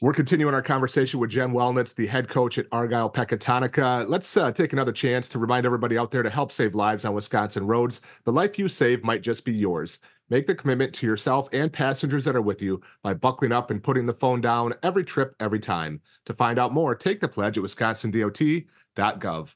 We're 0.00 0.14
continuing 0.14 0.54
our 0.54 0.62
conversation 0.62 1.20
with 1.20 1.28
Jen 1.28 1.52
Wellnitz, 1.52 1.94
the 1.94 2.06
head 2.06 2.30
coach 2.30 2.56
at 2.56 2.64
Argyle 2.72 3.10
Pecatonica. 3.10 4.08
Let's 4.08 4.34
uh, 4.34 4.50
take 4.50 4.72
another 4.72 4.92
chance 4.92 5.28
to 5.28 5.38
remind 5.38 5.66
everybody 5.66 5.98
out 5.98 6.10
there 6.10 6.22
to 6.22 6.30
help 6.30 6.52
save 6.52 6.74
lives 6.74 7.04
on 7.04 7.12
Wisconsin 7.12 7.66
roads. 7.66 8.00
The 8.24 8.32
life 8.32 8.58
you 8.58 8.68
save 8.68 9.04
might 9.04 9.20
just 9.20 9.44
be 9.44 9.52
yours. 9.52 9.98
Make 10.30 10.46
the 10.46 10.54
commitment 10.54 10.94
to 10.94 11.06
yourself 11.06 11.48
and 11.52 11.72
passengers 11.72 12.24
that 12.24 12.36
are 12.36 12.42
with 12.42 12.62
you 12.62 12.80
by 13.02 13.14
buckling 13.14 13.52
up 13.52 13.70
and 13.70 13.82
putting 13.82 14.06
the 14.06 14.14
phone 14.14 14.40
down 14.40 14.74
every 14.82 15.04
trip, 15.04 15.34
every 15.38 15.60
time. 15.60 16.00
To 16.26 16.34
find 16.34 16.58
out 16.58 16.72
more, 16.72 16.94
take 16.94 17.20
the 17.20 17.28
pledge 17.28 17.58
at 17.58 17.64
wisconsindot.gov. 17.64 19.54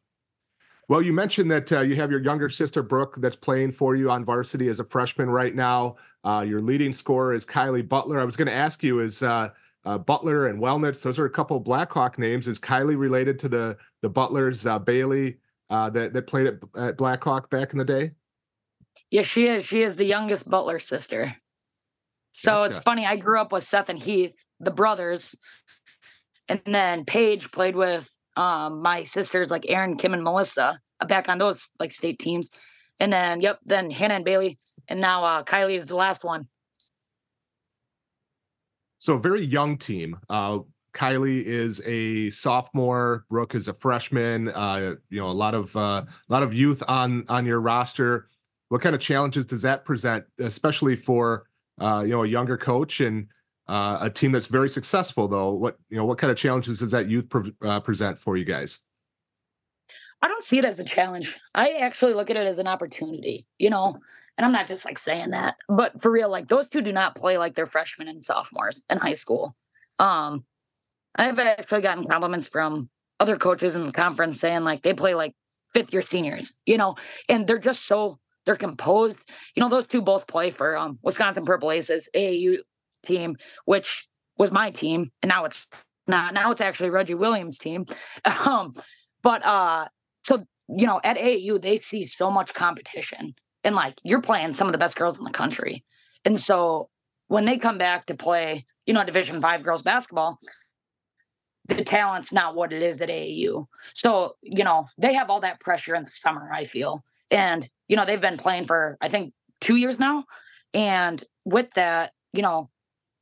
Well, 0.89 1.03
you 1.03 1.13
mentioned 1.13 1.51
that 1.51 1.71
uh, 1.71 1.81
you 1.83 1.97
have 1.97 2.11
your 2.11 2.21
younger 2.21 2.49
sister, 2.49 2.83
Brooke, 2.83 3.17
that's 3.19 3.37
playing 3.37 3.73
for 3.73 3.95
you 3.95 4.11
on 4.11 4.25
varsity 4.25 4.69
as 4.69 4.81
a 4.81 4.85
freshman 4.85 5.29
right 5.29 5.55
now. 5.55 5.97
Uh, 6.25 6.45
your 6.49 6.63
leading 6.63 6.95
scorer 6.95 7.35
is 7.35 7.45
Kylie 7.45 7.87
Butler. 7.87 8.19
I 8.19 8.25
was 8.25 8.37
going 8.37 8.49
to 8.49 8.55
ask 8.55 8.83
you, 8.83 9.01
is 9.01 9.23
uh, 9.23 9.51
uh, 9.85 9.99
Butler 9.99 10.49
and 10.49 10.61
Wellnitz. 10.61 11.03
Those 11.03 11.19
are 11.19 11.27
a 11.27 11.31
couple 11.31 11.61
Blackhawk 11.61 12.19
names. 12.19 12.49
Is 12.49 12.59
Kylie 12.59 12.99
related 12.99 13.39
to 13.41 13.49
the 13.49 13.77
the 14.01 14.09
Butlers, 14.09 14.67
uh, 14.67 14.79
Bailey, 14.79 15.37
uh, 15.69 15.91
that 15.91 16.15
that 16.15 16.27
played 16.27 16.47
at, 16.47 16.55
at 16.77 16.97
Blackhawk 16.97 17.51
back 17.51 17.73
in 17.73 17.79
the 17.79 17.85
day? 17.85 18.13
Yeah, 19.11 19.23
she 19.23 19.47
is. 19.47 19.65
She 19.65 19.83
is 19.83 19.97
the 19.97 20.05
youngest 20.05 20.49
Butler 20.49 20.79
sister. 20.79 21.35
So 22.33 22.53
gotcha. 22.53 22.71
it's 22.71 22.79
funny. 22.81 23.07
I 23.07 23.17
grew 23.17 23.41
up 23.41 23.53
with 23.53 23.65
Seth 23.65 23.89
and 23.89 23.99
Heath, 23.99 24.33
the 24.61 24.71
brothers, 24.71 25.35
and 26.49 26.61
then 26.65 27.05
Paige 27.05 27.51
played 27.51 27.77
with 27.77 28.11
um, 28.37 28.81
my 28.81 29.05
sisters 29.05 29.51
like 29.51 29.67
Aaron, 29.69 29.97
Kim, 29.97 30.15
and 30.15 30.23
Melissa 30.23 30.79
uh, 31.01 31.07
back 31.07 31.29
on 31.29 31.39
those 31.39 31.71
like 31.81 31.93
state 31.93 32.19
teams. 32.19 32.51
And 33.01 33.13
then, 33.13 33.41
yep, 33.41 33.59
then 33.65 33.91
Hannah 33.91 34.15
and 34.15 34.25
Bailey, 34.25 34.59
and 34.89 35.01
now 35.01 35.25
uh, 35.25 35.43
Kylie 35.45 35.75
is 35.75 35.87
the 35.87 35.97
last 35.97 36.25
one. 36.25 36.49
So 38.99 39.15
a 39.15 39.21
very 39.21 39.45
young 39.45 39.79
team. 39.79 40.19
Uh, 40.29 40.61
Kylie 40.95 41.45
is 41.45 41.81
a 41.87 42.31
sophomore. 42.31 43.25
Brooke 43.31 43.55
is 43.55 43.69
a 43.69 43.75
freshman. 43.75 44.49
Uh, 44.49 44.97
you 45.11 45.21
know, 45.21 45.29
a 45.29 45.31
lot 45.31 45.55
of 45.55 45.77
uh, 45.77 46.05
a 46.07 46.07
lot 46.29 46.43
of 46.43 46.53
youth 46.53 46.83
on 46.89 47.25
on 47.29 47.47
your 47.47 47.61
roster. 47.61 48.29
What 48.69 48.81
kind 48.83 48.95
of 48.95 49.01
challenges 49.01 49.47
does 49.47 49.63
that 49.63 49.85
present, 49.85 50.25
especially 50.39 50.97
for 50.97 51.47
uh, 51.81 52.03
you 52.05 52.13
know 52.13 52.25
a 52.25 52.29
younger 52.29 52.57
coach 52.57 53.01
and 53.01 53.27
uh, 53.67 53.99
a 54.03 54.11
team 54.11 54.33
that's 54.33 54.47
very 54.47 54.69
successful? 54.69 55.29
Though, 55.29 55.53
what 55.53 55.79
you 55.89 55.97
know, 55.97 56.05
what 56.05 56.19
kind 56.19 56.31
of 56.31 56.37
challenges 56.37 56.81
does 56.81 56.91
that 56.91 57.09
youth 57.09 57.29
pre- 57.29 57.55
uh, 57.63 57.81
present 57.81 58.19
for 58.19 58.37
you 58.37 58.45
guys? 58.45 58.81
I 60.21 60.29
don't 60.29 60.45
see 60.45 60.59
it 60.59 60.65
as 60.65 60.81
a 60.81 60.85
challenge. 60.85 61.39
I 61.55 61.71
actually 61.81 62.15
look 62.15 62.29
at 62.29 62.37
it 62.37 62.47
as 62.47 62.59
an 62.59 62.67
opportunity. 62.67 63.47
You 63.59 63.71
know, 63.71 63.99
and 64.37 64.45
I'm 64.45 64.53
not 64.53 64.67
just 64.67 64.85
like 64.85 64.99
saying 64.99 65.31
that, 65.31 65.57
but 65.69 66.01
for 66.01 66.11
real, 66.11 66.31
like 66.31 66.49
those 66.49 66.67
two 66.69 66.83
do 66.83 66.93
not 66.93 67.17
play 67.17 67.39
like 67.39 67.55
they're 67.55 67.67
freshmen 67.67 68.09
and 68.09 68.25
sophomores 68.25 68.85
in 68.91 68.99
high 68.99 69.15
school. 69.15 69.57
Um, 69.99 70.45
I've 71.17 71.39
actually 71.39 71.81
gotten 71.81 72.07
compliments 72.07 72.49
from 72.49 72.89
other 73.21 73.37
coaches 73.37 73.75
in 73.75 73.85
the 73.85 73.93
conference 73.93 74.41
saying 74.41 74.63
like 74.63 74.83
they 74.83 74.95
play 74.95 75.15
like 75.15 75.35
fifth 75.75 75.93
year 75.93 76.03
seniors, 76.03 76.61
you 76.67 76.77
know, 76.77 76.95
and 77.29 77.47
they're 77.47 77.59
just 77.59 77.87
so 77.87 78.19
they're 78.49 78.57
composed. 78.57 79.19
You 79.55 79.61
know, 79.61 79.69
those 79.69 79.87
two 79.87 80.01
both 80.01 80.27
play 80.27 80.49
for 80.49 80.75
um, 80.75 80.99
Wisconsin 81.03 81.45
Purple 81.45 81.71
Aces 81.71 82.09
AAU 82.17 82.57
team, 83.05 83.37
which 83.67 84.09
was 84.39 84.51
my 84.51 84.71
team, 84.71 85.05
and 85.23 85.29
now 85.29 85.45
it's 85.45 85.67
not. 86.07 86.33
Now 86.33 86.51
it's 86.51 86.63
actually 86.63 86.89
Reggie 86.89 87.15
Williams' 87.15 87.59
team. 87.59 87.85
Um, 88.25 88.75
but 89.23 89.45
uh, 89.45 89.89
so 90.23 90.47
you 90.69 90.87
know, 90.87 90.99
at 91.05 91.19
AAU 91.19 91.61
they 91.61 91.77
see 91.77 92.07
so 92.07 92.31
much 92.31 92.55
competition 92.55 93.35
and 93.65 93.77
like 93.77 93.97
you're 94.03 94.23
playing 94.23 94.55
some 94.55 94.67
of 94.67 94.73
the 94.73 94.79
best 94.79 94.97
girls 94.97 95.19
in 95.19 95.25
the 95.25 95.31
country. 95.31 95.85
And 96.25 96.39
so 96.39 96.89
when 97.27 97.45
they 97.45 97.59
come 97.59 97.77
back 97.77 98.07
to 98.07 98.15
play, 98.15 98.65
you 98.87 98.95
know, 98.95 99.05
Division 99.05 99.43
Five 99.43 99.63
girls 99.63 99.83
basketball, 99.83 100.39
the 101.67 101.85
talent's 101.85 102.33
not 102.33 102.55
what 102.55 102.73
it 102.73 102.81
is 102.81 103.03
at 103.03 103.11
AAU. 103.11 103.67
So, 103.93 104.37
you 104.41 104.65
know, 104.65 104.87
they 104.97 105.13
have 105.13 105.29
all 105.29 105.41
that 105.41 105.61
pressure 105.61 105.95
in 105.95 106.05
the 106.05 106.11
summer, 106.11 106.49
I 106.51 106.65
feel. 106.65 107.05
And, 107.31 107.67
you 107.89 107.97
know, 107.97 108.05
they've 108.05 108.21
been 108.21 108.37
playing 108.37 108.67
for, 108.67 108.97
I 109.01 109.09
think, 109.09 109.33
two 109.61 109.77
years 109.77 109.99
now. 109.99 110.25
And 110.75 111.23
with 111.45 111.71
that, 111.75 112.13
you 112.33 112.43
know, 112.43 112.71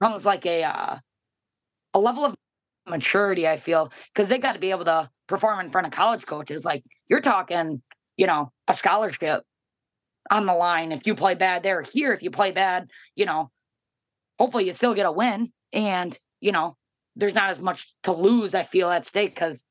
comes 0.03 0.25
like 0.25 0.45
a 0.47 0.65
uh, 0.65 0.97
a 1.95 1.99
level 1.99 2.25
of 2.25 2.37
maturity, 2.89 3.49
I 3.49 3.57
feel, 3.57 3.93
because 4.13 4.29
they 4.29 4.39
got 4.39 4.53
to 4.53 4.59
be 4.59 4.71
able 4.71 4.85
to 4.85 5.09
perform 5.27 5.61
in 5.61 5.71
front 5.71 5.87
of 5.87 5.93
college 5.93 6.27
coaches. 6.27 6.65
Like 6.65 6.85
you're 7.09 7.21
talking, 7.21 7.83
you 8.17 8.27
know, 8.27 8.53
a 8.69 8.75
scholarship 8.75 9.43
on 10.31 10.47
the 10.47 10.55
line 10.55 10.93
if 10.93 11.07
you 11.07 11.15
play 11.15 11.35
bad 11.35 11.63
there. 11.63 11.83
Here, 11.83 12.13
if 12.13 12.23
you 12.23 12.31
play 12.31 12.51
bad, 12.51 12.91
you 13.15 13.27
know, 13.27 13.51
hopefully 14.39 14.67
you 14.67 14.75
still 14.75 14.95
get 14.95 15.07
a 15.07 15.13
win. 15.13 15.53
And, 15.73 16.17
you 16.41 16.53
know, 16.53 16.77
there's 17.17 17.35
not 17.35 17.51
as 17.51 17.61
much 17.61 17.95
to 18.05 18.13
lose, 18.13 18.55
I 18.55 18.63
feel, 18.63 18.91
at 18.91 19.07
stake 19.07 19.35
because 19.35 19.65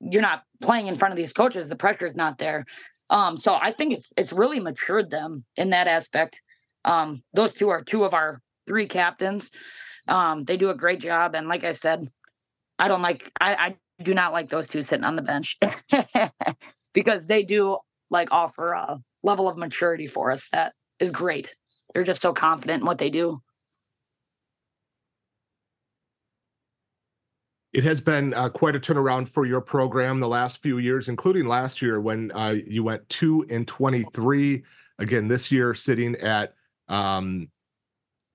you're 0.00 0.22
not 0.22 0.42
playing 0.62 0.86
in 0.86 0.96
front 0.96 1.12
of 1.12 1.18
these 1.18 1.32
coaches. 1.32 1.68
The 1.68 1.76
pressure 1.76 2.06
is 2.06 2.14
not 2.14 2.38
there. 2.38 2.64
Um, 3.10 3.36
so 3.36 3.58
I 3.60 3.70
think 3.70 3.92
it's 3.92 4.12
it's 4.16 4.32
really 4.32 4.60
matured 4.60 5.10
them 5.10 5.44
in 5.56 5.70
that 5.70 5.86
aspect. 5.86 6.40
Um, 6.84 7.22
those 7.32 7.52
two 7.52 7.68
are 7.68 7.82
two 7.82 8.04
of 8.04 8.14
our 8.14 8.40
three 8.66 8.86
captains. 8.86 9.50
Um, 10.08 10.44
they 10.44 10.56
do 10.56 10.70
a 10.70 10.74
great 10.74 11.00
job. 11.00 11.34
And 11.34 11.48
like 11.48 11.64
I 11.64 11.72
said, 11.72 12.08
I 12.78 12.88
don't 12.88 13.02
like 13.02 13.30
I, 13.40 13.54
I 13.54 13.76
do 14.02 14.14
not 14.14 14.32
like 14.32 14.48
those 14.48 14.66
two 14.66 14.82
sitting 14.82 15.04
on 15.04 15.16
the 15.16 15.22
bench 15.22 15.58
because 16.94 17.26
they 17.26 17.42
do 17.42 17.78
like 18.10 18.28
offer 18.32 18.72
a 18.72 18.98
level 19.22 19.48
of 19.48 19.56
maturity 19.56 20.06
for 20.06 20.30
us 20.30 20.48
that 20.52 20.72
is 20.98 21.10
great. 21.10 21.54
They're 21.92 22.04
just 22.04 22.22
so 22.22 22.32
confident 22.32 22.80
in 22.80 22.86
what 22.86 22.98
they 22.98 23.10
do. 23.10 23.40
It 27.74 27.82
has 27.82 28.00
been 28.00 28.32
uh, 28.34 28.48
quite 28.48 28.76
a 28.76 28.80
turnaround 28.80 29.28
for 29.28 29.44
your 29.44 29.60
program 29.60 30.20
the 30.20 30.28
last 30.28 30.62
few 30.62 30.78
years, 30.78 31.08
including 31.08 31.48
last 31.48 31.82
year 31.82 32.00
when 32.00 32.30
uh, 32.30 32.54
you 32.66 32.84
went 32.84 33.06
two 33.08 33.44
and 33.50 33.66
twenty-three. 33.66 34.62
Again, 35.00 35.26
this 35.26 35.50
year 35.50 35.74
sitting 35.74 36.14
at 36.16 36.54
um, 36.88 37.48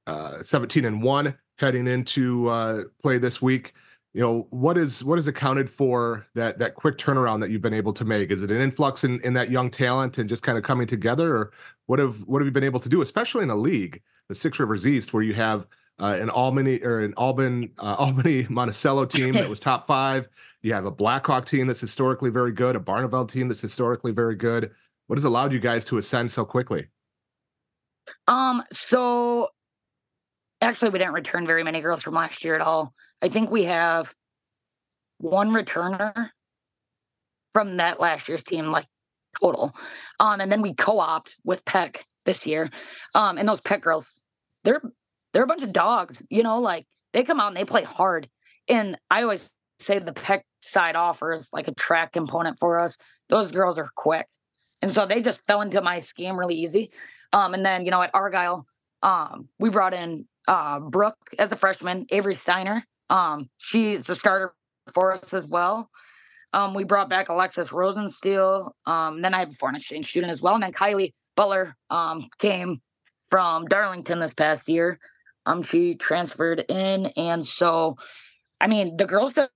uh, 0.06 0.43
seventeen 0.43 0.84
and 0.84 1.02
one, 1.02 1.38
heading 1.58 1.88
into 1.88 2.49
uh, 2.49 2.84
play 3.02 3.17
this 3.17 3.41
week 3.41 3.73
you 4.13 4.21
know 4.21 4.47
what 4.49 4.78
is 4.78 5.04
what 5.04 5.19
is 5.19 5.28
accounted 5.28 5.69
for 5.69 6.25
that 6.34 6.58
that 6.58 6.75
quick 6.75 6.97
turnaround 6.97 7.39
that 7.39 7.52
you've 7.52 7.62
been 7.62 7.73
able 7.73 7.93
to 7.93 8.04
make 8.04 8.32
is 8.32 8.41
it 8.41 8.52
an 8.52 8.60
influx 8.60 9.04
in 9.04 9.21
in 9.21 9.34
that 9.34 9.52
young 9.52 9.69
talent 9.69 10.17
and 10.17 10.28
just 10.28 10.41
kind 10.41 10.58
of 10.58 10.63
coming 10.63 10.88
together 10.88 11.36
or 11.36 11.52
what 11.86 11.99
have 11.99 12.21
what 12.23 12.41
have 12.41 12.47
you 12.47 12.52
been 12.52 12.63
able 12.63 12.80
to 12.80 12.89
do 12.89 13.02
especially 13.02 13.43
in 13.43 13.49
a 13.49 13.56
league 13.56 14.02
the 14.28 14.36
six 14.36 14.60
rivers 14.60 14.88
east 14.88 15.13
where 15.13 15.23
you 15.23 15.34
have 15.34 15.67
uh, 16.00 16.18
an 16.20 16.30
albany 16.30 16.80
or 16.80 17.00
an 17.00 17.14
albany 17.18 17.72
uh, 17.80 17.96
albany 18.00 18.46
monticello 18.50 19.06
team 19.06 19.34
that 19.34 19.50
was 19.50 19.60
top 19.60 19.88
five 19.88 20.28
you 20.62 20.74
have 20.74 20.86
a 20.86 20.92
blackhawk 20.92 21.46
team 21.46 21.68
that's 21.68 21.80
historically 21.80 22.30
very 22.30 22.52
good 22.52 22.76
a 22.76 22.80
barneveld 22.80 23.32
team 23.32 23.48
that's 23.48 23.62
historically 23.62 24.12
very 24.12 24.36
good 24.36 24.72
what 25.08 25.18
has 25.18 25.26
allowed 25.26 25.54
you 25.54 25.60
guys 25.60 25.86
to 25.86 25.98
ascend 25.98 26.32
so 26.32 26.46
quickly 26.46 26.88
um 28.28 28.64
so 28.72 29.50
actually 30.62 30.90
we 30.90 31.00
didn't 31.00 31.14
return 31.14 31.46
very 31.48 31.64
many 31.64 31.80
girls 31.80 32.04
from 32.04 32.14
last 32.14 32.44
year 32.44 32.56
at 32.56 32.62
all 32.62 32.94
I 33.22 33.28
think 33.28 33.52
we 33.52 33.66
have 33.66 34.14
one 35.18 35.52
returner 35.52 36.30
from 37.54 37.78
that 37.78 38.00
last 38.00 38.28
year's 38.28 38.44
team, 38.44 38.68
like 38.68 38.86
total. 39.42 39.76
Um, 40.20 40.40
and 40.40 40.52
then 40.52 40.62
we 40.62 40.74
co-opt 40.74 41.36
with 41.44 41.66
Peck 41.66 42.06
this 42.26 42.46
year. 42.46 42.70
Um, 43.16 43.38
and 43.38 43.48
those 43.48 43.62
Peck 43.62 43.82
girls, 43.82 44.22
they're 44.64 44.82
they're 45.34 45.44
a 45.44 45.48
bunch 45.48 45.62
of 45.62 45.74
dogs, 45.74 46.22
you 46.30 46.44
know, 46.44 46.60
like 46.60 46.86
they 47.13 47.24
come 47.24 47.39
out 47.39 47.50
and 47.50 47.58
they 47.58 47.65
play 47.65 47.84
hard. 47.84 48.30
And 48.68 48.98
I 49.10 49.24
always 49.24 49.52
say 49.80 50.00
the 50.00 50.13
Peck 50.13 50.46
side 50.62 50.96
offers 50.96 51.50
like 51.54 51.68
a 51.68 51.74
track 51.74 52.13
component 52.13 52.60
for 52.60 52.80
us. 52.80 52.98
Those 53.30 53.52
girls 53.52 53.78
are 53.78 53.89
quick. 53.96 54.28
And 54.82 54.92
so 54.92 55.06
they 55.06 55.22
just 55.22 55.44
fell 55.44 55.62
into 55.62 55.82
my 55.82 56.00
scheme 56.00 56.38
really 56.38 56.56
easy. 56.56 56.92
Um, 57.34 57.54
and 57.54 57.65
then, 57.65 57.86
you 57.86 57.92
know, 57.92 58.02
at 58.02 58.12
Argyle, 58.13 58.65
um, 59.04 59.50
we 59.60 59.70
brought 59.70 59.94
in 59.94 60.26
uh, 60.48 60.80
Brooke 60.80 61.18
as 61.38 61.52
a 61.52 61.56
freshman, 61.56 62.06
Avery 62.10 62.36
Steiner, 62.36 62.84
um, 63.10 63.50
she's 63.58 64.04
the 64.04 64.15
starter 64.15 64.54
for 64.94 65.13
us 65.13 65.34
as 65.34 65.46
well. 65.46 65.89
Um, 66.54 66.74
we 66.74 66.84
brought 66.84 67.10
back 67.10 67.30
Alexis 67.30 67.68
Rosensteel. 67.68 68.72
Um, 68.86 69.22
then 69.22 69.34
I 69.34 69.39
have 69.39 69.50
a 69.50 69.54
foreign 69.54 69.76
exchange 69.76 70.10
student 70.10 70.32
as 70.32 70.42
well. 70.42 70.56
And 70.56 70.63
then 70.63 70.72
Kylie 70.72 71.13
Butler 71.36 71.76
um, 71.89 72.28
came 72.39 72.82
from 73.30 73.65
Darlington 73.65 74.20
this 74.20 74.34
past 74.34 74.68
year. 74.68 75.00
Um, 75.50 75.64
she 75.64 75.96
transferred 75.96 76.64
in. 76.70 77.08
And 77.18 77.46
so, 77.46 77.98
I 78.62 78.68
mean, 78.68 78.98
the 78.98 79.06
girls 79.06 79.34
just 79.34 79.52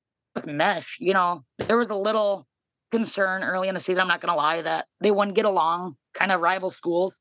mesh. 0.45 0.97
You 0.99 1.13
know, 1.13 1.43
there 1.57 1.77
was 1.77 1.89
a 1.89 1.95
little 1.95 2.47
concern 2.91 3.43
early 3.43 3.67
in 3.67 3.75
the 3.75 3.81
season. 3.81 4.01
I'm 4.01 4.07
not 4.07 4.21
going 4.21 4.33
to 4.33 4.37
lie 4.37 4.61
that 4.61 4.85
they 5.01 5.11
wouldn't 5.11 5.35
get 5.35 5.45
along, 5.45 5.95
kind 6.13 6.31
of 6.31 6.41
rival 6.41 6.71
schools. 6.71 7.17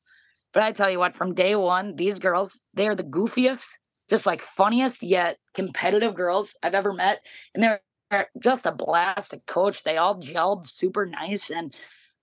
But 0.53 0.63
I 0.63 0.71
tell 0.71 0.89
you 0.89 0.99
what, 0.99 1.15
from 1.15 1.33
day 1.33 1.55
one, 1.55 1.95
these 1.95 2.19
girls, 2.19 2.59
they 2.73 2.87
are 2.87 2.95
the 2.95 3.03
goofiest 3.03 3.67
just 4.09 4.25
like 4.25 4.41
funniest 4.41 5.01
yet 5.01 5.37
competitive 5.53 6.13
girls 6.13 6.55
I've 6.63 6.75
ever 6.75 6.93
met. 6.93 7.19
And 7.53 7.63
they're 7.63 8.29
just 8.39 8.65
a 8.65 8.71
blast 8.71 9.31
to 9.31 9.39
coach. 9.47 9.83
They 9.83 9.97
all 9.97 10.19
gelled 10.19 10.67
super 10.67 11.05
nice 11.05 11.49
and 11.49 11.73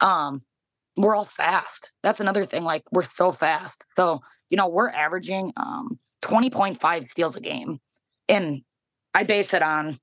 um 0.00 0.42
we're 0.96 1.14
all 1.14 1.24
fast. 1.24 1.90
That's 2.02 2.20
another 2.20 2.44
thing. 2.44 2.64
Like 2.64 2.82
we're 2.92 3.08
so 3.08 3.32
fast. 3.32 3.82
So, 3.96 4.20
you 4.50 4.56
know, 4.56 4.68
we're 4.68 4.90
averaging 4.90 5.52
um 5.56 5.98
20.5 6.22 7.08
steals 7.08 7.36
a 7.36 7.40
game. 7.40 7.78
And 8.28 8.62
I 9.14 9.24
base 9.24 9.54
it 9.54 9.62
on, 9.62 9.98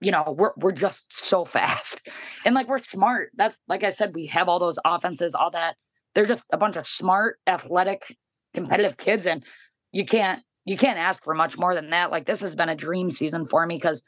you 0.00 0.10
know, 0.10 0.34
we're 0.36 0.52
we're 0.56 0.72
just 0.72 1.00
so 1.10 1.44
fast. 1.44 2.00
And 2.44 2.56
like 2.56 2.66
we're 2.66 2.78
smart. 2.78 3.30
That's 3.36 3.56
like 3.68 3.84
I 3.84 3.90
said, 3.90 4.16
we 4.16 4.26
have 4.26 4.48
all 4.48 4.58
those 4.58 4.76
offenses, 4.84 5.32
all 5.32 5.52
that. 5.52 5.76
They're 6.12 6.26
just 6.26 6.42
a 6.52 6.58
bunch 6.58 6.74
of 6.74 6.88
smart, 6.88 7.38
athletic, 7.46 8.16
competitive 8.52 8.96
kids. 8.96 9.26
And 9.26 9.44
you 9.92 10.04
can't 10.04 10.42
you 10.64 10.76
can't 10.76 10.98
ask 10.98 11.22
for 11.22 11.34
much 11.34 11.56
more 11.56 11.72
than 11.72 11.90
that. 11.90 12.10
Like 12.10 12.26
this 12.26 12.40
has 12.40 12.56
been 12.56 12.68
a 12.68 12.74
dream 12.74 13.12
season 13.12 13.46
for 13.46 13.64
me 13.64 13.76
because, 13.76 14.02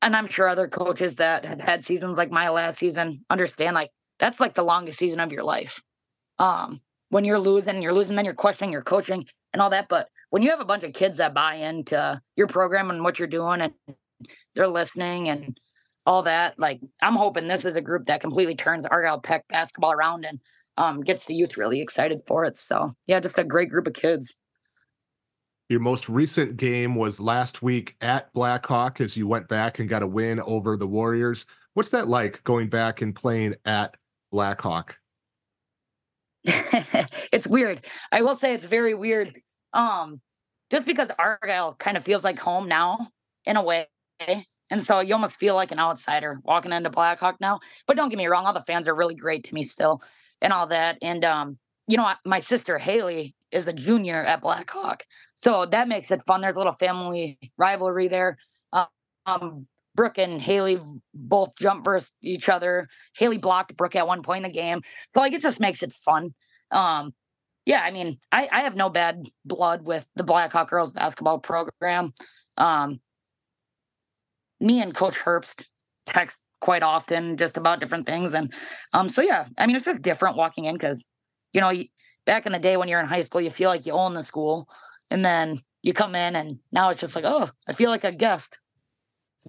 and 0.00 0.14
I'm 0.14 0.28
sure 0.28 0.48
other 0.48 0.68
coaches 0.68 1.16
that 1.16 1.44
had 1.44 1.60
had 1.60 1.84
seasons 1.84 2.16
like 2.16 2.30
my 2.30 2.48
last 2.48 2.78
season 2.78 3.24
understand 3.30 3.74
like 3.74 3.90
that's 4.18 4.40
like 4.40 4.54
the 4.54 4.62
longest 4.62 4.98
season 4.98 5.20
of 5.20 5.32
your 5.32 5.44
life. 5.44 5.82
Um, 6.38 6.80
when 7.08 7.24
you're 7.24 7.38
losing, 7.38 7.82
you're 7.82 7.92
losing, 7.92 8.16
then 8.16 8.24
you're 8.24 8.34
questioning 8.34 8.72
your 8.72 8.82
coaching 8.82 9.26
and 9.52 9.62
all 9.62 9.70
that. 9.70 9.88
But 9.88 10.08
when 10.30 10.42
you 10.42 10.50
have 10.50 10.60
a 10.60 10.64
bunch 10.64 10.82
of 10.82 10.92
kids 10.92 11.18
that 11.18 11.34
buy 11.34 11.54
into 11.54 12.20
your 12.36 12.46
program 12.46 12.90
and 12.90 13.02
what 13.02 13.18
you're 13.18 13.28
doing 13.28 13.60
and 13.60 13.72
they're 14.54 14.66
listening 14.66 15.28
and 15.28 15.58
all 16.04 16.22
that, 16.22 16.58
like 16.58 16.80
I'm 17.00 17.14
hoping 17.14 17.46
this 17.46 17.64
is 17.64 17.76
a 17.76 17.80
group 17.80 18.06
that 18.06 18.20
completely 18.20 18.54
turns 18.54 18.84
Argyle 18.84 19.20
Peck 19.20 19.46
basketball 19.48 19.92
around 19.92 20.24
and 20.24 20.40
um, 20.76 21.00
gets 21.00 21.24
the 21.24 21.34
youth 21.34 21.56
really 21.56 21.80
excited 21.80 22.20
for 22.26 22.44
it. 22.44 22.56
So 22.58 22.94
yeah, 23.06 23.20
just 23.20 23.38
a 23.38 23.44
great 23.44 23.70
group 23.70 23.86
of 23.86 23.94
kids. 23.94 24.34
Your 25.68 25.80
most 25.80 26.08
recent 26.08 26.56
game 26.56 26.94
was 26.94 27.18
last 27.18 27.60
week 27.60 27.96
at 28.00 28.32
Blackhawk 28.34 29.00
as 29.00 29.16
you 29.16 29.26
went 29.26 29.48
back 29.48 29.78
and 29.78 29.88
got 29.88 30.02
a 30.02 30.06
win 30.06 30.38
over 30.40 30.76
the 30.76 30.86
Warriors. 30.86 31.46
What's 31.74 31.90
that 31.90 32.08
like 32.08 32.44
going 32.44 32.68
back 32.68 33.02
and 33.02 33.14
playing 33.14 33.56
at 33.64 33.96
Blackhawk? 34.32 34.96
it's 36.44 37.46
weird. 37.46 37.84
I 38.12 38.22
will 38.22 38.36
say 38.36 38.54
it's 38.54 38.66
very 38.66 38.94
weird. 38.94 39.34
Um, 39.72 40.20
just 40.70 40.84
because 40.84 41.08
Argyle 41.18 41.74
kind 41.74 41.96
of 41.96 42.04
feels 42.04 42.24
like 42.24 42.38
home 42.38 42.68
now 42.68 42.98
in 43.44 43.56
a 43.56 43.62
way. 43.62 43.86
And 44.70 44.84
so 44.84 45.00
you 45.00 45.14
almost 45.14 45.36
feel 45.36 45.54
like 45.54 45.70
an 45.70 45.78
outsider 45.78 46.40
walking 46.42 46.72
into 46.72 46.90
Blackhawk 46.90 47.40
now. 47.40 47.60
But 47.86 47.96
don't 47.96 48.08
get 48.08 48.18
me 48.18 48.26
wrong, 48.26 48.46
all 48.46 48.52
the 48.52 48.64
fans 48.66 48.88
are 48.88 48.94
really 48.94 49.14
great 49.14 49.44
to 49.44 49.54
me 49.54 49.62
still 49.62 50.00
and 50.40 50.52
all 50.52 50.66
that. 50.68 50.98
And 51.02 51.24
um, 51.24 51.58
you 51.86 51.96
know, 51.96 52.10
my 52.24 52.40
sister 52.40 52.78
Haley 52.78 53.34
is 53.52 53.66
a 53.66 53.72
junior 53.72 54.24
at 54.24 54.40
Blackhawk. 54.40 55.04
So 55.36 55.66
that 55.66 55.88
makes 55.88 56.10
it 56.10 56.22
fun. 56.22 56.40
There's 56.40 56.56
a 56.56 56.58
little 56.58 56.72
family 56.72 57.38
rivalry 57.56 58.08
there. 58.08 58.36
Um, 59.26 59.66
Brooke 59.96 60.18
and 60.18 60.40
Haley 60.40 60.80
both 61.14 61.56
jump 61.58 61.84
versus 61.84 62.10
each 62.22 62.48
other. 62.48 62.86
Haley 63.16 63.38
blocked 63.38 63.76
Brooke 63.76 63.96
at 63.96 64.06
one 64.06 64.22
point 64.22 64.44
in 64.44 64.52
the 64.52 64.54
game. 64.54 64.82
So 65.12 65.20
like 65.20 65.32
it 65.32 65.42
just 65.42 65.60
makes 65.60 65.82
it 65.82 65.92
fun. 65.92 66.34
Um, 66.70 67.14
yeah, 67.64 67.80
I 67.82 67.90
mean, 67.90 68.18
I, 68.30 68.48
I 68.52 68.60
have 68.60 68.76
no 68.76 68.90
bad 68.90 69.24
blood 69.44 69.84
with 69.84 70.06
the 70.14 70.22
Blackhawk 70.22 70.70
girls 70.70 70.90
basketball 70.90 71.38
program. 71.38 72.12
Um, 72.56 73.00
me 74.60 74.80
and 74.80 74.94
Coach 74.94 75.16
Herbst 75.16 75.64
text 76.06 76.36
quite 76.60 76.82
often 76.82 77.36
just 77.36 77.56
about 77.56 77.80
different 77.80 78.06
things. 78.06 78.34
And 78.34 78.52
um, 78.92 79.08
so 79.08 79.22
yeah, 79.22 79.46
I 79.58 79.66
mean 79.66 79.76
it's 79.76 79.84
just 79.84 80.02
different 80.02 80.36
walking 80.36 80.66
in 80.66 80.74
because 80.74 81.04
you 81.52 81.60
know, 81.62 81.72
back 82.26 82.44
in 82.44 82.52
the 82.52 82.58
day 82.58 82.76
when 82.76 82.88
you're 82.88 83.00
in 83.00 83.06
high 83.06 83.22
school, 83.24 83.40
you 83.40 83.50
feel 83.50 83.70
like 83.70 83.86
you 83.86 83.92
own 83.92 84.12
the 84.12 84.22
school. 84.22 84.68
And 85.10 85.24
then 85.24 85.58
you 85.82 85.94
come 85.94 86.14
in 86.14 86.36
and 86.36 86.58
now 86.72 86.90
it's 86.90 87.00
just 87.00 87.16
like, 87.16 87.24
oh, 87.24 87.48
I 87.66 87.72
feel 87.72 87.90
like 87.90 88.04
a 88.04 88.12
guest. 88.12 88.58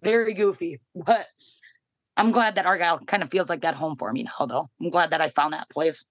Very 0.03 0.33
goofy. 0.33 0.79
But 0.95 1.27
I'm 2.15 2.31
glad 2.31 2.55
that 2.55 2.65
Argyle 2.65 2.99
kind 2.99 3.21
of 3.21 3.29
feels 3.29 3.47
like 3.47 3.61
that 3.61 3.75
home 3.75 3.95
for 3.95 4.11
me 4.11 4.23
now, 4.23 4.45
though. 4.45 4.69
I'm 4.81 4.89
glad 4.89 5.11
that 5.11 5.21
I 5.21 5.29
found 5.29 5.53
that 5.53 5.69
place. 5.69 6.05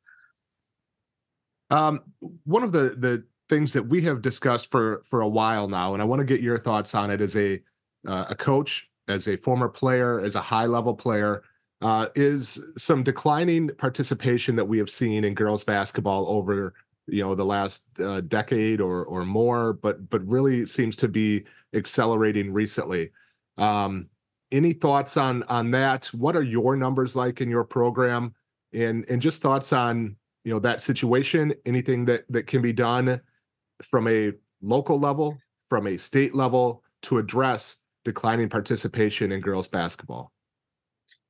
Um, 1.70 2.01
one 2.44 2.62
of 2.62 2.70
the 2.70 2.94
the 2.96 3.25
things 3.49 3.72
that 3.72 3.83
we 3.83 4.03
have 4.03 4.22
discussed 4.22 4.70
for 4.70 5.03
for 5.11 5.20
a 5.20 5.29
while 5.29 5.68
now, 5.68 5.94
and 5.94 6.03
I 6.03 6.05
want 6.05 6.20
to 6.20 6.25
get 6.25 6.40
your 6.40 6.59
thoughts 6.59 6.94
on 6.94 7.11
it 7.11 7.20
as 7.20 7.37
a 7.37 7.61
uh, 8.07 8.27
a 8.31 8.37
coach, 8.37 8.88
as 9.09 9.27
a 9.27 9.37
former 9.37 9.68
player, 9.68 10.20
as 10.20 10.37
a 10.37 10.40
high 10.40 10.66
level 10.66 10.94
player 10.94 11.42
uh, 11.83 12.09
is 12.14 12.61
some 12.77 13.03
declining 13.03 13.68
participation 13.77 14.57
that 14.57 14.64
we 14.64 14.79
have 14.79 14.90
seen 14.90 15.25
in 15.25 15.35
girls 15.35 15.64
basketball 15.64 16.27
over 16.29 16.75
you 17.09 17.22
know 17.22 17.35
the 17.35 17.44
last 17.44 17.85
uh, 18.01 18.20
decade 18.22 18.81
or 18.81 19.05
or 19.05 19.25
more, 19.25 19.75
but 19.75 20.09
but 20.11 20.27
really 20.27 20.66
seems 20.66 20.96
to 20.96 21.09
be 21.09 21.44
accelerating 21.75 22.53
recently. 22.53 23.11
Um, 23.58 24.08
any 24.52 24.72
thoughts 24.72 25.16
on 25.16 25.42
on 25.44 25.70
that? 25.72 26.06
What 26.06 26.36
are 26.36 26.42
your 26.42 26.76
numbers 26.76 27.16
like 27.16 27.40
in 27.40 27.50
your 27.50 27.64
program? 27.64 28.34
and 28.76 29.08
and 29.08 29.22
just 29.22 29.42
thoughts 29.42 29.72
on 29.72 30.16
you 30.44 30.52
know 30.52 30.58
that 30.60 30.82
situation 30.82 31.54
anything 31.64 32.04
that 32.04 32.24
that 32.28 32.46
can 32.46 32.62
be 32.62 32.72
done 32.72 33.20
from 33.82 34.06
a 34.06 34.32
local 34.62 34.98
level 34.98 35.36
from 35.68 35.86
a 35.86 35.96
state 35.96 36.34
level 36.34 36.82
to 37.02 37.18
address 37.18 37.78
declining 38.04 38.48
participation 38.48 39.32
in 39.32 39.40
girls 39.40 39.66
basketball? 39.66 40.32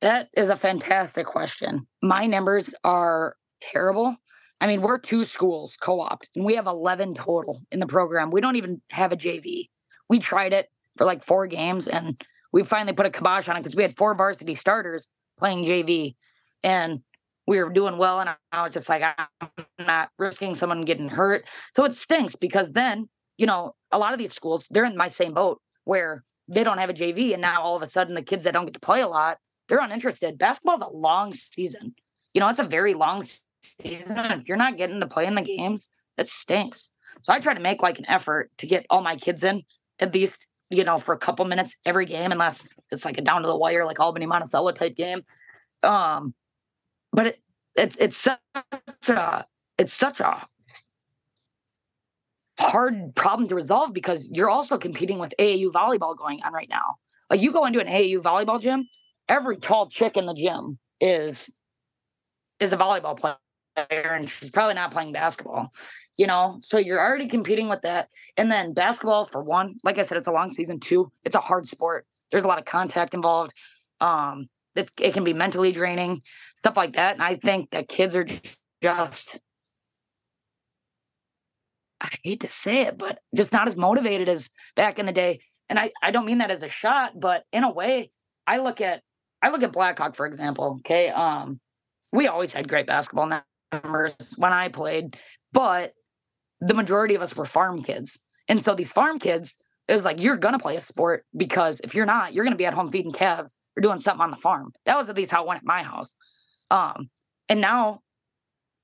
That 0.03 0.29
is 0.37 0.51
a 0.51 0.57
fantastic 0.57 1.27
question. 1.27 1.87
My 2.03 2.27
numbers 2.27 2.69
are 2.85 3.37
terrible. 3.63 4.15
I 4.61 4.67
mean 4.67 4.83
we're 4.83 4.99
two 4.99 5.25
schools 5.25 5.77
co-op 5.81 6.23
and 6.35 6.45
we 6.45 6.55
have 6.55 6.67
11 6.67 7.15
total 7.15 7.63
in 7.71 7.81
the 7.81 7.87
program. 7.87 8.31
We 8.31 8.41
don't 8.41 8.57
even 8.57 8.81
have 8.91 9.13
a 9.13 9.17
jv 9.17 9.69
we 10.09 10.19
tried 10.19 10.53
it 10.53 10.69
for 10.97 11.05
like 11.05 11.25
four 11.25 11.47
games 11.47 11.87
and 11.87 12.23
we 12.53 12.63
finally 12.63 12.95
put 12.95 13.07
a 13.07 13.11
kibosh 13.11 13.49
on 13.49 13.57
it 13.57 13.61
because 13.61 13.77
we 13.77 13.83
had 13.83 13.97
four 13.97 14.15
varsity 14.15 14.55
starters 14.55 15.09
playing 15.39 15.65
jv 15.65 16.15
and 16.63 17.03
we 17.47 17.63
were 17.63 17.71
doing 17.71 17.97
well, 17.97 18.21
and 18.21 18.31
I 18.53 18.63
was 18.63 18.73
just 18.73 18.89
like, 18.89 19.03
I'm 19.41 19.49
not 19.79 20.11
risking 20.19 20.55
someone 20.55 20.83
getting 20.83 21.09
hurt. 21.09 21.45
So 21.75 21.85
it 21.85 21.97
stinks 21.97 22.35
because 22.35 22.73
then, 22.73 23.09
you 23.39 23.47
know, 23.47 23.75
a 23.93 23.99
lot 23.99 24.13
of 24.13 24.19
these 24.19 24.35
schools, 24.35 24.67
they're 24.71 24.85
in 24.85 24.97
my 24.97 25.09
same 25.09 25.33
boat 25.33 25.61
where 25.85 26.25
they 26.49 26.65
don't 26.65 26.79
have 26.79 26.91
a 26.91 26.95
JV, 26.95 27.33
and 27.33 27.43
now 27.43 27.63
all 27.63 27.77
of 27.77 27.83
a 27.83 27.89
sudden 27.89 28.15
the 28.15 28.23
kids 28.23 28.45
that 28.45 28.55
don't 28.55 28.67
get 28.67 28.75
to 28.75 28.81
play 28.81 29.01
a 29.01 29.09
lot, 29.09 29.39
they're 29.69 29.81
uninterested. 29.81 30.39
Basketball's 30.39 30.83
a 30.83 30.97
long 30.97 31.33
season. 31.33 31.95
You 32.35 32.41
know, 32.41 32.49
it's 32.49 32.59
a 32.59 32.65
very 32.65 32.95
long 32.95 33.23
season. 33.63 34.19
If 34.19 34.49
you're 34.49 34.57
not 34.57 34.77
getting 34.77 35.01
to 35.01 35.07
play 35.07 35.27
in 35.27 35.35
the 35.35 35.43
games, 35.43 35.91
it 36.19 36.29
stinks. 36.29 36.95
So 37.23 37.33
I 37.33 37.41
try 37.41 37.55
to 37.55 37.61
make 37.61 37.83
like 37.83 37.99
an 37.99 38.09
effort 38.09 38.51
to 38.59 38.67
get 38.67 38.87
all 38.91 39.03
my 39.03 39.17
kids 39.17 39.43
in 39.43 39.63
at 39.99 40.13
least, 40.15 40.49
you 40.71 40.85
know, 40.85 40.99
for 40.99 41.15
a 41.15 41.19
couple 41.19 41.45
minutes 41.45 41.77
every 41.85 42.07
game, 42.07 42.33
unless 42.33 42.69
it's 42.91 43.05
like 43.05 43.19
a 43.19 43.23
down 43.23 43.43
to 43.43 43.49
the 43.49 43.57
wire, 43.57 43.85
like 43.85 44.01
Albany 44.01 44.27
Monticello 44.27 44.73
type 44.73 44.97
game. 44.97 45.23
Um, 45.83 46.35
but 47.13 47.27
it, 47.27 47.41
it, 47.77 47.97
it's 47.99 48.17
such 48.17 48.39
a 49.09 49.45
it's 49.79 49.93
such 49.93 50.21
a 50.21 50.47
hard 52.59 53.15
problem 53.15 53.49
to 53.49 53.55
resolve 53.55 53.93
because 53.93 54.29
you're 54.33 54.51
also 54.51 54.79
competing 54.79 55.19
with 55.19 55.35
AAU 55.39 55.71
volleyball 55.71 56.17
going 56.17 56.43
on 56.43 56.53
right 56.53 56.69
now. 56.69 56.97
Like 57.31 57.41
you 57.41 57.53
go 57.53 57.67
into 57.67 57.81
an 57.81 57.87
AAU 57.87 58.21
volleyball 58.21 58.61
gym, 58.61 58.89
every 59.29 59.57
tall 59.57 59.89
chick 59.89 60.17
in 60.17 60.27
the 60.27 60.35
gym 60.35 60.79
is 61.01 61.53
is 62.59 62.73
a 62.73 62.77
volleyball 62.77 63.19
player 63.19 63.37
and 63.93 64.29
she's 64.29 64.51
probably 64.51 64.75
not 64.75 64.91
playing 64.91 65.13
basketball. 65.13 65.71
You 66.17 66.27
know, 66.27 66.61
so 66.63 66.79
you're 66.79 67.01
already 67.01 67.27
competing 67.27 67.69
with 67.69 67.83
that. 67.83 68.09
And 68.37 68.51
then 68.51 68.73
basketball, 68.73 69.27
for 69.27 69.43
one, 69.43 69.77
like 69.85 69.99
I 69.99 70.03
said, 70.03 70.17
it's 70.17 70.29
a 70.29 70.33
long 70.33 70.51
season. 70.51 70.81
Two, 70.81 71.13
it's 71.25 71.37
a 71.37 71.41
hard 71.41 71.69
sport. 71.69 72.07
There's 72.31 72.45
a 72.45 72.47
lot 72.47 72.59
of 72.59 72.65
contact 72.65 73.13
involved. 73.13 73.53
Um, 74.01 74.49
it, 74.75 74.91
it 75.01 75.15
can 75.15 75.25
be 75.25 75.35
mentally 75.35 75.73
draining, 75.73 76.23
stuff 76.55 76.77
like 76.77 76.95
that. 76.95 77.15
And 77.15 77.23
I 77.23 77.35
think 77.35 77.71
that 77.71 77.89
kids 77.89 78.15
are 78.15 78.25
just, 78.25 79.41
I 82.01 82.09
hate 82.23 82.41
to 82.41 82.49
say 82.49 82.83
it, 82.83 82.99
but 82.99 83.19
just 83.35 83.53
not 83.53 83.67
as 83.69 83.77
motivated 83.77 84.29
as 84.29 84.49
back 84.75 84.99
in 84.99 85.07
the 85.07 85.13
day. 85.13 85.41
And 85.69 85.79
I, 85.79 85.91
I 86.03 86.11
don't 86.11 86.27
mean 86.27 86.39
that 86.39 86.51
as 86.51 86.63
a 86.63 86.69
shot, 86.69 87.19
but 87.19 87.45
in 87.53 87.65
a 87.65 87.71
way, 87.71 88.11
I 88.47 88.59
look 88.59 88.81
at 88.81 89.03
I 89.43 89.51
look 89.51 89.63
at 89.63 89.73
Blackhawk, 89.73 90.17
for 90.17 90.27
example. 90.27 90.79
Okay. 90.81 91.11
Um, 91.11 91.61
we 92.13 92.27
always 92.27 92.53
had 92.53 92.69
great 92.69 92.87
basketball 92.87 93.31
numbers 93.73 94.15
when 94.39 94.53
I 94.53 94.69
played, 94.69 95.19
but 95.53 95.93
the 96.61 96.75
majority 96.75 97.15
of 97.15 97.23
us 97.23 97.35
were 97.37 97.45
farm 97.45 97.83
kids. 97.83 98.19
And 98.49 98.65
so 98.65 98.75
these 98.75 98.91
farm 98.91 99.19
kids, 99.19 99.55
it 99.89 99.93
was 99.93 100.05
like, 100.05 100.21
you're 100.21 100.37
gonna 100.37 100.59
play 100.59 100.77
a 100.77 100.81
sport 100.81 101.25
because 101.37 101.81
if 101.85 101.95
you're 101.95 102.07
not, 102.07 102.33
you're 102.33 102.45
gonna 102.45 102.57
be 102.57 102.67
at 102.67 102.75
home 102.75 102.91
feeding 102.91 103.13
calves 103.13 103.57
or 103.77 103.81
doing 103.81 103.99
something 103.99 104.23
on 104.23 104.31
the 104.31 104.37
farm. 104.37 104.73
That 104.85 104.97
was 104.97 105.09
at 105.09 105.17
least 105.17 105.31
how 105.31 105.43
it 105.43 105.49
went 105.49 105.59
at 105.59 105.65
my 105.65 105.83
house. 105.83 106.15
Um, 106.71 107.11
and 107.49 107.61
now, 107.61 108.01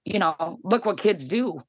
you 0.04 0.18
know, 0.18 0.58
look 0.62 0.84
what 0.84 0.98
kids 0.98 1.24
do. 1.24 1.60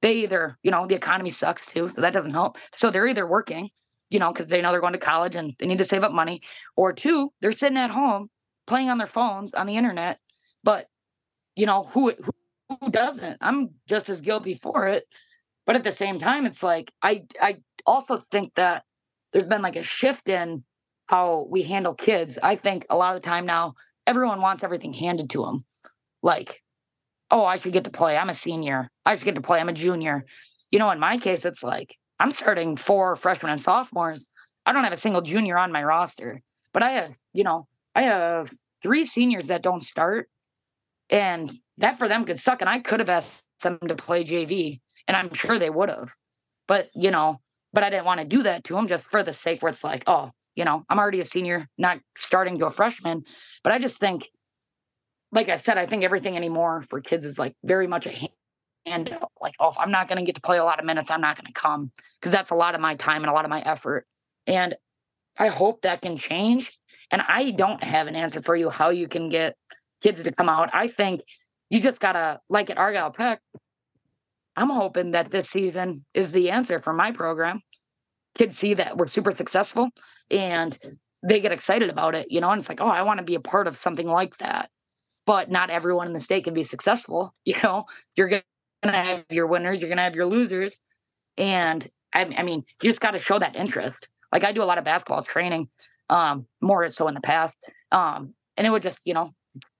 They 0.00 0.14
either, 0.18 0.56
you 0.62 0.70
know, 0.70 0.86
the 0.86 0.94
economy 0.94 1.30
sucks 1.30 1.66
too, 1.66 1.88
so 1.88 2.00
that 2.00 2.12
doesn't 2.12 2.32
help. 2.32 2.56
So 2.74 2.90
they're 2.90 3.08
either 3.08 3.26
working, 3.26 3.70
you 4.10 4.18
know, 4.18 4.32
because 4.32 4.48
they 4.48 4.62
know 4.62 4.70
they're 4.70 4.80
going 4.80 4.92
to 4.92 4.98
college 4.98 5.34
and 5.34 5.54
they 5.58 5.66
need 5.66 5.78
to 5.78 5.84
save 5.84 6.04
up 6.04 6.12
money, 6.12 6.40
or 6.76 6.92
two, 6.92 7.30
they're 7.40 7.52
sitting 7.52 7.78
at 7.78 7.90
home 7.90 8.30
playing 8.66 8.90
on 8.90 8.98
their 8.98 9.06
phones 9.08 9.54
on 9.54 9.66
the 9.66 9.76
internet. 9.76 10.20
But 10.62 10.86
you 11.56 11.66
know, 11.66 11.84
who 11.84 12.12
who, 12.12 12.32
who 12.80 12.90
doesn't? 12.90 13.38
I'm 13.40 13.70
just 13.88 14.08
as 14.08 14.20
guilty 14.20 14.54
for 14.54 14.86
it. 14.86 15.04
But 15.68 15.76
at 15.76 15.84
the 15.84 15.92
same 15.92 16.18
time, 16.18 16.46
it's 16.46 16.62
like 16.62 16.90
I 17.02 17.24
I 17.42 17.58
also 17.84 18.16
think 18.16 18.54
that 18.54 18.84
there's 19.32 19.46
been 19.46 19.60
like 19.60 19.76
a 19.76 19.82
shift 19.82 20.26
in 20.26 20.64
how 21.10 21.46
we 21.50 21.62
handle 21.62 21.94
kids. 21.94 22.38
I 22.42 22.54
think 22.54 22.86
a 22.88 22.96
lot 22.96 23.14
of 23.14 23.20
the 23.20 23.28
time 23.28 23.44
now, 23.44 23.74
everyone 24.06 24.40
wants 24.40 24.64
everything 24.64 24.94
handed 24.94 25.28
to 25.28 25.44
them. 25.44 25.62
Like, 26.22 26.62
oh, 27.30 27.44
I 27.44 27.58
should 27.58 27.74
get 27.74 27.84
to 27.84 27.90
play. 27.90 28.16
I'm 28.16 28.30
a 28.30 28.34
senior. 28.34 28.88
I 29.04 29.14
should 29.14 29.26
get 29.26 29.34
to 29.34 29.42
play. 29.42 29.60
I'm 29.60 29.68
a 29.68 29.74
junior. 29.74 30.24
You 30.70 30.78
know, 30.78 30.90
in 30.90 30.98
my 30.98 31.18
case, 31.18 31.44
it's 31.44 31.62
like 31.62 31.94
I'm 32.18 32.30
starting 32.30 32.78
four 32.78 33.14
freshmen 33.16 33.52
and 33.52 33.60
sophomores. 33.60 34.26
I 34.64 34.72
don't 34.72 34.84
have 34.84 34.94
a 34.94 34.96
single 34.96 35.20
junior 35.20 35.58
on 35.58 35.70
my 35.70 35.84
roster, 35.84 36.40
but 36.72 36.82
I 36.82 36.92
have, 36.92 37.14
you 37.34 37.44
know, 37.44 37.68
I 37.94 38.02
have 38.04 38.50
three 38.82 39.04
seniors 39.04 39.48
that 39.48 39.62
don't 39.62 39.82
start. 39.82 40.30
And 41.10 41.52
that 41.76 41.98
for 41.98 42.08
them 42.08 42.24
could 42.24 42.40
suck. 42.40 42.62
And 42.62 42.70
I 42.70 42.78
could 42.78 43.00
have 43.00 43.10
asked 43.10 43.44
them 43.60 43.78
to 43.86 43.94
play 43.94 44.24
JV, 44.24 44.80
and 45.08 45.16
I'm 45.16 45.32
sure 45.34 45.58
they 45.58 45.70
would 45.70 45.88
have. 45.88 46.14
But, 46.68 46.90
you 46.94 47.10
know, 47.10 47.40
but 47.72 47.82
I 47.82 47.90
didn't 47.90 48.04
want 48.04 48.20
to 48.20 48.26
do 48.26 48.44
that 48.44 48.62
to 48.64 48.74
them 48.74 48.86
just 48.86 49.08
for 49.08 49.22
the 49.22 49.32
sake 49.32 49.62
where 49.62 49.70
it's 49.70 49.82
like, 49.82 50.04
oh, 50.06 50.30
you 50.54 50.64
know, 50.64 50.84
I'm 50.88 50.98
already 50.98 51.20
a 51.20 51.24
senior, 51.24 51.68
not 51.78 51.98
starting 52.16 52.58
to 52.58 52.66
a 52.66 52.70
freshman. 52.70 53.24
But 53.64 53.72
I 53.72 53.78
just 53.78 53.98
think, 53.98 54.28
like 55.32 55.48
I 55.48 55.56
said, 55.56 55.78
I 55.78 55.86
think 55.86 56.04
everything 56.04 56.36
anymore 56.36 56.84
for 56.88 57.00
kids 57.00 57.24
is 57.24 57.38
like 57.38 57.54
very 57.64 57.86
much 57.86 58.06
a 58.06 58.28
handout. 58.86 59.32
Like, 59.40 59.54
oh, 59.60 59.74
I'm 59.78 59.90
not 59.90 60.08
going 60.08 60.18
to 60.18 60.24
get 60.24 60.34
to 60.34 60.40
play 60.40 60.58
a 60.58 60.64
lot 60.64 60.78
of 60.78 60.84
minutes, 60.84 61.10
I'm 61.10 61.20
not 61.20 61.36
going 61.36 61.46
to 61.46 61.52
come 61.52 61.90
because 62.20 62.32
that's 62.32 62.50
a 62.50 62.54
lot 62.54 62.74
of 62.74 62.80
my 62.80 62.94
time 62.94 63.22
and 63.22 63.30
a 63.30 63.34
lot 63.34 63.44
of 63.44 63.50
my 63.50 63.60
effort. 63.62 64.06
And 64.46 64.74
I 65.38 65.48
hope 65.48 65.82
that 65.82 66.02
can 66.02 66.16
change. 66.16 66.78
And 67.10 67.22
I 67.26 67.52
don't 67.52 67.82
have 67.82 68.06
an 68.06 68.16
answer 68.16 68.42
for 68.42 68.54
you 68.56 68.68
how 68.68 68.90
you 68.90 69.08
can 69.08 69.28
get 69.28 69.56
kids 70.02 70.22
to 70.22 70.32
come 70.32 70.48
out. 70.48 70.70
I 70.72 70.88
think 70.88 71.22
you 71.70 71.80
just 71.80 72.00
gotta 72.00 72.40
like 72.48 72.70
at 72.70 72.78
Argyle 72.78 73.10
Peck. 73.10 73.40
I'm 74.58 74.70
hoping 74.70 75.12
that 75.12 75.30
this 75.30 75.48
season 75.48 76.04
is 76.14 76.32
the 76.32 76.50
answer 76.50 76.80
for 76.80 76.92
my 76.92 77.12
program 77.12 77.62
kids 78.38 78.56
see 78.56 78.74
that 78.74 78.96
we're 78.96 79.08
super 79.08 79.34
successful 79.34 79.90
and 80.30 80.78
they 81.26 81.40
get 81.40 81.52
excited 81.52 81.90
about 81.90 82.14
it, 82.14 82.26
you 82.30 82.40
know, 82.40 82.50
and 82.50 82.60
it's 82.60 82.68
like, 82.68 82.80
oh, 82.80 82.86
I 82.86 83.02
want 83.02 83.18
to 83.18 83.24
be 83.24 83.34
a 83.34 83.40
part 83.40 83.66
of 83.66 83.76
something 83.76 84.06
like 84.06 84.38
that. 84.38 84.70
But 85.26 85.50
not 85.50 85.70
everyone 85.70 86.06
in 86.06 86.12
the 86.12 86.20
state 86.20 86.44
can 86.44 86.54
be 86.54 86.62
successful, 86.62 87.34
you 87.44 87.54
know. 87.62 87.84
You're 88.16 88.28
gonna 88.28 88.42
have 88.92 89.24
your 89.30 89.46
winners, 89.46 89.80
you're 89.80 89.90
gonna 89.90 90.02
have 90.02 90.14
your 90.14 90.26
losers, 90.26 90.80
and 91.36 91.86
I, 92.14 92.22
I 92.36 92.42
mean, 92.42 92.64
you 92.82 92.88
just 92.88 93.00
got 93.00 93.10
to 93.10 93.18
show 93.18 93.38
that 93.38 93.56
interest. 93.56 94.08
Like 94.32 94.44
I 94.44 94.52
do 94.52 94.62
a 94.62 94.64
lot 94.64 94.78
of 94.78 94.84
basketball 94.84 95.22
training, 95.22 95.68
um, 96.08 96.46
more 96.60 96.88
so 96.88 97.08
in 97.08 97.14
the 97.14 97.20
past, 97.20 97.58
um, 97.92 98.34
and 98.56 98.66
it 98.66 98.70
would 98.70 98.82
just, 98.82 99.00
you 99.04 99.12
know, 99.12 99.34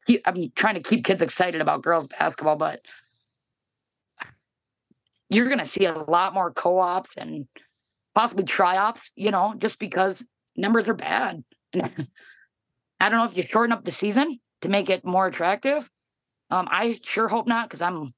keep, 0.06 0.22
I'm 0.26 0.52
trying 0.54 0.74
to 0.74 0.82
keep 0.82 1.04
kids 1.04 1.22
excited 1.22 1.60
about 1.60 1.82
girls 1.82 2.06
basketball, 2.06 2.56
but 2.56 2.80
you're 5.28 5.48
gonna 5.48 5.66
see 5.66 5.84
a 5.84 5.92
lot 5.92 6.34
more 6.34 6.52
co-ops 6.52 7.16
and 7.16 7.46
possibly 8.14 8.44
tri-ops, 8.44 9.10
you 9.16 9.30
know, 9.30 9.54
just 9.58 9.78
because 9.78 10.26
numbers 10.56 10.88
are 10.88 10.94
bad. 10.94 11.44
I 11.74 13.08
don't 13.08 13.18
know 13.18 13.24
if 13.24 13.36
you 13.36 13.42
shorten 13.42 13.72
up 13.72 13.84
the 13.84 13.92
season 13.92 14.38
to 14.62 14.68
make 14.68 14.90
it 14.90 15.04
more 15.04 15.26
attractive. 15.26 15.88
Um, 16.50 16.66
I 16.70 16.98
sure 17.04 17.28
hope 17.28 17.46
not 17.46 17.68
because 17.68 17.82
I'm 17.82 18.10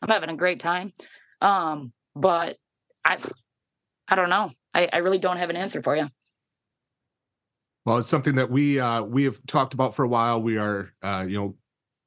I'm 0.00 0.08
having 0.08 0.30
a 0.30 0.36
great 0.36 0.58
time. 0.58 0.92
Um, 1.40 1.92
but 2.14 2.56
I 3.04 3.18
I 4.08 4.16
don't 4.16 4.30
know. 4.30 4.50
I, 4.74 4.88
I 4.92 4.98
really 4.98 5.18
don't 5.18 5.36
have 5.36 5.50
an 5.50 5.56
answer 5.56 5.82
for 5.82 5.96
you. 5.96 6.08
Well, 7.84 7.98
it's 7.98 8.08
something 8.08 8.36
that 8.36 8.50
we 8.50 8.80
uh, 8.80 9.02
we 9.02 9.24
have 9.24 9.38
talked 9.46 9.74
about 9.74 9.94
for 9.94 10.04
a 10.04 10.08
while. 10.08 10.42
We 10.42 10.56
are 10.56 10.92
uh, 11.02 11.24
you 11.28 11.38
know 11.38 11.56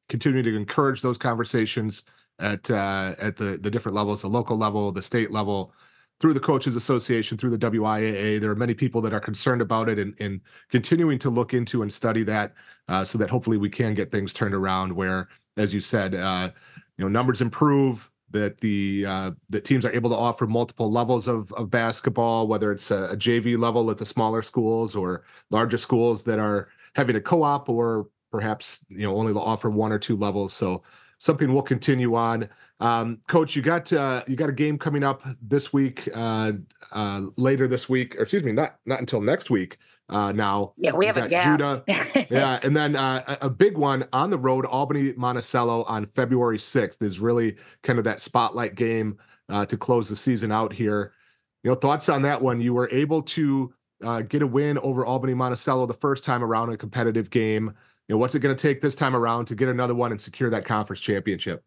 continuing 0.10 0.46
to 0.46 0.56
encourage 0.56 1.02
those 1.02 1.18
conversations 1.18 2.04
at 2.40 2.70
uh, 2.70 3.16
at 3.20 3.38
the 3.38 3.58
the 3.58 3.72
different 3.72 3.96
levels, 3.96 4.22
the 4.22 4.28
local 4.28 4.58
level, 4.58 4.92
the 4.92 5.02
state 5.02 5.32
level, 5.32 5.74
through 6.20 6.34
the 6.34 6.40
coaches 6.40 6.76
association 6.76 7.38
through 7.38 7.56
the 7.56 7.58
wiaa 7.58 8.40
there 8.40 8.50
are 8.50 8.56
many 8.56 8.74
people 8.74 9.02
that 9.02 9.14
are 9.14 9.20
concerned 9.20 9.62
about 9.62 9.90
it 9.90 10.00
and, 10.00 10.20
and 10.20 10.40
continuing 10.70 11.20
to 11.20 11.30
look 11.30 11.54
into 11.54 11.82
and 11.82 11.94
study 11.94 12.24
that 12.24 12.54
uh, 12.88 13.04
so 13.04 13.18
that 13.18 13.30
hopefully 13.30 13.58
we 13.58 13.70
can 13.70 13.94
get 13.94 14.12
things 14.12 14.34
turned 14.34 14.56
around 14.56 14.94
where 14.94 15.28
as 15.58 15.74
you 15.74 15.82
said 15.82 16.16
uh, 16.16 16.50
you 16.98 17.04
know 17.04 17.10
numbers 17.10 17.42
improve 17.42 18.10
that 18.32 18.60
the 18.62 19.06
uh, 19.06 19.32
that 19.50 19.66
teams 19.66 19.86
are 19.86 19.92
able 19.92 20.10
to 20.10 20.16
offer 20.16 20.48
multiple 20.48 20.90
levels 20.92 21.28
of, 21.28 21.52
of 21.54 21.70
basketball 21.70 22.48
whether 22.48 22.72
it's 22.72 22.92
a, 22.92 23.10
a 23.12 23.18
jv 23.18 23.58
level 23.60 23.92
at 23.92 23.98
the 23.98 24.06
smaller 24.06 24.42
schools 24.42 24.96
or 24.96 25.26
larger 25.52 25.78
schools 25.78 26.24
that 26.24 26.40
are 26.40 26.70
having 26.96 27.18
a 27.18 27.22
co-op 27.22 27.68
or 27.68 28.08
perhaps 28.36 28.86
you 28.90 29.04
know 29.04 29.16
only 29.16 29.32
offer 29.34 29.70
one 29.70 29.94
or 29.94 30.00
two 30.00 30.18
levels. 30.18 30.54
So 30.54 30.84
something 31.20 31.54
we'll 31.54 31.64
continue 31.64 32.16
on 32.16 32.50
Um, 32.80 33.20
Coach, 33.28 33.56
you 33.56 33.62
got 33.62 33.92
uh, 33.94 34.24
you 34.28 34.36
got 34.36 34.50
a 34.50 34.54
game 34.54 34.78
coming 34.78 35.04
up 35.04 35.24
this 35.42 35.72
week, 35.72 36.10
uh, 36.14 36.52
uh, 36.92 37.22
later 37.38 37.68
this 37.68 37.88
week, 37.88 38.16
or 38.18 38.24
excuse 38.24 38.44
me, 38.44 38.52
not 38.52 38.80
not 38.86 39.00
until 39.00 39.22
next 39.22 39.50
week. 39.50 39.78
Uh, 40.08 40.32
now, 40.32 40.74
yeah, 40.78 40.92
we 40.92 41.06
have 41.08 41.18
a 41.18 41.28
gap. 41.28 41.60
Juda, 41.60 41.84
yeah, 42.30 42.60
and 42.62 42.76
then 42.76 42.96
uh, 42.96 43.38
a, 43.42 43.50
big 43.50 43.76
one 43.76 44.06
on 44.14 44.30
the 44.30 44.38
road, 44.38 44.66
Albany 44.66 45.14
Monticello 45.16 45.84
on 45.84 46.06
February 46.16 46.60
sixth 46.60 47.02
is 47.02 47.20
really 47.20 47.56
kind 47.82 47.98
of 47.98 48.06
that 48.06 48.22
spotlight 48.22 48.76
game 48.76 49.18
uh, 49.50 49.66
to 49.66 49.78
close 49.78 50.08
the 50.08 50.16
season 50.16 50.52
out 50.52 50.72
here. 50.72 51.14
You 51.64 51.72
know, 51.72 51.76
thoughts 51.76 52.08
on 52.10 52.22
that 52.22 52.40
one? 52.40 52.62
You 52.62 52.74
were 52.74 52.90
able 52.92 53.24
to 53.24 53.74
uh, 54.04 54.22
get 54.22 54.44
a 54.44 54.48
win 54.48 54.78
over 54.80 55.06
Albany 55.06 55.34
Monticello 55.34 55.88
the 55.88 55.94
first 55.94 56.24
time 56.24 56.44
around 56.44 56.72
a 56.72 56.78
competitive 56.78 57.32
game. 57.32 57.74
You 58.08 58.16
know, 58.16 58.20
what's 58.20 58.36
it 58.36 58.40
going 58.40 58.56
to 58.56 58.62
take 58.62 58.82
this 58.82 58.96
time 58.96 59.16
around 59.16 59.46
to 59.46 59.56
get 59.56 59.68
another 59.68 59.96
one 59.96 60.12
and 60.12 60.22
secure 60.22 60.50
that 60.50 60.66
conference 60.66 61.00
championship? 61.00 61.64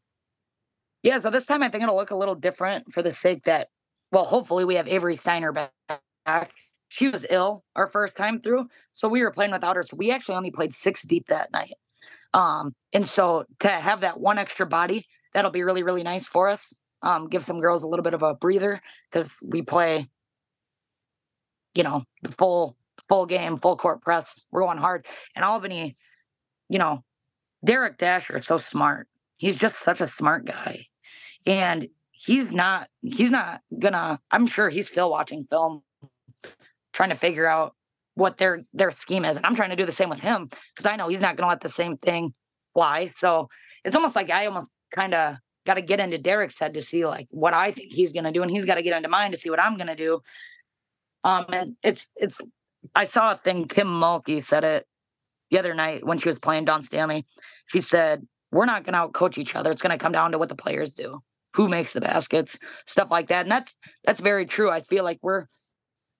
Yeah, 1.02 1.18
so 1.20 1.30
this 1.30 1.44
time 1.44 1.62
I 1.62 1.68
think 1.68 1.82
it'll 1.82 1.96
look 1.96 2.10
a 2.10 2.16
little 2.16 2.34
different 2.34 2.92
for 2.92 3.02
the 3.02 3.12
sake 3.12 3.44
that, 3.44 3.68
well, 4.12 4.24
hopefully 4.24 4.64
we 4.64 4.74
have 4.76 4.88
Avery 4.88 5.16
Steiner 5.16 5.52
back. 5.52 6.52
She 6.88 7.08
was 7.08 7.26
ill 7.30 7.64
our 7.76 7.86
first 7.86 8.16
time 8.16 8.40
through, 8.40 8.68
so 8.92 9.08
we 9.08 9.22
were 9.22 9.30
playing 9.30 9.52
without 9.52 9.76
her. 9.76 9.82
So 9.82 9.96
we 9.96 10.10
actually 10.10 10.36
only 10.36 10.50
played 10.50 10.74
six 10.74 11.02
deep 11.02 11.26
that 11.26 11.52
night. 11.52 11.74
Um, 12.34 12.74
and 12.92 13.06
so 13.06 13.44
to 13.60 13.68
have 13.68 14.00
that 14.00 14.20
one 14.20 14.38
extra 14.38 14.66
body, 14.66 15.06
that'll 15.34 15.50
be 15.50 15.62
really, 15.62 15.82
really 15.82 16.02
nice 16.02 16.26
for 16.26 16.48
us. 16.48 16.72
Um, 17.02 17.28
give 17.28 17.44
some 17.44 17.60
girls 17.60 17.82
a 17.82 17.86
little 17.86 18.02
bit 18.02 18.14
of 18.14 18.22
a 18.22 18.34
breather 18.34 18.80
because 19.10 19.38
we 19.46 19.62
play, 19.62 20.08
you 21.74 21.82
know, 21.82 22.04
the 22.22 22.32
full 22.32 22.76
full 23.08 23.26
game, 23.26 23.56
full 23.56 23.76
court 23.76 24.02
press. 24.02 24.44
We're 24.50 24.62
going 24.62 24.78
hard. 24.78 25.06
And 25.36 25.44
Albany, 25.44 25.96
you 26.68 26.78
know, 26.78 27.04
Derek 27.64 27.98
Dasher 27.98 28.38
is 28.38 28.46
so 28.46 28.58
smart. 28.58 29.08
He's 29.36 29.54
just 29.54 29.78
such 29.82 30.00
a 30.00 30.08
smart 30.08 30.44
guy. 30.44 30.86
And 31.46 31.88
he's 32.18 32.50
not 32.50 32.88
he's 33.02 33.30
not 33.30 33.60
gonna 33.78 34.20
i'm 34.32 34.46
sure 34.46 34.68
he's 34.68 34.88
still 34.88 35.08
watching 35.08 35.44
film 35.44 35.82
trying 36.92 37.10
to 37.10 37.14
figure 37.14 37.46
out 37.46 37.76
what 38.14 38.38
their 38.38 38.64
their 38.74 38.90
scheme 38.90 39.24
is. 39.24 39.36
And 39.36 39.46
i'm 39.46 39.54
trying 39.54 39.70
to 39.70 39.76
do 39.76 39.84
the 39.84 39.92
same 39.92 40.08
with 40.08 40.20
him 40.20 40.48
because 40.74 40.86
i 40.86 40.96
know 40.96 41.08
he's 41.08 41.20
not 41.20 41.36
gonna 41.36 41.48
let 41.48 41.60
the 41.60 41.68
same 41.68 41.96
thing 41.96 42.32
fly. 42.74 43.10
So 43.14 43.48
it's 43.84 43.94
almost 43.94 44.16
like 44.16 44.30
i 44.30 44.46
almost 44.46 44.70
kind 44.94 45.14
of 45.14 45.36
got 45.64 45.74
to 45.74 45.82
get 45.82 46.00
into 46.00 46.18
derek's 46.18 46.58
head 46.58 46.74
to 46.74 46.82
see 46.82 47.06
like 47.06 47.28
what 47.30 47.54
i 47.54 47.70
think 47.70 47.92
he's 47.92 48.12
gonna 48.12 48.32
do. 48.32 48.42
And 48.42 48.50
he's 48.50 48.64
got 48.64 48.74
to 48.76 48.82
get 48.82 48.96
into 48.96 49.08
mine 49.08 49.30
to 49.30 49.38
see 49.38 49.50
what 49.50 49.62
i'm 49.62 49.76
gonna 49.76 49.96
do. 49.96 50.20
Um 51.22 51.46
and 51.52 51.76
it's 51.84 52.08
it's 52.16 52.40
i 52.96 53.04
saw 53.04 53.32
a 53.32 53.36
thing 53.36 53.68
kim 53.68 53.86
mulkey 53.86 54.44
said 54.44 54.64
it 54.64 54.87
the 55.50 55.58
other 55.58 55.74
night 55.74 56.04
when 56.04 56.18
she 56.18 56.28
was 56.28 56.38
playing 56.38 56.64
Dawn 56.64 56.82
Staley 56.82 57.24
she 57.66 57.80
said 57.80 58.26
we're 58.50 58.66
not 58.66 58.84
going 58.84 58.94
to 58.94 59.00
out 59.00 59.12
coach 59.12 59.38
each 59.38 59.54
other. 59.54 59.70
It's 59.70 59.82
going 59.82 59.96
to 59.96 60.02
come 60.02 60.12
down 60.12 60.32
to 60.32 60.38
what 60.38 60.48
the 60.48 60.56
players 60.56 60.94
do, 60.94 61.22
who 61.54 61.68
makes 61.68 61.92
the 61.92 62.00
baskets, 62.00 62.58
stuff 62.86 63.08
like 63.10 63.28
that. 63.28 63.42
And 63.42 63.50
that's 63.50 63.76
that's 64.04 64.20
very 64.20 64.46
true. 64.46 64.70
I 64.70 64.80
feel 64.80 65.04
like 65.04 65.18
we're 65.22 65.46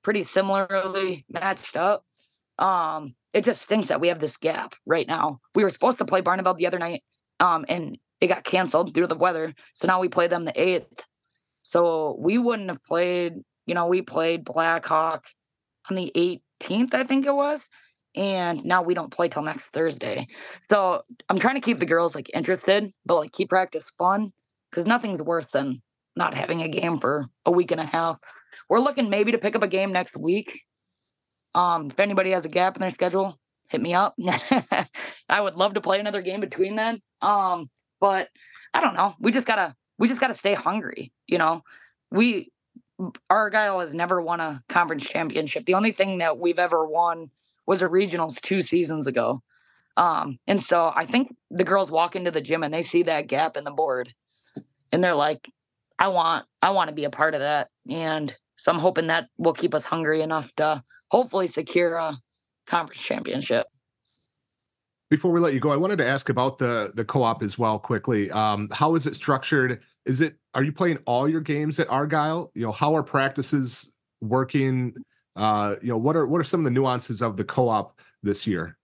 pretty 0.02 0.24
similarly 0.24 1.24
matched 1.28 1.76
up. 1.76 2.04
Um, 2.58 3.14
it 3.32 3.44
just 3.44 3.62
stinks 3.62 3.88
that 3.88 4.00
we 4.00 4.08
have 4.08 4.18
this 4.18 4.36
gap 4.36 4.74
right 4.86 5.06
now. 5.06 5.40
We 5.54 5.64
were 5.64 5.70
supposed 5.70 5.98
to 5.98 6.04
play 6.04 6.22
Barneveld 6.22 6.56
the 6.56 6.66
other 6.66 6.78
night, 6.78 7.02
um, 7.40 7.64
and 7.68 7.98
it 8.20 8.28
got 8.28 8.44
canceled 8.44 8.92
due 8.92 9.02
to 9.02 9.06
the 9.06 9.16
weather. 9.16 9.54
So 9.74 9.86
now 9.86 10.00
we 10.00 10.08
play 10.08 10.26
them 10.26 10.44
the 10.44 10.60
eighth. 10.60 11.04
So 11.62 12.16
we 12.18 12.38
wouldn't 12.38 12.68
have 12.68 12.82
played. 12.84 13.34
You 13.66 13.74
know, 13.74 13.86
we 13.86 14.00
played 14.02 14.44
Black 14.44 14.86
Hawk 14.86 15.26
on 15.90 15.96
the 15.96 16.40
18th, 16.60 16.94
I 16.94 17.04
think 17.04 17.26
it 17.26 17.34
was 17.34 17.60
and 18.18 18.64
now 18.64 18.82
we 18.82 18.94
don't 18.94 19.12
play 19.12 19.28
till 19.28 19.42
next 19.42 19.66
Thursday. 19.66 20.26
So 20.60 21.02
I'm 21.28 21.38
trying 21.38 21.54
to 21.54 21.60
keep 21.60 21.78
the 21.78 21.86
girls 21.86 22.16
like 22.16 22.28
interested, 22.34 22.90
but 23.06 23.14
like 23.14 23.32
keep 23.32 23.48
practice 23.48 23.88
fun 23.96 24.32
because 24.70 24.86
nothing's 24.86 25.22
worse 25.22 25.52
than 25.52 25.80
not 26.16 26.34
having 26.34 26.60
a 26.60 26.68
game 26.68 26.98
for 26.98 27.28
a 27.46 27.52
week 27.52 27.70
and 27.70 27.80
a 27.80 27.84
half. 27.84 28.18
We're 28.68 28.80
looking 28.80 29.08
maybe 29.08 29.30
to 29.32 29.38
pick 29.38 29.54
up 29.54 29.62
a 29.62 29.68
game 29.68 29.92
next 29.92 30.16
week. 30.16 30.62
Um, 31.54 31.86
if 31.86 32.00
anybody 32.00 32.32
has 32.32 32.44
a 32.44 32.48
gap 32.48 32.76
in 32.76 32.80
their 32.80 32.92
schedule, 32.92 33.38
hit 33.70 33.80
me 33.80 33.94
up. 33.94 34.16
I 35.28 35.40
would 35.40 35.54
love 35.54 35.74
to 35.74 35.80
play 35.80 36.00
another 36.00 36.20
game 36.20 36.40
between 36.40 36.74
then. 36.74 36.98
Um, 37.22 37.70
but 38.00 38.28
I 38.74 38.80
don't 38.80 38.94
know. 38.94 39.14
We 39.20 39.30
just 39.30 39.46
gotta 39.46 39.74
we 39.96 40.08
just 40.08 40.20
gotta 40.20 40.34
stay 40.34 40.54
hungry. 40.54 41.12
You 41.28 41.38
know, 41.38 41.62
we 42.10 42.50
Argyle 43.30 43.78
has 43.78 43.94
never 43.94 44.20
won 44.20 44.40
a 44.40 44.60
conference 44.68 45.04
championship. 45.04 45.66
The 45.66 45.74
only 45.74 45.92
thing 45.92 46.18
that 46.18 46.38
we've 46.38 46.58
ever 46.58 46.84
won 46.84 47.30
was 47.68 47.82
a 47.82 47.86
regionals 47.86 48.40
two 48.40 48.62
seasons 48.62 49.06
ago. 49.06 49.42
Um, 49.98 50.38
and 50.48 50.60
so 50.60 50.90
I 50.96 51.04
think 51.04 51.36
the 51.50 51.64
girls 51.64 51.90
walk 51.90 52.16
into 52.16 52.30
the 52.30 52.40
gym 52.40 52.62
and 52.62 52.72
they 52.72 52.82
see 52.82 53.02
that 53.02 53.26
gap 53.26 53.56
in 53.56 53.64
the 53.64 53.70
board 53.70 54.10
and 54.90 55.04
they're 55.04 55.14
like, 55.14 55.50
I 55.98 56.08
want, 56.08 56.46
I 56.62 56.70
want 56.70 56.88
to 56.88 56.94
be 56.94 57.04
a 57.04 57.10
part 57.10 57.34
of 57.34 57.40
that. 57.40 57.68
And 57.90 58.34
so 58.56 58.72
I'm 58.72 58.78
hoping 58.78 59.08
that 59.08 59.28
will 59.36 59.52
keep 59.52 59.74
us 59.74 59.84
hungry 59.84 60.22
enough 60.22 60.54
to 60.54 60.82
hopefully 61.10 61.46
secure 61.48 61.96
a 61.96 62.16
conference 62.66 63.02
championship. 63.02 63.66
Before 65.10 65.32
we 65.32 65.40
let 65.40 65.52
you 65.52 65.60
go, 65.60 65.70
I 65.70 65.76
wanted 65.76 65.98
to 65.98 66.06
ask 66.06 66.28
about 66.28 66.58
the 66.58 66.92
the 66.94 67.04
co-op 67.04 67.42
as 67.42 67.58
well 67.58 67.78
quickly. 67.78 68.30
Um, 68.30 68.68
how 68.72 68.94
is 68.94 69.06
it 69.06 69.14
structured? 69.14 69.80
Is 70.04 70.20
it 70.20 70.36
are 70.52 70.62
you 70.62 70.70
playing 70.70 70.98
all 71.06 71.26
your 71.26 71.40
games 71.40 71.80
at 71.80 71.88
Argyle? 71.88 72.50
You 72.54 72.66
know, 72.66 72.72
how 72.72 72.94
are 72.94 73.02
practices 73.02 73.94
working? 74.20 74.94
Uh, 75.38 75.76
you 75.80 75.88
know, 75.88 75.96
what 75.96 76.16
are 76.16 76.26
what 76.26 76.40
are 76.40 76.44
some 76.44 76.60
of 76.60 76.64
the 76.64 76.70
nuances 76.70 77.22
of 77.22 77.36
the 77.36 77.44
co-op 77.44 77.98
this 78.24 78.46
year? 78.46 78.76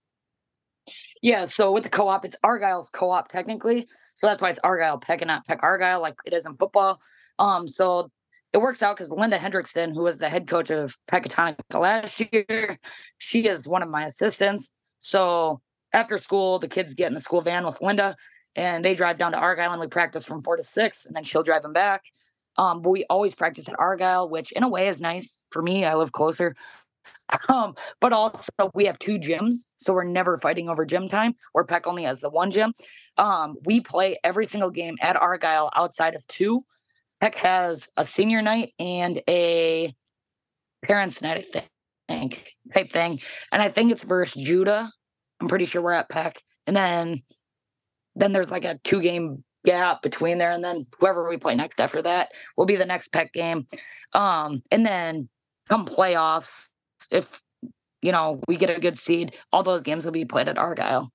Yeah, 1.21 1.47
so 1.47 1.71
with 1.71 1.83
the 1.83 1.89
co-op, 1.89 2.23
it's 2.23 2.37
Argyle's 2.43 2.89
co-op 2.89 3.27
technically, 3.27 3.87
so 4.13 4.27
that's 4.27 4.41
why 4.41 4.51
it's 4.51 4.59
Argyle 4.63 4.97
Peck 4.97 5.21
and 5.21 5.27
not 5.27 5.45
Peck 5.45 5.59
Argyle 5.61 6.01
like 6.01 6.15
it 6.25 6.33
is 6.33 6.45
in 6.45 6.55
football. 6.55 7.01
Um, 7.39 7.67
so 7.67 8.09
it 8.53 8.59
works 8.59 8.81
out 8.81 8.95
because 8.95 9.11
Linda 9.11 9.37
Hendrickson, 9.37 9.93
who 9.93 10.03
was 10.03 10.17
the 10.17 10.29
head 10.29 10.47
coach 10.47 10.69
of 10.69 10.97
Pecatonica 11.11 11.57
last 11.77 12.21
year, 12.31 12.79
she 13.17 13.47
is 13.47 13.67
one 13.67 13.83
of 13.83 13.89
my 13.89 14.05
assistants. 14.05 14.71
So 14.99 15.59
after 15.91 16.17
school, 16.17 16.57
the 16.57 16.69
kids 16.69 16.93
get 16.93 17.07
in 17.07 17.15
the 17.15 17.21
school 17.21 17.41
van 17.41 17.65
with 17.65 17.81
Linda, 17.81 18.15
and 18.55 18.85
they 18.85 18.95
drive 18.95 19.17
down 19.17 19.33
to 19.33 19.37
Argyle, 19.37 19.73
and 19.73 19.81
we 19.81 19.87
practice 19.87 20.25
from 20.25 20.39
four 20.39 20.55
to 20.55 20.63
six, 20.63 21.05
and 21.05 21.13
then 21.13 21.25
she'll 21.25 21.43
drive 21.43 21.63
them 21.63 21.73
back. 21.73 22.03
Um, 22.57 22.81
but 22.81 22.89
we 22.91 23.05
always 23.09 23.35
practice 23.35 23.67
at 23.67 23.79
Argyle, 23.79 24.29
which 24.29 24.51
in 24.53 24.63
a 24.63 24.69
way 24.69 24.87
is 24.87 25.01
nice 25.01 25.43
for 25.51 25.61
me. 25.61 25.85
I 25.85 25.95
live 25.95 26.11
closer. 26.11 26.55
Um, 27.49 27.75
but 27.99 28.13
also 28.13 28.71
we 28.73 28.85
have 28.85 28.99
two 28.99 29.17
gyms, 29.17 29.55
so 29.77 29.93
we're 29.93 30.03
never 30.03 30.37
fighting 30.39 30.69
over 30.69 30.85
gym 30.85 31.09
time. 31.09 31.35
Where 31.53 31.63
Peck 31.63 31.87
only 31.87 32.03
has 32.03 32.19
the 32.19 32.29
one 32.29 32.51
gym. 32.51 32.73
Um, 33.17 33.55
we 33.65 33.81
play 33.81 34.19
every 34.23 34.45
single 34.45 34.69
game 34.69 34.95
at 35.01 35.15
Argyle 35.15 35.69
outside 35.75 36.15
of 36.15 36.25
two. 36.27 36.63
Peck 37.21 37.35
has 37.35 37.87
a 37.97 38.05
senior 38.05 38.41
night 38.41 38.73
and 38.77 39.21
a 39.27 39.93
parents' 40.83 41.21
night, 41.21 41.45
I 41.55 41.63
think, 42.07 42.53
type 42.73 42.91
thing. 42.91 43.19
And 43.51 43.61
I 43.61 43.69
think 43.69 43.91
it's 43.91 44.03
versus 44.03 44.33
Juda. 44.35 44.89
I'm 45.39 45.47
pretty 45.47 45.65
sure 45.65 45.81
we're 45.81 45.93
at 45.93 46.09
Peck. 46.09 46.41
And 46.67 46.75
then 46.75 47.21
then 48.15 48.31
there's 48.31 48.51
like 48.51 48.65
a 48.65 48.79
two 48.83 49.01
game 49.01 49.43
gap 49.65 50.01
between 50.01 50.37
there, 50.37 50.51
and 50.51 50.63
then 50.63 50.85
whoever 50.99 51.27
we 51.27 51.37
play 51.37 51.55
next 51.55 51.79
after 51.79 52.01
that 52.01 52.31
will 52.55 52.65
be 52.65 52.75
the 52.75 52.85
next 52.85 53.11
Peck 53.11 53.33
game. 53.33 53.67
Um, 54.13 54.63
and 54.71 54.85
then 54.85 55.29
come 55.67 55.85
playoffs, 55.85 56.67
if 57.11 57.41
you 58.01 58.11
know 58.11 58.41
we 58.47 58.55
get 58.55 58.75
a 58.75 58.79
good 58.79 58.97
seed, 58.97 59.35
all 59.51 59.63
those 59.63 59.81
games 59.81 60.05
will 60.05 60.11
be 60.11 60.25
played 60.25 60.47
at 60.47 60.57
Argyle. 60.57 61.11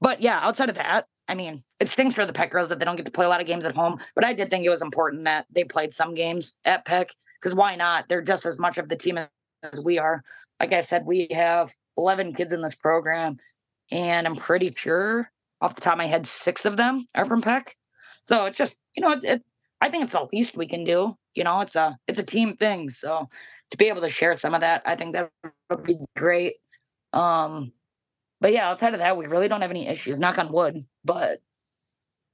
But 0.00 0.20
yeah, 0.20 0.40
outside 0.42 0.68
of 0.68 0.76
that, 0.76 1.06
I 1.28 1.34
mean, 1.34 1.62
it 1.80 1.88
stinks 1.88 2.14
for 2.14 2.24
the 2.24 2.32
Peck 2.32 2.50
girls 2.50 2.68
that 2.68 2.78
they 2.78 2.84
don't 2.84 2.96
get 2.96 3.06
to 3.06 3.12
play 3.12 3.26
a 3.26 3.28
lot 3.28 3.40
of 3.40 3.46
games 3.46 3.64
at 3.64 3.74
home. 3.74 3.98
But 4.14 4.24
I 4.24 4.32
did 4.32 4.50
think 4.50 4.64
it 4.64 4.70
was 4.70 4.82
important 4.82 5.24
that 5.24 5.46
they 5.50 5.64
played 5.64 5.92
some 5.92 6.14
games 6.14 6.60
at 6.64 6.84
Peck 6.84 7.10
because 7.40 7.54
why 7.54 7.76
not? 7.76 8.08
They're 8.08 8.22
just 8.22 8.46
as 8.46 8.58
much 8.58 8.78
of 8.78 8.88
the 8.88 8.96
team 8.96 9.18
as 9.18 9.84
we 9.84 9.98
are. 9.98 10.22
Like 10.60 10.72
I 10.72 10.80
said, 10.80 11.06
we 11.06 11.28
have 11.30 11.74
11 11.96 12.34
kids 12.34 12.52
in 12.52 12.62
this 12.62 12.74
program, 12.74 13.38
and 13.90 14.26
I'm 14.26 14.36
pretty 14.36 14.72
sure 14.74 15.30
off 15.60 15.74
the 15.74 15.80
top 15.80 15.94
of 15.94 15.98
my 15.98 16.06
head, 16.06 16.26
six 16.26 16.64
of 16.64 16.76
them 16.76 17.06
are 17.14 17.26
from 17.26 17.42
Peck. 17.42 17.76
So 18.22 18.46
it's 18.46 18.58
just, 18.58 18.82
you 18.94 19.02
know, 19.02 19.12
it, 19.12 19.24
it, 19.24 19.42
I 19.80 19.88
think 19.88 20.04
it's 20.04 20.12
the 20.12 20.28
least 20.32 20.56
we 20.56 20.66
can 20.66 20.84
do. 20.84 21.16
You 21.34 21.44
know, 21.44 21.60
it's 21.60 21.76
a 21.76 21.96
it's 22.06 22.18
a 22.18 22.24
team 22.24 22.56
thing. 22.56 22.90
So 22.90 23.28
to 23.70 23.76
be 23.76 23.88
able 23.88 24.00
to 24.02 24.08
share 24.08 24.36
some 24.36 24.54
of 24.54 24.60
that, 24.60 24.82
I 24.84 24.96
think 24.96 25.14
that 25.14 25.30
would 25.70 25.84
be 25.84 25.98
great. 26.16 26.54
Um, 27.12 27.72
but 28.40 28.52
yeah, 28.52 28.68
outside 28.68 28.94
of 28.94 29.00
that, 29.00 29.16
we 29.16 29.26
really 29.26 29.48
don't 29.48 29.62
have 29.62 29.70
any 29.70 29.86
issues. 29.86 30.18
Knock 30.18 30.38
on 30.38 30.52
wood, 30.52 30.84
but 31.04 31.40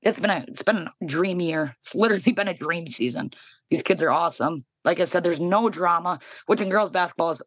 it's 0.02 0.18
been 0.18 0.30
a 0.30 0.44
it's 0.48 0.62
been 0.62 0.88
a 0.88 1.06
dream 1.06 1.40
year. 1.40 1.76
It's 1.80 1.94
literally 1.94 2.32
been 2.32 2.48
a 2.48 2.54
dream 2.54 2.86
season. 2.86 3.30
These 3.70 3.82
kids 3.82 4.02
are 4.02 4.10
awesome. 4.10 4.64
Like 4.84 5.00
I 5.00 5.06
said, 5.06 5.24
there's 5.24 5.40
no 5.40 5.70
drama, 5.70 6.18
which 6.46 6.60
in 6.60 6.68
girls 6.68 6.90
basketball 6.90 7.32
is 7.32 7.42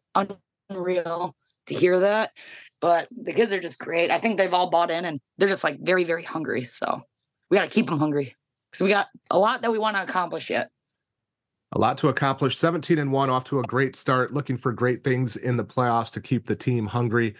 unreal 0.70 1.36
to 1.68 1.74
hear 1.74 2.00
that. 2.00 2.32
But 2.80 3.08
the 3.10 3.32
kids 3.32 3.52
are 3.52 3.60
just 3.60 3.78
great. 3.78 4.10
I 4.10 4.18
think 4.18 4.38
they've 4.38 4.52
all 4.52 4.70
bought 4.70 4.90
in 4.90 5.04
and 5.04 5.20
they're 5.36 5.48
just 5.48 5.64
like 5.64 5.80
very, 5.80 6.04
very 6.04 6.22
hungry. 6.22 6.62
So 6.62 7.02
we 7.50 7.56
got 7.56 7.64
to 7.64 7.70
keep 7.70 7.86
them 7.86 7.98
hungry 7.98 8.34
because 8.70 8.84
we 8.84 8.90
got 8.90 9.08
a 9.30 9.38
lot 9.38 9.62
that 9.62 9.72
we 9.72 9.78
want 9.78 9.96
to 9.96 10.02
accomplish 10.02 10.50
yet. 10.50 10.70
A 11.72 11.78
lot 11.78 11.98
to 11.98 12.08
accomplish. 12.08 12.56
17 12.56 12.98
and 12.98 13.12
1 13.12 13.30
off 13.30 13.44
to 13.44 13.60
a 13.60 13.64
great 13.64 13.94
start. 13.94 14.32
Looking 14.32 14.56
for 14.56 14.72
great 14.72 15.04
things 15.04 15.36
in 15.36 15.56
the 15.56 15.64
playoffs 15.64 16.10
to 16.12 16.20
keep 16.20 16.46
the 16.46 16.56
team 16.56 16.86
hungry. 16.86 17.34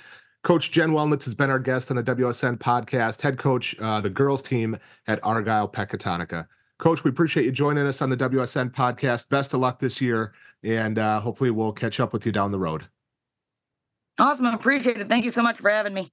Coach 0.44 0.70
Jen 0.70 0.90
Wellnitz 0.90 1.24
has 1.24 1.34
been 1.34 1.50
our 1.50 1.58
guest 1.58 1.90
on 1.90 1.96
the 1.96 2.02
WSN 2.02 2.58
podcast, 2.58 3.20
head 3.20 3.38
coach, 3.38 3.74
uh, 3.80 4.00
the 4.00 4.10
girls 4.10 4.40
team 4.40 4.78
at 5.06 5.18
Argyle 5.22 5.68
Pecatonica. 5.68 6.46
Coach, 6.78 7.02
we 7.02 7.10
appreciate 7.10 7.44
you 7.44 7.52
joining 7.52 7.86
us 7.86 8.00
on 8.02 8.10
the 8.10 8.16
WSN 8.16 8.72
podcast. 8.72 9.28
Best 9.28 9.52
of 9.52 9.60
luck 9.60 9.80
this 9.80 10.00
year, 10.00 10.32
and 10.62 10.98
uh, 10.98 11.20
hopefully 11.20 11.50
we'll 11.50 11.72
catch 11.72 11.98
up 11.98 12.12
with 12.12 12.24
you 12.24 12.30
down 12.30 12.52
the 12.52 12.58
road. 12.58 12.86
Awesome. 14.18 14.46
I 14.46 14.54
appreciate 14.54 14.98
it. 14.98 15.08
Thank 15.08 15.24
you 15.24 15.30
so 15.30 15.42
much 15.42 15.58
for 15.58 15.70
having 15.70 15.94
me. 15.94 16.10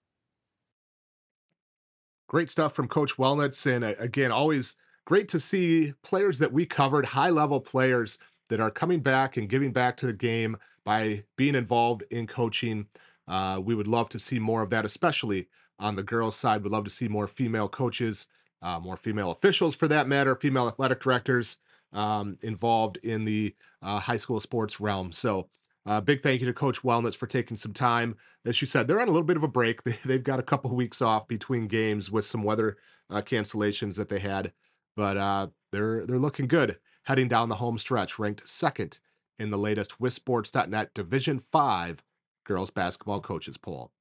Great 2.27 2.49
stuff 2.49 2.73
from 2.73 2.87
Coach 2.87 3.17
Wellnitz. 3.17 3.65
And 3.65 3.83
uh, 3.83 3.93
again, 3.99 4.31
always 4.31 4.77
great 5.05 5.27
to 5.29 5.39
see 5.39 5.93
players 6.03 6.39
that 6.39 6.51
we 6.51 6.65
covered, 6.65 7.05
high 7.05 7.29
level 7.29 7.59
players 7.59 8.17
that 8.49 8.59
are 8.59 8.71
coming 8.71 8.99
back 8.99 9.37
and 9.37 9.49
giving 9.49 9.71
back 9.71 9.97
to 9.97 10.05
the 10.05 10.13
game 10.13 10.57
by 10.83 11.23
being 11.35 11.55
involved 11.55 12.03
in 12.11 12.27
coaching. 12.27 12.87
Uh, 13.27 13.59
we 13.63 13.73
would 13.73 13.87
love 13.87 14.09
to 14.09 14.19
see 14.19 14.39
more 14.39 14.61
of 14.61 14.69
that, 14.69 14.85
especially 14.85 15.47
on 15.79 15.95
the 15.95 16.03
girls' 16.03 16.35
side. 16.35 16.63
We'd 16.63 16.71
love 16.71 16.85
to 16.85 16.91
see 16.91 17.07
more 17.07 17.27
female 17.27 17.67
coaches, 17.67 18.27
uh, 18.61 18.79
more 18.79 18.97
female 18.97 19.31
officials 19.31 19.75
for 19.75 19.87
that 19.87 20.07
matter, 20.07 20.35
female 20.35 20.67
athletic 20.67 21.01
directors 21.01 21.57
um, 21.93 22.37
involved 22.43 22.97
in 22.97 23.25
the 23.25 23.55
uh, 23.81 23.99
high 23.99 24.17
school 24.17 24.39
sports 24.39 24.79
realm. 24.79 25.11
So, 25.11 25.49
uh, 25.85 26.01
big 26.01 26.23
thank 26.23 26.41
you 26.41 26.47
to 26.47 26.53
Coach 26.53 26.81
Wellnitz 26.81 27.15
for 27.15 27.27
taking 27.27 27.57
some 27.57 27.73
time. 27.73 28.15
As 28.45 28.59
you 28.61 28.67
said, 28.67 28.87
they're 28.87 28.99
on 28.99 29.07
a 29.07 29.11
little 29.11 29.25
bit 29.25 29.37
of 29.37 29.43
a 29.43 29.47
break. 29.47 29.81
They, 30.05 30.13
have 30.13 30.23
got 30.23 30.39
a 30.39 30.43
couple 30.43 30.71
of 30.71 30.77
weeks 30.77 31.01
off 31.01 31.27
between 31.27 31.67
games 31.67 32.11
with 32.11 32.25
some 32.25 32.43
weather 32.43 32.77
uh, 33.09 33.21
cancellations 33.21 33.95
that 33.95 34.09
they 34.09 34.19
had, 34.19 34.51
but 34.95 35.17
uh, 35.17 35.47
they're 35.71 36.05
they're 36.05 36.19
looking 36.19 36.47
good 36.47 36.77
heading 37.03 37.27
down 37.27 37.49
the 37.49 37.55
home 37.55 37.77
stretch, 37.77 38.19
ranked 38.19 38.47
second 38.47 38.99
in 39.37 39.51
the 39.51 39.57
latest 39.57 39.99
WisSports.net 39.99 40.93
Division 40.93 41.39
5 41.39 42.03
girls 42.43 42.69
basketball 42.69 43.21
coaches 43.21 43.57
poll. 43.57 43.91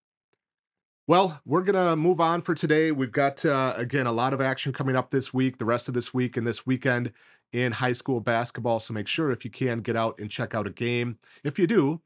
Well, 1.07 1.41
we're 1.45 1.64
to 1.64 1.97
move 1.97 2.18
on 2.18 2.41
for 2.41 2.55
today. 2.55 2.91
We've 2.91 3.12
got, 3.12 3.45
uh, 3.45 3.74
again, 3.76 4.07
a 4.07 4.12
lot 4.12 4.32
of 4.32 4.41
action 4.41 4.72
coming 4.72 4.97
up 4.97 5.11
this 5.11 5.35
week, 5.35 5.59
the 5.59 5.66
rest 5.66 5.87
of 5.87 5.93
this 5.93 6.14
week, 6.14 6.37
and 6.37 6.47
this 6.47 6.64
weekend 6.64 7.12
in 7.55 7.72
high 7.72 7.92
school 7.92 8.20
basketball. 8.20 8.80
So 8.80 8.92
make 8.92 9.07
sure 9.07 9.30
if 9.30 9.44
you 9.44 9.50
can 9.50 9.80
get 9.80 9.96
out 9.96 10.18
and 10.18 10.28
check 10.28 10.55
out 10.55 10.66
a 10.66 10.70
game. 10.70 11.18
If 11.44 11.57
you 11.59 11.68
do, 11.68 12.00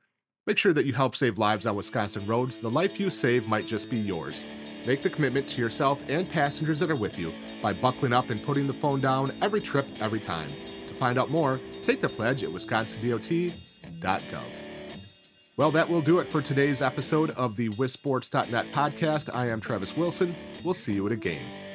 make 0.47 0.59
sure 0.59 0.75
that 0.75 0.85
you 0.85 0.93
help 0.93 1.17
save 1.17 1.39
lives 1.39 1.65
on 1.65 1.75
Wisconsin 1.75 2.25
roads. 2.27 2.59
The 2.59 2.71
life 2.71 3.01
you 3.01 3.09
save 3.09 3.49
might 3.49 3.67
just 3.67 3.89
be 3.89 3.99
yours. 3.99 4.45
Make 4.87 5.03
the 5.03 5.11
commitment 5.11 5.49
to 5.49 5.61
yourself 5.61 6.03
and 6.09 6.31
passengers 6.31 6.79
that 6.81 6.91
are 6.91 6.97
with 6.97 7.19
you 7.19 7.33
by 7.63 7.73
buckling 7.73 8.13
up 8.13 8.29
and 8.29 8.45
putting 8.45 8.67
the 8.67 8.75
phone 8.75 9.01
down 9.01 9.33
every 9.41 9.61
trip, 9.63 9.87
every 10.01 10.21
time 10.21 10.51
To 10.89 10.95
find 10.95 11.19
out 11.19 11.31
more, 11.31 11.59
take 11.83 12.03
the 12.03 12.09
pledge 12.11 12.45
at 12.45 12.51
wisconsindot.gov. 12.51 14.45
Well, 15.57 15.73
that 15.73 15.89
will 15.89 16.03
do 16.03 16.19
it 16.21 16.31
for 16.31 16.41
today's 16.41 16.83
episode 16.83 17.31
of 17.31 17.57
the 17.57 17.71
WisSports.net 17.71 18.67
podcast. 18.73 19.35
I 19.35 19.49
am 19.49 19.61
Travis 19.61 19.97
Wilson. 19.97 20.35
We'll 20.63 20.75
see 20.75 20.95
you 20.95 21.07
at 21.07 21.13
a 21.13 21.17
game. 21.17 21.68